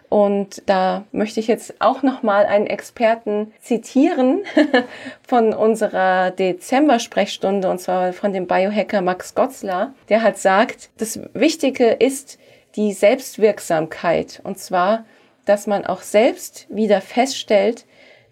Und 0.08 0.62
da 0.66 1.04
möchte 1.10 1.40
ich 1.40 1.48
jetzt 1.48 1.74
auch 1.80 2.02
nochmal 2.02 2.46
einen 2.46 2.66
Experten 2.66 3.52
zitieren 3.60 4.44
von 5.26 5.52
unserer 5.52 6.30
Dezember-Sprechstunde, 6.30 7.68
und 7.68 7.80
zwar 7.80 8.12
von 8.12 8.32
dem 8.32 8.46
Biohacker 8.46 9.00
Max 9.00 9.34
Gotzler, 9.34 9.94
der 10.08 10.22
halt 10.22 10.38
sagt, 10.38 10.90
das 10.98 11.18
Wichtige 11.34 11.88
ist 11.88 12.38
die 12.76 12.92
Selbstwirksamkeit. 12.92 14.40
Und 14.44 14.58
zwar, 14.58 15.04
dass 15.44 15.66
man 15.66 15.84
auch 15.84 16.02
selbst 16.02 16.66
wieder 16.68 17.00
feststellt, 17.00 17.84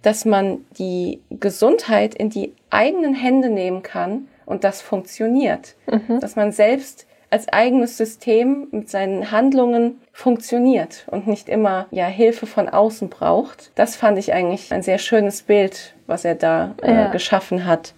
dass 0.05 0.27
man 0.27 0.65
die 0.79 1.23
Gesundheit 1.31 2.15
in 2.15 2.29
die 2.29 2.53
eigenen 2.71 3.15
Hände 3.15 3.49
nehmen 3.49 3.83
kann 3.83 4.29
und 4.45 4.63
das 4.63 4.83
funktioniert. 4.83 5.77
Mhm. 5.91 6.21
Dass 6.21 6.37
man 6.37 6.53
selbst 6.53 7.07
als 7.31 7.49
eigenes 7.49 7.97
System 7.97 8.69
mit 8.71 8.91
seinen 8.91 9.33
Handlungen 9.33 10.01
funktioniert 10.13 11.07
und 11.11 11.27
nicht 11.27 11.49
immer 11.49 11.87
ja 11.91 12.07
Hilfe 12.07 12.47
von 12.47 12.69
außen 12.69 13.09
braucht. 13.09 13.73
Das 13.75 13.97
fand 13.97 14.19
ich 14.19 14.33
eigentlich 14.33 14.73
ein 14.73 14.83
sehr 14.83 14.99
schönes 14.99 15.43
Bild, 15.43 15.95
was 16.07 16.25
er 16.25 16.35
da 16.35 16.75
äh, 16.83 16.93
ja. 16.93 17.09
geschaffen 17.09 17.65
hat. 17.65 17.95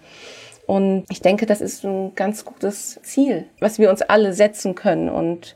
Und 0.65 1.05
ich 1.09 1.21
denke, 1.21 1.45
das 1.45 1.61
ist 1.61 1.83
ein 1.83 2.15
ganz 2.15 2.45
gutes 2.45 2.99
Ziel, 3.03 3.45
was 3.59 3.79
wir 3.79 3.89
uns 3.89 4.01
alle 4.01 4.33
setzen 4.33 4.75
können 4.75 5.09
und 5.09 5.55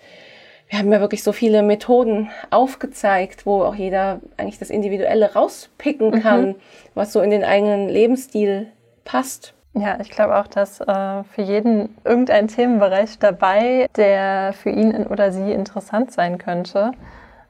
wir 0.71 0.79
haben 0.79 0.91
ja 0.93 1.01
wirklich 1.01 1.21
so 1.21 1.33
viele 1.33 1.63
Methoden 1.63 2.29
aufgezeigt, 2.49 3.45
wo 3.45 3.63
auch 3.63 3.75
jeder 3.75 4.21
eigentlich 4.37 4.57
das 4.57 4.69
Individuelle 4.69 5.33
rauspicken 5.33 6.11
mhm. 6.11 6.21
kann, 6.21 6.47
mhm. 6.47 6.55
was 6.95 7.11
so 7.11 7.19
in 7.19 7.29
den 7.29 7.43
eigenen 7.43 7.89
Lebensstil 7.89 8.67
passt. 9.03 9.53
Ja, 9.73 9.99
ich 9.99 10.09
glaube 10.09 10.37
auch, 10.37 10.47
dass 10.47 10.79
äh, 10.79 11.23
für 11.25 11.41
jeden 11.41 11.97
irgendein 12.05 12.47
Themenbereich 12.47 13.19
dabei, 13.19 13.89
der 13.97 14.53
für 14.53 14.69
ihn 14.69 15.07
oder 15.07 15.33
sie 15.33 15.51
interessant 15.51 16.13
sein 16.13 16.37
könnte. 16.37 16.91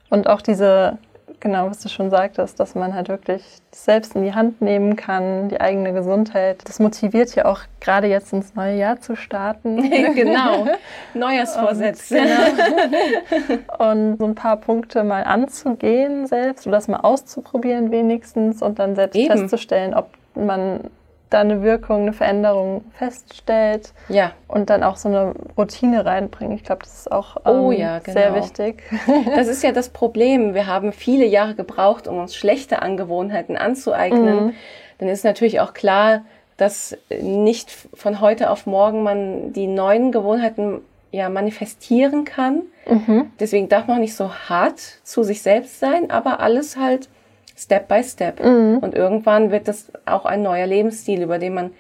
Und 0.10 0.28
auch 0.28 0.42
diese 0.42 0.98
genau, 1.42 1.70
was 1.70 1.80
du 1.80 1.90
schon 1.90 2.10
sagtest, 2.10 2.60
dass 2.60 2.76
man 2.76 2.94
halt 2.94 3.10
wirklich 3.10 3.44
selbst 3.72 4.16
in 4.16 4.24
die 4.24 4.34
Hand 4.34 4.62
nehmen 4.62 4.96
kann, 4.96 5.50
die 5.50 5.60
eigene 5.60 5.92
Gesundheit. 5.92 6.62
Das 6.66 6.80
motiviert 6.80 7.36
ja 7.36 7.46
auch 7.46 7.60
gerade 7.82 8.08
jetzt 8.08 8.32
ins 8.32 8.56
neue 8.56 8.78
Jahr 8.78 9.02
zu 9.02 9.18
starten. 9.18 9.90
genau, 10.16 10.68
Neujahrsvorsätze. 11.14 12.16
Genau. 12.16 13.90
Und 13.90 14.18
so 14.18 14.26
ein 14.26 14.36
paar 14.36 14.58
Punkte 14.58 15.04
mal 15.04 15.24
anzugehen 15.24 16.28
selbst 16.28 16.66
oder 16.66 16.78
das 16.78 16.88
mal 16.88 17.02
auszuprobieren 17.02 17.92
wenigstens 17.92 18.62
und 18.62 18.80
dann 18.80 18.96
selbst 18.96 19.16
Eben. 19.16 19.32
festzustellen, 19.38 19.94
ob 19.94 20.10
man 20.36 20.92
da 21.32 21.40
eine 21.40 21.64
Wirkung, 21.64 22.02
eine 22.02 22.14
Veränderung 22.14 22.84
feststellt 22.94 23.94
ja. 24.10 24.34
und 24.48 24.70
dann 24.70 24.84
auch 24.84 24.98
so 24.98 25.10
eine 25.10 25.34
Routine 25.58 26.06
reinbringen. 26.06 26.56
Ich 26.56 26.64
glaube, 26.64 26.84
das 26.84 27.00
ist 27.00 27.12
auch 27.12 27.38
oh 27.46 27.50
ähm, 27.50 27.60
oh, 27.62 27.72
ja, 27.72 28.00
genau. 28.00 28.20
sehr 28.20 28.36
wichtig. 28.36 28.84
Das 29.36 29.48
ist 29.48 29.64
ja 29.64 29.72
das 29.72 29.90
Problem. 29.90 30.54
Wir 30.54 30.68
haben 30.68 30.92
viele 30.92 31.26
Jahre 31.26 31.56
gebraucht, 31.56 32.08
um 32.08 32.20
uns 32.20 32.36
schlechte 32.36 32.82
Angewohnheiten 32.82 33.58
anzueignen. 33.58 34.46
Mhm. 34.46 34.54
Dann 35.00 35.10
ist 35.10 35.24
natürlich 35.24 35.62
auch 35.62 35.74
klar, 35.74 36.22
dass 36.58 36.98
nicht 37.10 37.72
von 37.72 38.22
heute 38.22 38.50
auf 38.50 38.66
morgen 38.66 39.02
man 39.02 39.54
die 39.54 39.68
neuen 39.68 40.12
Gewohnheiten 40.12 40.82
ja 41.12 41.30
manifestieren 41.30 42.26
kann. 42.26 42.64
Mhm. 42.88 43.32
Deswegen 43.40 43.70
darf 43.70 43.88
man 43.88 44.02
nicht 44.02 44.16
so 44.16 44.34
hart 44.34 44.80
zu 44.80 45.24
sich 45.24 45.42
selbst 45.42 45.80
sein, 45.80 46.12
aber 46.12 46.42
alles 46.42 46.78
halt 46.78 47.10
Step 47.56 47.88
by 47.88 48.04
Step. 48.04 48.44
Mhm. 48.44 48.80
Und 48.80 48.96
irgendwann 48.96 49.52
wird 49.52 49.68
das 49.68 49.92
auch 50.06 50.26
ein 50.26 50.42
neuer 50.42 50.68
Lebensstil, 50.68 51.22
über 51.22 51.38
den 51.38 51.54
man 51.54 51.72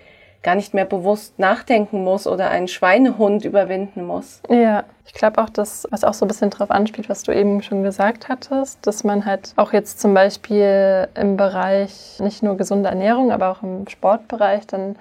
gar 0.44 0.56
nicht 0.56 0.74
mehr 0.74 0.86
bewusst 0.86 1.38
nachdenken 1.38 2.04
muss 2.04 2.26
oder 2.26 2.50
einen 2.50 2.68
Schweinehund 2.68 3.46
überwinden 3.46 4.06
muss. 4.06 4.42
Ja, 4.50 4.86
ich 5.06 5.14
glaube 5.14 5.42
auch, 5.42 5.50
dass, 5.50 5.88
was 5.92 6.04
auch 6.04 6.14
so 6.14 6.26
ein 6.26 6.28
bisschen 6.28 6.50
drauf 6.50 6.72
anspielt, 6.72 7.10
was 7.10 7.24
du 7.24 7.32
eben 7.32 7.62
schon 7.62 7.84
gesagt 7.84 8.28
hattest, 8.28 8.80
dass 8.88 9.04
man 9.04 9.26
halt 9.26 9.54
auch 9.56 9.74
jetzt 9.74 10.00
zum 10.00 10.14
Beispiel 10.14 11.08
im 11.16 11.38
Bereich 11.38 12.18
nicht 12.20 12.42
nur 12.42 12.58
gesunde 12.58 12.90
Ernährung, 12.90 13.32
aber 13.32 13.50
auch 13.50 13.62
im 13.62 13.88
Sportbereich 13.88 14.66
dann 14.68 14.96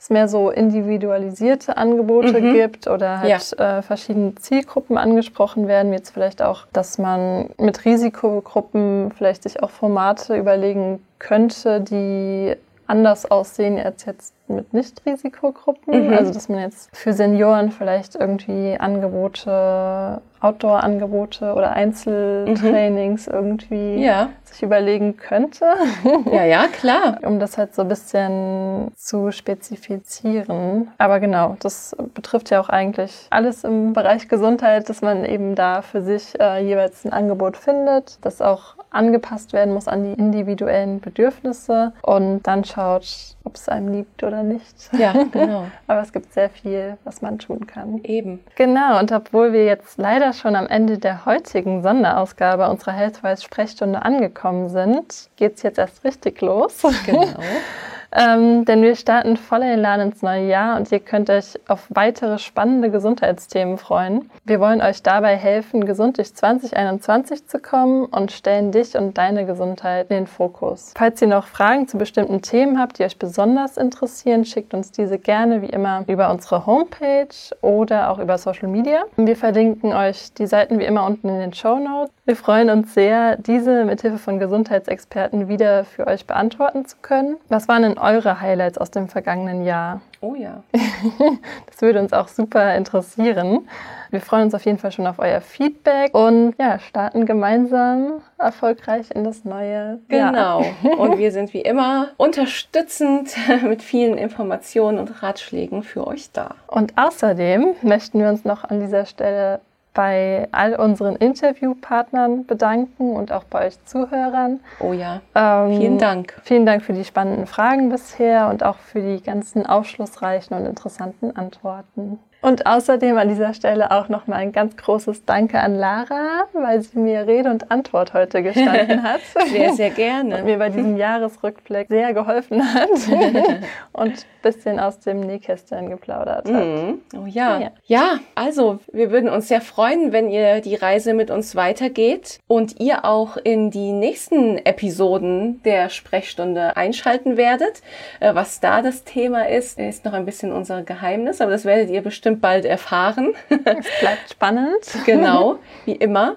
es 0.00 0.08
mehr 0.08 0.28
so 0.28 0.48
individualisierte 0.50 1.76
Angebote 1.76 2.40
mhm. 2.40 2.54
gibt 2.54 2.88
oder 2.88 3.20
halt 3.20 3.54
ja. 3.58 3.78
äh, 3.78 3.82
verschiedene 3.82 4.34
Zielgruppen 4.34 4.96
angesprochen 4.96 5.68
werden, 5.68 5.92
jetzt 5.92 6.10
vielleicht 6.10 6.40
auch, 6.40 6.66
dass 6.72 6.96
man 6.96 7.50
mit 7.58 7.84
Risikogruppen 7.84 9.12
vielleicht 9.16 9.42
sich 9.42 9.62
auch 9.62 9.68
Formate 9.68 10.36
überlegen 10.36 11.04
könnte, 11.18 11.82
die 11.82 12.56
anders 12.86 13.30
aussehen 13.30 13.78
als 13.78 14.06
jetzt 14.06 14.32
mit 14.56 14.72
Nicht-Risikogruppen. 14.72 16.08
Mhm. 16.08 16.12
Also 16.12 16.32
dass 16.32 16.48
man 16.48 16.60
jetzt 16.60 16.94
für 16.96 17.12
Senioren 17.12 17.70
vielleicht 17.70 18.16
irgendwie 18.16 18.76
Angebote 18.78 20.20
Outdoor-Angebote 20.40 21.52
oder 21.52 21.72
Einzeltrainings 21.72 23.26
mhm. 23.26 23.34
irgendwie 23.34 24.02
ja. 24.02 24.30
sich 24.44 24.62
überlegen 24.62 25.16
könnte. 25.16 25.66
Ja, 26.30 26.44
ja, 26.44 26.66
klar. 26.66 27.18
um 27.22 27.40
das 27.40 27.58
halt 27.58 27.74
so 27.74 27.82
ein 27.82 27.88
bisschen 27.88 28.92
zu 28.94 29.32
spezifizieren. 29.32 30.90
Aber 30.98 31.20
genau, 31.20 31.56
das 31.60 31.96
betrifft 32.14 32.50
ja 32.50 32.60
auch 32.60 32.68
eigentlich 32.68 33.26
alles 33.30 33.64
im 33.64 33.92
Bereich 33.92 34.28
Gesundheit, 34.28 34.88
dass 34.88 35.02
man 35.02 35.24
eben 35.24 35.54
da 35.54 35.82
für 35.82 36.02
sich 36.02 36.38
äh, 36.40 36.64
jeweils 36.64 37.04
ein 37.04 37.12
Angebot 37.12 37.56
findet, 37.56 38.24
das 38.24 38.40
auch 38.40 38.76
angepasst 38.90 39.52
werden 39.52 39.74
muss 39.74 39.88
an 39.88 40.04
die 40.04 40.12
individuellen 40.12 41.00
Bedürfnisse 41.00 41.92
und 42.02 42.42
dann 42.42 42.64
schaut, 42.64 43.36
ob 43.50 43.56
es 43.56 43.68
einem 43.68 43.92
liegt 43.92 44.22
oder 44.22 44.44
nicht. 44.44 44.90
Ja, 44.96 45.12
genau. 45.32 45.66
Aber 45.88 46.00
es 46.02 46.12
gibt 46.12 46.32
sehr 46.32 46.48
viel, 46.48 46.96
was 47.02 47.20
man 47.20 47.40
tun 47.40 47.66
kann. 47.66 48.02
Eben. 48.04 48.38
Genau, 48.54 49.00
und 49.00 49.10
obwohl 49.10 49.52
wir 49.52 49.64
jetzt 49.64 49.98
leider 49.98 50.32
schon 50.32 50.54
am 50.54 50.68
Ende 50.68 50.98
der 50.98 51.26
heutigen 51.26 51.82
Sonderausgabe 51.82 52.70
unserer 52.70 52.92
Healthwise 52.92 53.42
Sprechstunde 53.42 54.02
angekommen 54.02 54.68
sind, 54.68 55.30
geht 55.34 55.56
es 55.56 55.62
jetzt 55.62 55.78
erst 55.78 56.04
richtig 56.04 56.40
los. 56.40 56.82
Genau. 57.04 57.26
Ähm, 58.12 58.64
denn 58.64 58.82
wir 58.82 58.96
starten 58.96 59.36
voller 59.36 59.72
Elan 59.72 60.00
ins 60.00 60.22
neue 60.22 60.48
Jahr 60.48 60.76
und 60.76 60.90
ihr 60.90 61.00
könnt 61.00 61.30
euch 61.30 61.58
auf 61.68 61.86
weitere 61.90 62.38
spannende 62.38 62.90
Gesundheitsthemen 62.90 63.78
freuen. 63.78 64.30
Wir 64.44 64.60
wollen 64.60 64.80
euch 64.80 65.02
dabei 65.02 65.36
helfen, 65.36 65.86
gesund 65.86 66.18
durch 66.18 66.34
2021 66.34 67.46
zu 67.46 67.60
kommen 67.60 68.04
und 68.06 68.32
stellen 68.32 68.72
dich 68.72 68.96
und 68.96 69.16
deine 69.16 69.46
Gesundheit 69.46 70.10
in 70.10 70.16
den 70.16 70.26
Fokus. 70.26 70.92
Falls 70.96 71.22
ihr 71.22 71.28
noch 71.28 71.46
Fragen 71.46 71.86
zu 71.86 71.98
bestimmten 71.98 72.42
Themen 72.42 72.78
habt, 72.80 72.98
die 72.98 73.04
euch 73.04 73.18
besonders 73.18 73.76
interessieren, 73.76 74.44
schickt 74.44 74.74
uns 74.74 74.90
diese 74.90 75.18
gerne 75.18 75.62
wie 75.62 75.70
immer 75.70 76.04
über 76.08 76.30
unsere 76.30 76.66
Homepage 76.66 77.28
oder 77.60 78.10
auch 78.10 78.18
über 78.18 78.38
Social 78.38 78.68
Media. 78.68 79.04
Wir 79.16 79.36
verlinken 79.36 79.92
euch 79.92 80.32
die 80.34 80.46
Seiten 80.46 80.78
wie 80.78 80.84
immer 80.84 81.06
unten 81.06 81.28
in 81.28 81.38
den 81.38 81.52
Show 81.52 81.78
Notes. 81.78 82.12
Wir 82.30 82.36
freuen 82.36 82.70
uns 82.70 82.94
sehr, 82.94 83.36
diese 83.38 83.84
mithilfe 83.84 84.18
von 84.18 84.38
Gesundheitsexperten 84.38 85.48
wieder 85.48 85.84
für 85.84 86.06
euch 86.06 86.26
beantworten 86.26 86.86
zu 86.86 86.96
können. 87.02 87.38
Was 87.48 87.66
waren 87.66 87.82
denn 87.82 87.98
eure 87.98 88.40
Highlights 88.40 88.78
aus 88.78 88.92
dem 88.92 89.08
vergangenen 89.08 89.64
Jahr? 89.64 90.00
Oh 90.20 90.36
ja. 90.36 90.62
das 91.66 91.82
würde 91.82 91.98
uns 91.98 92.12
auch 92.12 92.28
super 92.28 92.76
interessieren. 92.76 93.66
Wir 94.10 94.20
freuen 94.20 94.44
uns 94.44 94.54
auf 94.54 94.64
jeden 94.64 94.78
Fall 94.78 94.92
schon 94.92 95.08
auf 95.08 95.18
euer 95.18 95.40
Feedback 95.40 96.14
und 96.14 96.54
ja, 96.56 96.78
starten 96.78 97.26
gemeinsam 97.26 98.22
erfolgreich 98.38 99.10
in 99.12 99.24
das 99.24 99.44
neue 99.44 99.98
Jahr. 100.08 100.30
Genau. 100.30 100.64
Und 100.98 101.18
wir 101.18 101.32
sind 101.32 101.52
wie 101.52 101.62
immer 101.62 102.10
unterstützend 102.16 103.34
mit 103.64 103.82
vielen 103.82 104.16
Informationen 104.16 104.98
und 104.98 105.20
Ratschlägen 105.20 105.82
für 105.82 106.06
euch 106.06 106.30
da. 106.30 106.54
Und 106.68 106.96
außerdem 106.96 107.74
möchten 107.82 108.20
wir 108.20 108.28
uns 108.28 108.44
noch 108.44 108.62
an 108.62 108.78
dieser 108.78 109.04
Stelle 109.04 109.60
bei 109.92 110.48
all 110.52 110.74
unseren 110.74 111.16
Interviewpartnern 111.16 112.46
bedanken 112.46 113.16
und 113.16 113.32
auch 113.32 113.44
bei 113.44 113.66
euch 113.66 113.84
Zuhörern. 113.84 114.60
Oh 114.78 114.92
ja. 114.92 115.20
Ähm, 115.34 115.76
vielen 115.78 115.98
Dank. 115.98 116.40
Vielen 116.44 116.66
Dank 116.66 116.82
für 116.82 116.92
die 116.92 117.04
spannenden 117.04 117.46
Fragen 117.46 117.88
bisher 117.88 118.48
und 118.48 118.64
auch 118.64 118.76
für 118.76 119.00
die 119.00 119.22
ganzen 119.22 119.66
aufschlussreichen 119.66 120.56
und 120.56 120.66
interessanten 120.66 121.36
Antworten. 121.36 122.20
Und 122.42 122.64
außerdem 122.66 123.18
an 123.18 123.28
dieser 123.28 123.52
Stelle 123.52 123.90
auch 123.90 124.08
nochmal 124.08 124.38
ein 124.38 124.52
ganz 124.52 124.76
großes 124.76 125.26
Danke 125.26 125.60
an 125.60 125.74
Lara, 125.74 126.44
weil 126.54 126.80
sie 126.80 126.98
mir 126.98 127.26
Rede 127.26 127.50
und 127.50 127.70
Antwort 127.70 128.14
heute 128.14 128.42
gestanden 128.42 129.02
hat. 129.02 129.20
sehr, 129.48 129.74
sehr 129.74 129.90
gerne. 129.90 130.38
Und 130.38 130.44
mir 130.44 130.58
bei 130.58 130.70
diesem 130.70 130.96
Jahresrückblick 130.96 131.88
sehr 131.88 132.14
geholfen 132.14 132.62
hat 132.74 132.88
und 133.92 134.12
ein 134.12 134.24
bisschen 134.42 134.80
aus 134.80 135.00
dem 135.00 135.20
Nähkästchen 135.20 135.90
geplaudert 135.90 136.50
hat. 136.50 136.64
Mhm. 136.64 137.02
Oh 137.14 137.26
ja. 137.26 137.60
ja. 137.60 137.70
Ja, 137.84 138.18
also 138.34 138.78
wir 138.90 139.10
würden 139.10 139.28
uns 139.28 139.48
sehr 139.48 139.60
freuen, 139.60 140.12
wenn 140.12 140.30
ihr 140.30 140.62
die 140.62 140.76
Reise 140.76 141.12
mit 141.12 141.30
uns 141.30 141.56
weitergeht 141.56 142.38
und 142.46 142.80
ihr 142.80 143.04
auch 143.04 143.36
in 143.36 143.70
die 143.70 143.92
nächsten 143.92 144.56
Episoden 144.58 145.62
der 145.64 145.90
Sprechstunde 145.90 146.76
einschalten 146.76 147.36
werdet. 147.36 147.82
Äh, 148.20 148.34
was 148.34 148.60
da 148.60 148.80
das 148.80 149.04
Thema 149.04 149.46
ist, 149.48 149.78
ist 149.78 150.06
noch 150.06 150.14
ein 150.14 150.24
bisschen 150.24 150.52
unser 150.52 150.82
Geheimnis, 150.82 151.42
aber 151.42 151.50
das 151.50 151.66
werdet 151.66 151.90
ihr 151.90 152.02
bestimmt 152.02 152.29
bestimmt 152.30 152.40
bald 152.40 152.64
erfahren. 152.64 153.34
Es 153.48 154.00
bleibt 154.00 154.30
spannend. 154.30 154.86
genau, 155.04 155.58
wie 155.84 155.92
immer. 155.96 156.36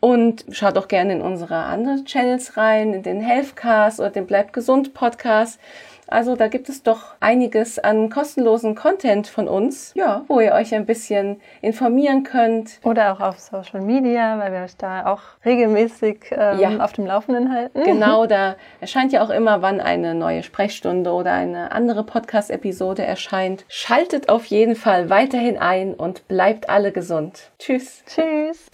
Und 0.00 0.44
schaut 0.50 0.76
auch 0.76 0.88
gerne 0.88 1.14
in 1.14 1.22
unsere 1.22 1.56
anderen 1.56 2.04
Channels 2.04 2.56
rein, 2.56 2.92
in 2.92 3.02
den 3.02 3.20
Healthcast 3.20 4.00
oder 4.00 4.10
den 4.10 4.26
Bleib 4.26 4.52
gesund 4.52 4.92
Podcast. 4.92 5.58
Also 6.08 6.36
da 6.36 6.48
gibt 6.48 6.68
es 6.68 6.82
doch 6.82 7.14
einiges 7.20 7.78
an 7.78 8.10
kostenlosen 8.10 8.74
Content 8.74 9.26
von 9.26 9.48
uns, 9.48 9.92
ja, 9.94 10.24
wo 10.28 10.40
ihr 10.40 10.52
euch 10.52 10.74
ein 10.74 10.86
bisschen 10.86 11.40
informieren 11.60 12.22
könnt. 12.22 12.80
Oder 12.82 13.12
auch 13.12 13.20
auf 13.20 13.38
Social 13.38 13.80
Media, 13.80 14.38
weil 14.38 14.52
wir 14.52 14.60
euch 14.60 14.76
da 14.76 15.06
auch 15.06 15.20
regelmäßig 15.44 16.26
ähm, 16.30 16.58
ja. 16.58 16.84
auf 16.84 16.92
dem 16.92 17.06
Laufenden 17.06 17.52
halten. 17.52 17.82
Genau, 17.82 18.26
da 18.34 18.56
erscheint 18.80 19.12
ja 19.12 19.24
auch 19.24 19.30
immer, 19.30 19.62
wann 19.62 19.80
eine 19.80 20.14
neue 20.14 20.42
Sprechstunde 20.42 21.12
oder 21.12 21.32
eine 21.32 21.72
andere 21.72 22.04
Podcast-Episode 22.04 23.04
erscheint. 23.04 23.64
Schaltet 23.68 24.28
auf 24.28 24.46
jeden 24.46 24.76
Fall 24.76 25.10
weiterhin 25.10 25.58
ein 25.58 25.94
und 25.94 26.28
bleibt 26.28 26.68
alle 26.68 26.92
gesund. 26.92 27.50
Tschüss. 27.58 28.04
Tschüss. 28.06 28.68